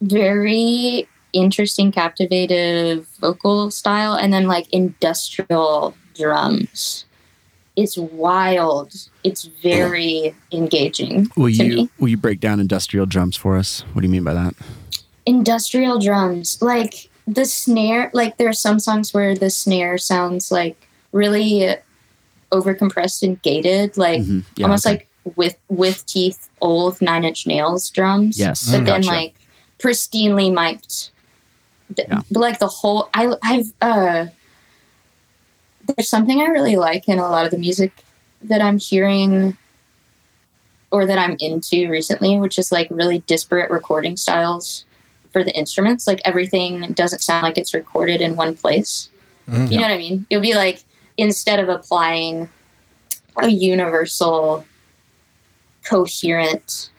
very 0.00 1.08
interesting, 1.32 1.92
captivative 1.92 3.06
vocal 3.20 3.70
style, 3.70 4.14
and 4.14 4.32
then 4.32 4.46
like 4.46 4.68
industrial 4.72 5.94
drums. 6.14 7.04
It's 7.74 7.96
wild. 7.96 8.92
It's 9.24 9.44
very 9.44 10.34
engaging 10.52 11.30
will 11.36 11.48
you 11.48 11.64
me. 11.76 11.90
will 11.98 12.08
you 12.08 12.18
break 12.18 12.38
down 12.40 12.60
industrial 12.60 13.06
drums 13.06 13.34
for 13.36 13.56
us? 13.56 13.80
What 13.92 14.02
do 14.02 14.06
you 14.06 14.12
mean 14.12 14.24
by 14.24 14.34
that? 14.34 14.54
Industrial 15.24 15.98
drums, 15.98 16.60
like 16.60 17.08
the 17.26 17.44
snare, 17.46 18.10
like 18.12 18.36
there 18.36 18.48
are 18.48 18.52
some 18.52 18.78
songs 18.78 19.14
where 19.14 19.34
the 19.34 19.48
snare 19.48 19.96
sounds 19.96 20.50
like 20.52 20.88
really 21.12 21.76
overcompressed 22.52 23.22
and 23.22 23.40
gated, 23.42 23.96
like 23.96 24.20
Mhm. 24.22 24.44
Yeah, 24.56 24.66
almost 24.66 24.86
okay. 24.86 24.94
like 25.24 25.36
with 25.36 25.56
with 25.68 26.04
teeth 26.06 26.48
old 26.60 27.00
Nine 27.00 27.24
Inch 27.24 27.46
Nails 27.46 27.90
drums. 27.90 28.38
Yes, 28.38 28.64
but 28.66 28.72
then 28.84 28.84
gotcha. 28.84 29.08
like 29.08 29.34
pristinely 29.78 30.52
mic'd. 30.52 31.10
Th- 31.96 32.08
Yeah. 32.08 32.20
But 32.30 32.40
like 32.40 32.58
the 32.58 32.68
whole, 32.68 33.08
I 33.14 33.34
I've 33.42 33.72
uh, 33.80 34.26
there's 35.96 36.08
something 36.08 36.40
I 36.40 36.46
really 36.46 36.76
like 36.76 37.08
in 37.08 37.18
a 37.18 37.28
lot 37.28 37.44
of 37.44 37.50
the 37.50 37.58
music 37.58 37.92
that 38.42 38.62
I'm 38.62 38.78
hearing 38.78 39.56
or 40.90 41.06
that 41.06 41.18
I'm 41.18 41.36
into 41.40 41.88
recently, 41.88 42.38
which 42.38 42.58
is 42.58 42.70
like 42.70 42.88
really 42.90 43.20
disparate 43.20 43.70
recording 43.70 44.16
styles 44.16 44.84
for 45.32 45.42
the 45.42 45.54
instruments. 45.56 46.06
Like 46.06 46.20
everything 46.24 46.92
doesn't 46.92 47.20
sound 47.22 47.42
like 47.44 47.56
it's 47.58 47.72
recorded 47.74 48.20
in 48.20 48.36
one 48.36 48.54
place. 48.54 49.08
Mhm. 49.48 49.70
You 49.70 49.76
know 49.78 49.82
what 49.82 49.90
I 49.92 49.98
mean? 49.98 50.26
It'll 50.30 50.42
be 50.42 50.54
like 50.54 50.84
instead 51.16 51.58
of 51.60 51.68
applying 51.68 52.48
a 53.36 53.48
universal, 53.48 54.64
coherent, 55.84 56.90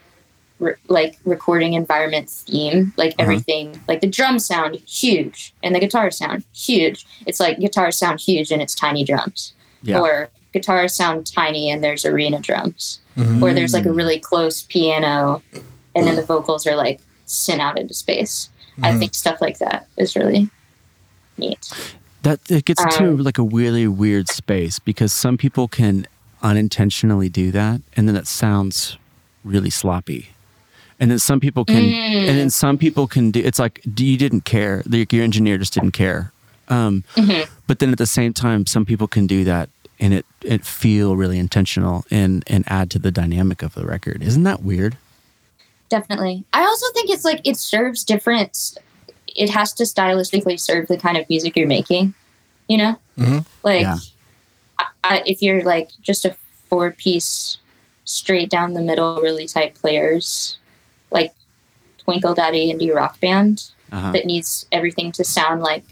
re- 0.59 0.73
like 0.87 1.17
recording 1.25 1.73
environment 1.73 2.29
theme, 2.29 2.93
like 2.97 3.15
everything, 3.19 3.79
like 3.87 4.01
the 4.01 4.07
drums 4.07 4.45
sound 4.45 4.75
huge 4.87 5.53
and 5.63 5.73
the 5.75 5.79
guitars 5.79 6.17
sound 6.17 6.43
huge. 6.55 7.05
It's 7.25 7.39
like 7.39 7.59
guitars 7.59 7.97
sound 7.97 8.19
huge 8.19 8.51
and 8.51 8.61
it's 8.61 8.75
tiny 8.75 9.03
drums, 9.03 9.53
Yeah. 9.83 9.99
or 9.99 10.29
guitars 10.53 10.93
sound 10.93 11.25
tiny 11.31 11.69
and 11.71 11.83
there's 11.83 12.05
arena 12.05 12.39
drums, 12.39 12.99
Mhm. 13.17 13.41
or 13.41 13.53
there's 13.53 13.73
like 13.73 13.85
a 13.85 13.91
really 13.93 14.19
close 14.19 14.63
piano 14.63 15.41
and 15.95 16.07
then 16.07 16.15
the 16.15 16.21
vocals 16.25 16.65
are 16.67 16.75
like 16.75 16.99
sent 17.25 17.61
out 17.61 17.79
into 17.79 17.93
space. 17.93 18.49
I 18.81 18.91
Mhm. 18.91 18.99
think 18.99 19.15
stuff 19.15 19.39
like 19.41 19.59
that 19.59 19.87
is 19.97 20.15
really 20.15 20.49
neat. 21.37 21.69
That 22.23 22.39
it 22.49 22.65
gets 22.65 22.81
Um, 22.99 23.17
like 23.17 23.37
a 23.37 23.43
really 23.43 23.87
weird 23.87 24.27
space 24.29 24.79
because 24.79 25.11
some 25.13 25.37
people 25.37 25.67
can 25.67 26.07
unintentionally 26.41 27.29
do 27.29 27.51
that, 27.51 27.81
and 27.95 28.07
then 28.07 28.15
it 28.15 28.27
sounds 28.27 28.97
really 29.43 29.69
sloppy. 29.69 30.29
And 30.99 31.11
then 31.11 31.19
some 31.19 31.39
people 31.39 31.65
can, 31.65 31.83
Mm. 31.83 32.27
and 32.29 32.37
then 32.39 32.49
some 32.49 32.77
people 32.77 33.07
can 33.07 33.31
do. 33.31 33.39
It's 33.41 33.59
like 33.59 33.81
you 33.85 34.17
didn't 34.17 34.45
care. 34.45 34.83
Like 34.87 35.11
your 35.11 35.23
engineer 35.23 35.57
just 35.57 35.73
didn't 35.73 35.91
care. 35.91 36.31
Um, 36.69 37.03
Mhm. 37.15 37.47
But 37.67 37.79
then 37.79 37.91
at 37.91 37.97
the 37.97 38.05
same 38.05 38.31
time, 38.33 38.65
some 38.65 38.85
people 38.85 39.07
can 39.07 39.27
do 39.27 39.43
that, 39.43 39.69
and 39.99 40.13
it 40.13 40.25
it 40.41 40.65
feel 40.65 41.15
really 41.17 41.39
intentional 41.39 42.05
and 42.11 42.43
and 42.47 42.63
add 42.67 42.89
to 42.91 42.99
the 42.99 43.11
dynamic 43.11 43.61
of 43.63 43.73
the 43.73 43.85
record. 43.85 44.21
Isn't 44.23 44.43
that 44.43 44.63
weird? 44.63 44.97
Definitely. 45.89 46.45
I 46.53 46.61
also 46.63 46.85
think 46.93 47.09
it's 47.09 47.25
like 47.25 47.41
it 47.43 47.57
serves 47.57 48.03
different. 48.05 48.77
It 49.35 49.49
has 49.49 49.73
to 49.73 49.83
stylistically 49.83 50.59
serve 50.59 50.87
the 50.87 50.97
kind 50.97 51.17
of 51.17 51.27
music 51.29 51.55
you're 51.55 51.67
making. 51.67 52.13
You 52.67 52.77
know, 52.77 52.95
Mhm. 53.17 53.45
like 53.63 53.81
Yeah. 53.81 53.97
I, 54.79 54.85
I, 55.03 55.23
if 55.25 55.41
you're 55.41 55.63
like 55.63 55.89
just 56.01 56.23
a 56.25 56.35
four 56.69 56.91
piece, 56.91 57.57
straight 58.05 58.49
down 58.49 58.73
the 58.73 58.81
middle, 58.81 59.21
really 59.21 59.47
tight 59.47 59.75
players, 59.75 60.57
like 61.11 61.33
Twinkle 61.99 62.33
Daddy 62.33 62.73
indie 62.73 62.93
rock 62.93 63.19
band 63.19 63.65
Uh-huh. 63.91 64.11
that 64.13 64.25
needs 64.25 64.65
everything 64.71 65.11
to 65.13 65.23
sound 65.23 65.61
like 65.61 65.83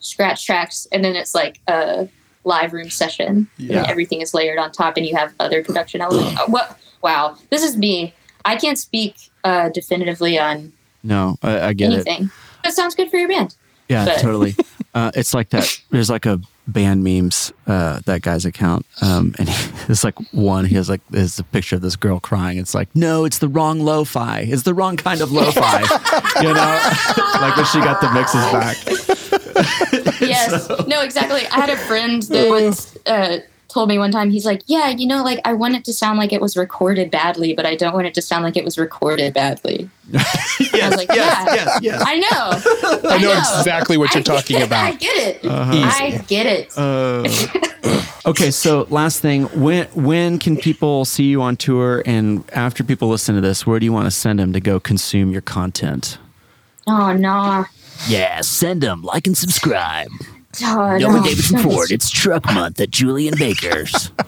scratch 0.00 0.44
tracks, 0.46 0.86
and 0.92 1.02
then 1.04 1.16
it's 1.16 1.34
like 1.34 1.60
a 1.66 2.08
live 2.44 2.72
room 2.74 2.90
session, 2.90 3.48
Yeah. 3.56 3.82
then 3.82 3.90
everything 3.90 4.20
is 4.20 4.34
layered 4.34 4.58
on 4.58 4.70
top, 4.70 4.96
and 4.98 5.06
you 5.06 5.16
have 5.16 5.32
other 5.40 5.64
production 5.64 6.00
elements. 6.02 6.38
Uh, 6.40 6.46
what? 6.46 6.78
Wow, 7.02 7.36
this 7.50 7.62
is 7.62 7.76
me. 7.76 8.12
I 8.44 8.56
can't 8.56 8.78
speak 8.78 9.16
uh, 9.44 9.70
definitively 9.70 10.38
on 10.38 10.72
No, 11.04 11.36
I, 11.42 11.60
I 11.68 11.72
get 11.74 11.92
it. 11.92 12.06
anything. 12.06 12.30
But 12.62 12.72
it 12.72 12.74
sounds 12.74 12.94
good 12.96 13.10
for 13.10 13.18
your 13.18 13.28
band. 13.28 13.54
Yeah, 13.88 14.04
but- 14.06 14.18
totally. 14.18 14.56
Uh, 14.94 15.10
it's 15.16 15.34
like 15.34 15.50
that. 15.50 15.80
There's 15.90 16.08
like 16.08 16.24
a 16.24 16.40
band 16.68 17.02
memes. 17.02 17.52
Uh, 17.66 17.98
that 18.06 18.22
guy's 18.22 18.44
account, 18.44 18.86
um, 19.02 19.34
and 19.40 19.48
he, 19.48 19.70
there's 19.88 20.04
like 20.04 20.14
one. 20.32 20.66
He 20.66 20.76
has 20.76 20.88
like 20.88 21.00
there's 21.10 21.36
a 21.40 21.42
picture 21.42 21.74
of 21.74 21.82
this 21.82 21.96
girl 21.96 22.20
crying. 22.20 22.58
It's 22.58 22.76
like, 22.76 22.94
no, 22.94 23.24
it's 23.24 23.38
the 23.38 23.48
wrong 23.48 23.80
lo-fi. 23.80 24.42
It's 24.42 24.62
the 24.62 24.72
wrong 24.72 24.96
kind 24.96 25.20
of 25.20 25.32
lo-fi. 25.32 25.80
you 26.42 26.54
know, 26.54 27.40
like 27.40 27.56
when 27.56 27.66
she 27.66 27.80
got 27.80 28.00
the 28.00 28.12
mixes 28.12 28.44
back. 28.52 30.20
Yes. 30.20 30.68
No, 30.86 31.00
exactly. 31.00 31.44
I 31.48 31.56
had 31.56 31.70
a 31.70 31.76
friend 31.76 32.22
that 32.22 32.48
once 32.48 32.96
uh, 33.06 33.38
told 33.74 33.88
me 33.88 33.98
one 33.98 34.12
time, 34.12 34.30
he's 34.30 34.46
like, 34.46 34.62
Yeah, 34.66 34.88
you 34.90 35.06
know, 35.06 35.22
like 35.22 35.40
I 35.44 35.52
want 35.52 35.74
it 35.74 35.84
to 35.86 35.92
sound 35.92 36.18
like 36.18 36.32
it 36.32 36.40
was 36.40 36.56
recorded 36.56 37.10
badly, 37.10 37.52
but 37.52 37.66
I 37.66 37.74
don't 37.74 37.92
want 37.92 38.06
it 38.06 38.14
to 38.14 38.22
sound 38.22 38.44
like 38.44 38.56
it 38.56 38.64
was 38.64 38.78
recorded 38.78 39.34
badly. 39.34 39.90
yes, 40.08 40.96
like, 40.96 41.08
yes, 41.08 41.44
yeah. 41.46 41.54
yes, 41.54 41.78
yes. 41.82 42.02
I 42.06 42.18
know. 42.18 43.08
I 43.10 43.18
know 43.18 43.32
exactly 43.32 43.98
what 43.98 44.14
you're 44.14 44.20
I 44.20 44.22
talking 44.22 44.58
it. 44.58 44.66
about. 44.66 44.84
I 44.84 44.92
get 44.94 45.16
it. 45.16 45.44
Uh-huh. 45.44 45.72
I 45.72 46.18
get 46.28 46.46
it. 46.46 46.78
Uh, 46.78 48.30
okay, 48.30 48.52
so 48.52 48.86
last 48.90 49.20
thing, 49.20 49.44
when 49.60 49.86
when 49.88 50.38
can 50.38 50.56
people 50.56 51.04
see 51.04 51.24
you 51.24 51.42
on 51.42 51.56
tour? 51.56 52.02
And 52.06 52.44
after 52.52 52.84
people 52.84 53.08
listen 53.08 53.34
to 53.34 53.40
this, 53.40 53.66
where 53.66 53.80
do 53.80 53.84
you 53.84 53.92
want 53.92 54.06
to 54.06 54.12
send 54.12 54.38
them 54.38 54.52
to 54.52 54.60
go 54.60 54.78
consume 54.78 55.32
your 55.32 55.42
content? 55.42 56.18
oh, 56.86 57.12
no. 57.12 57.64
Yeah, 58.06 58.40
send 58.42 58.82
them 58.82 59.02
like 59.02 59.26
and 59.26 59.36
subscribe. 59.36 60.10
Oh, 60.62 60.96
Noah 60.98 60.98
no. 60.98 61.22
Davidson 61.22 61.58
Ford. 61.58 61.90
It's 61.90 62.10
Truck 62.10 62.44
Month 62.46 62.80
at 62.80 62.90
Julien 62.90 63.34
Baker's. 63.38 64.10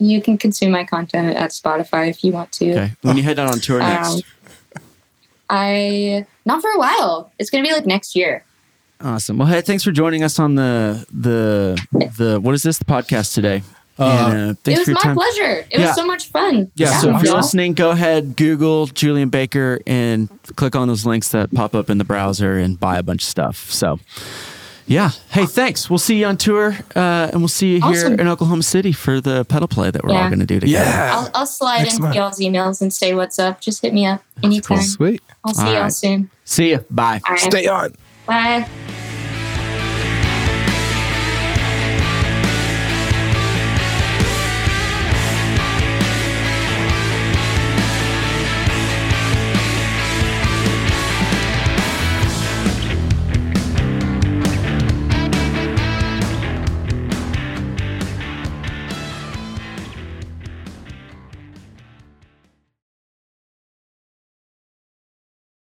You 0.00 0.22
can 0.22 0.38
consume 0.38 0.70
my 0.70 0.84
content 0.84 1.36
at 1.36 1.50
Spotify 1.50 2.08
if 2.08 2.22
you 2.22 2.30
want 2.30 2.52
to. 2.52 2.70
Okay, 2.70 2.92
when 3.02 3.16
you 3.16 3.24
head 3.24 3.40
out 3.40 3.50
on 3.50 3.58
tour 3.58 3.80
next. 3.80 4.14
Um, 4.76 4.82
I, 5.50 6.24
not 6.46 6.62
for 6.62 6.70
a 6.70 6.78
while. 6.78 7.32
It's 7.38 7.50
going 7.50 7.64
to 7.64 7.68
be 7.68 7.74
like 7.74 7.84
next 7.84 8.14
year. 8.14 8.44
Awesome. 9.00 9.38
Well, 9.38 9.48
hey, 9.48 9.60
thanks 9.60 9.82
for 9.82 9.90
joining 9.90 10.22
us 10.22 10.38
on 10.38 10.54
the 10.54 11.04
the 11.12 11.84
the 12.16 12.38
what 12.40 12.54
is 12.54 12.62
this 12.62 12.78
the 12.78 12.84
podcast 12.84 13.34
today? 13.34 13.62
Uh, 13.98 14.04
and, 14.32 14.50
uh, 14.52 14.54
thanks 14.62 14.66
it 14.66 14.78
was 14.78 14.84
for 14.84 14.90
your 14.90 14.94
my 14.94 15.00
time. 15.02 15.14
pleasure. 15.16 15.66
It 15.70 15.80
Yeah. 15.80 15.86
was 15.88 15.96
so 15.96 16.06
much 16.06 16.28
fun. 16.28 16.70
Yeah, 16.76 16.90
to 16.92 16.98
so 17.00 17.16
if 17.16 17.22
you're 17.24 17.34
listening, 17.34 17.74
go 17.74 17.90
ahead, 17.90 18.36
Google 18.36 18.86
Julian 18.86 19.28
Baker 19.30 19.80
and 19.84 20.28
click 20.54 20.76
on 20.76 20.86
those 20.86 21.04
links 21.06 21.30
that 21.30 21.52
pop 21.52 21.74
up 21.74 21.90
in 21.90 21.98
the 21.98 22.04
browser 22.04 22.56
and 22.56 22.78
buy 22.78 22.98
a 22.98 23.02
bunch 23.02 23.22
of 23.24 23.28
stuff. 23.28 23.68
So, 23.72 23.98
yeah. 24.88 25.10
Hey, 25.30 25.46
thanks. 25.46 25.88
We'll 25.88 25.98
see 25.98 26.18
you 26.18 26.26
on 26.26 26.36
tour 26.36 26.76
uh, 26.96 27.30
and 27.32 27.40
we'll 27.40 27.48
see 27.48 27.74
you 27.74 27.80
here 27.82 28.06
Awesome. 28.06 28.18
in 28.18 28.26
Oklahoma 28.26 28.62
City 28.64 28.90
for 28.92 29.20
the 29.20 29.44
pedal 29.44 29.68
play 29.68 29.90
that 29.90 30.02
we're 30.02 30.14
all 30.14 30.28
going 30.28 30.40
to 30.40 30.46
do 30.46 30.58
together. 30.60 30.84
Yeah. 30.90 31.16
I'll, 31.16 31.30
I'll 31.34 31.46
slide 31.46 31.78
Next 31.82 31.92
into 31.92 32.02
month. 32.04 32.14
y'all's 32.16 32.40
emails 32.40 32.80
and 32.82 32.92
say 32.92 33.14
what's 33.14 33.38
up. 33.38 33.60
Just 33.60 33.82
hit 33.82 33.94
me 33.94 34.06
up 34.06 34.22
anytime. 34.42 34.78
Cool. 34.78 34.86
Sweet. 34.86 35.22
I'll 35.44 35.54
see 35.54 35.62
All 35.62 35.72
y'all 35.72 35.82
right. 35.82 35.92
soon. 35.92 36.30
See 36.44 36.70
you. 36.70 36.78
Bye. 36.90 37.20
All 37.28 37.34
right. 37.34 37.40
Stay 37.40 37.66
on. 37.66 37.94
Bye. 38.26 38.68